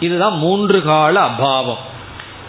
இதுதான் 0.00 0.36
மூன்று 0.38 0.82
கால 0.82 1.20
அபாவம். 1.20 1.82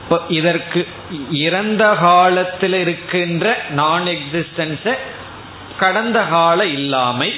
இப்போ 0.03 0.21
இதற்கு 0.29 0.87
இறந்த 1.31 1.95
காலத்தில் 2.01 2.73
இருக்கின்ற 2.73 3.65
நான் 3.69 4.05
எக்ஸிஸ்டன்ஸ 4.05 4.93
கடந்த 5.77 6.21
கால 6.21 6.65
இல்லாமை 6.65 7.33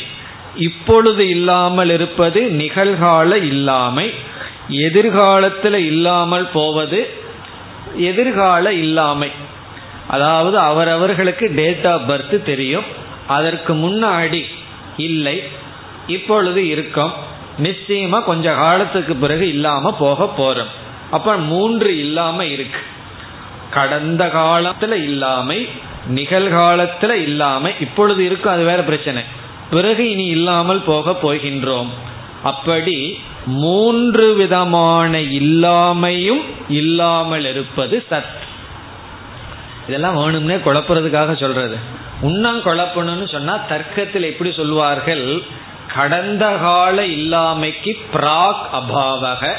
இப்பொழுது 0.55 1.29
இல்லாமல் 1.29 1.89
இருப்பது 1.89 2.41
நிகழ்கால 2.41 3.35
இல்லாமை 3.35 4.13
எதிர்காலத்தில் 4.67 5.73
இல்லாமல் 5.73 6.47
போவது 6.47 7.13
எதிர்கால 7.95 8.73
இல்லாமை. 8.73 9.31
அதாவது 10.07 10.59
அவரவர்களுக்கு 10.59 11.51
டேட் 11.55 11.87
ஆஃப் 11.87 12.11
பர்த் 12.11 12.43
தெரியும். 12.43 12.83
அதற்கு 13.27 13.73
முன்னாடி 13.73 14.43
இல்லை. 14.97 15.43
இப்பொழுது 16.07 16.67
இருக்கும். 16.67 17.13
நிச்சயமா 17.63 18.23
கொஞ்ச 18.23 18.53
காலத்துக்கு 18.53 19.15
பிறகு 19.15 19.47
இல்லாம 19.47 19.95
போக 19.95 20.33
போறோம். 20.37 20.85
அப்ப 21.11 21.37
மூன்று 21.37 21.97
இல்லாம 21.97 22.45
இருக்கு. 22.45 22.79
கடந்த 23.71 24.25
காலத்துல 24.25 24.91
இல்லாமை 24.91 25.67
நிகழ்காலத்துல 26.15 27.11
இல்லாம 27.11 27.69
இப்பொழுது 27.79 28.25
இருக்கும் 28.25 28.51
அது 28.51 28.63
வேற 28.63 28.81
பிரச்சனை. 28.81 29.23
பிறகு 29.69 30.09
இனி 30.09 30.25
இல்லாமல் 30.25 30.81
போக 30.81 31.17
போகின்றோம். 31.23 31.87
அப்படி 32.43 33.19
மூன்று 33.47 34.33
விதமான 34.33 35.17
இல்லாமையும் 35.17 36.43
இல்லாமல் 36.69 37.45
இருப்பது 37.45 38.05
சத். 38.11 38.35
இதெல்லாம் 39.87 40.17
வேணும்னே 40.17 40.53
குழப்புறதுக்காக 40.53 41.39
சொல்றது. 41.39 41.77
உன்னம் 42.21 42.61
குழப்பணும்னு 42.61 43.31
சொன்னா 43.31 43.59
தர்க்கத்தில் 43.69 44.23
எப்படி 44.23 44.51
சொல்வார்கள்? 44.51 45.41
கடந்த 45.95 46.57
கால 46.61 47.05
இல்லாமைக்கு 47.05 47.97
பிராக் 48.13 48.65
அபாவக 48.73 49.53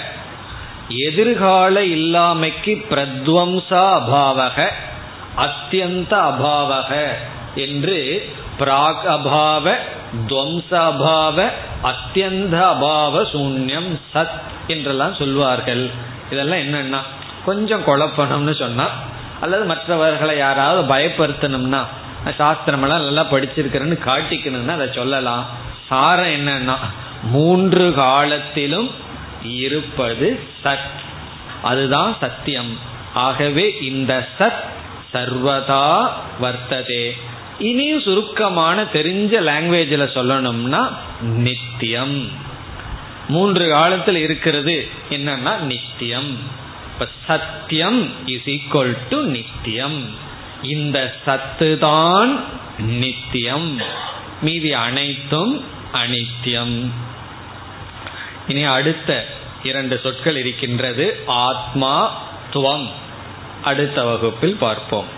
எதிர்கால 0.88 1.80
இல்லாமைக்கு 1.80 2.84
பிரத்வம்சா 2.90 3.84
அபாவக 3.98 4.68
அத்தியந்த 5.36 6.12
அபாவக 6.30 7.06
என்று 7.54 8.28
பிராக் 8.58 9.06
அபாவ 9.06 9.74
துவம்ச 10.26 10.70
அபாவ 10.70 11.50
அத்தியந்த 11.82 12.54
அபாவ 12.54 13.24
சூன்யம் 13.32 14.00
சத் 14.14 14.40
என்றெல்லாம் 14.66 15.14
சொல்வார்கள். 15.14 15.90
இதெல்லாம் 16.30 16.58
என்னன்னா 16.58 16.98
கொஞ்சம் 17.44 17.84
குழப்பணும்னு 17.84 18.58
சொன்னா 18.58 18.88
அல்லது 19.40 19.64
மற்றவர்களை 19.64 20.36
யாராவது 20.36 20.94
பயப்படுத்தணும்னா 20.94 21.84
சாஸ்திரமெல்லாம் 22.38 23.04
நல்லா 23.04 23.24
படிச்சிருக்கிறேன்னு 23.24 23.98
காட்டிக்கணும்னா 24.06 24.72
அதை 24.72 24.88
சொல்லலாம். 24.94 25.46
சாரம் 25.88 26.26
என்னன்னா 26.26 26.74
மூன்று 27.22 27.92
காலத்திலும் 27.94 28.90
இருப்பது 29.42 30.40
சத். 30.64 30.96
அதுதான் 31.62 32.16
சத்தியம். 32.20 32.78
ஆகவே 33.14 33.76
இந்த 33.80 34.26
சத் 34.38 34.64
சர்வதா 35.14 36.08
வர்த்ததே. 36.40 37.10
இனியும் 37.58 38.00
சுருக்கமான 38.00 38.82
தெரிஞ்ச 38.82 39.32
லாங்குவேஜில் 39.40 40.12
சொல்லணும்னா 40.14 40.88
நித்தியம். 41.20 42.28
மூன்று 43.28 43.68
காலத்தில் 43.68 44.16
இருக்கிறது 44.16 44.88
என்னன்னா 45.10 45.58
நித்தியம். 45.58 46.38
இப்ப 46.92 47.08
சத்தியம் 47.26 48.10
இஸ் 48.26 48.44
ஈக்வல் 48.44 48.96
டு 49.08 49.22
நித்தியம். 49.22 50.06
இந்த 50.62 51.14
சத்து 51.24 51.78
தான் 51.78 52.44
நித்தியம். 52.78 53.78
மீதி 54.42 54.72
அனைத்தும் 54.72 55.64
அனித்தியம். 55.92 56.90
இனி 58.48 58.64
அடுத்த 58.64 59.26
இரண்டு 59.62 60.00
சொற்கள் 60.02 60.36
இருக்கின்றது 60.36 61.22
ஆத்மா 61.26 62.22
துவம். 62.52 62.88
அடுத்த 63.62 64.04
வகுப்பில் 64.04 64.56
பார்ப்போம். 64.56 65.17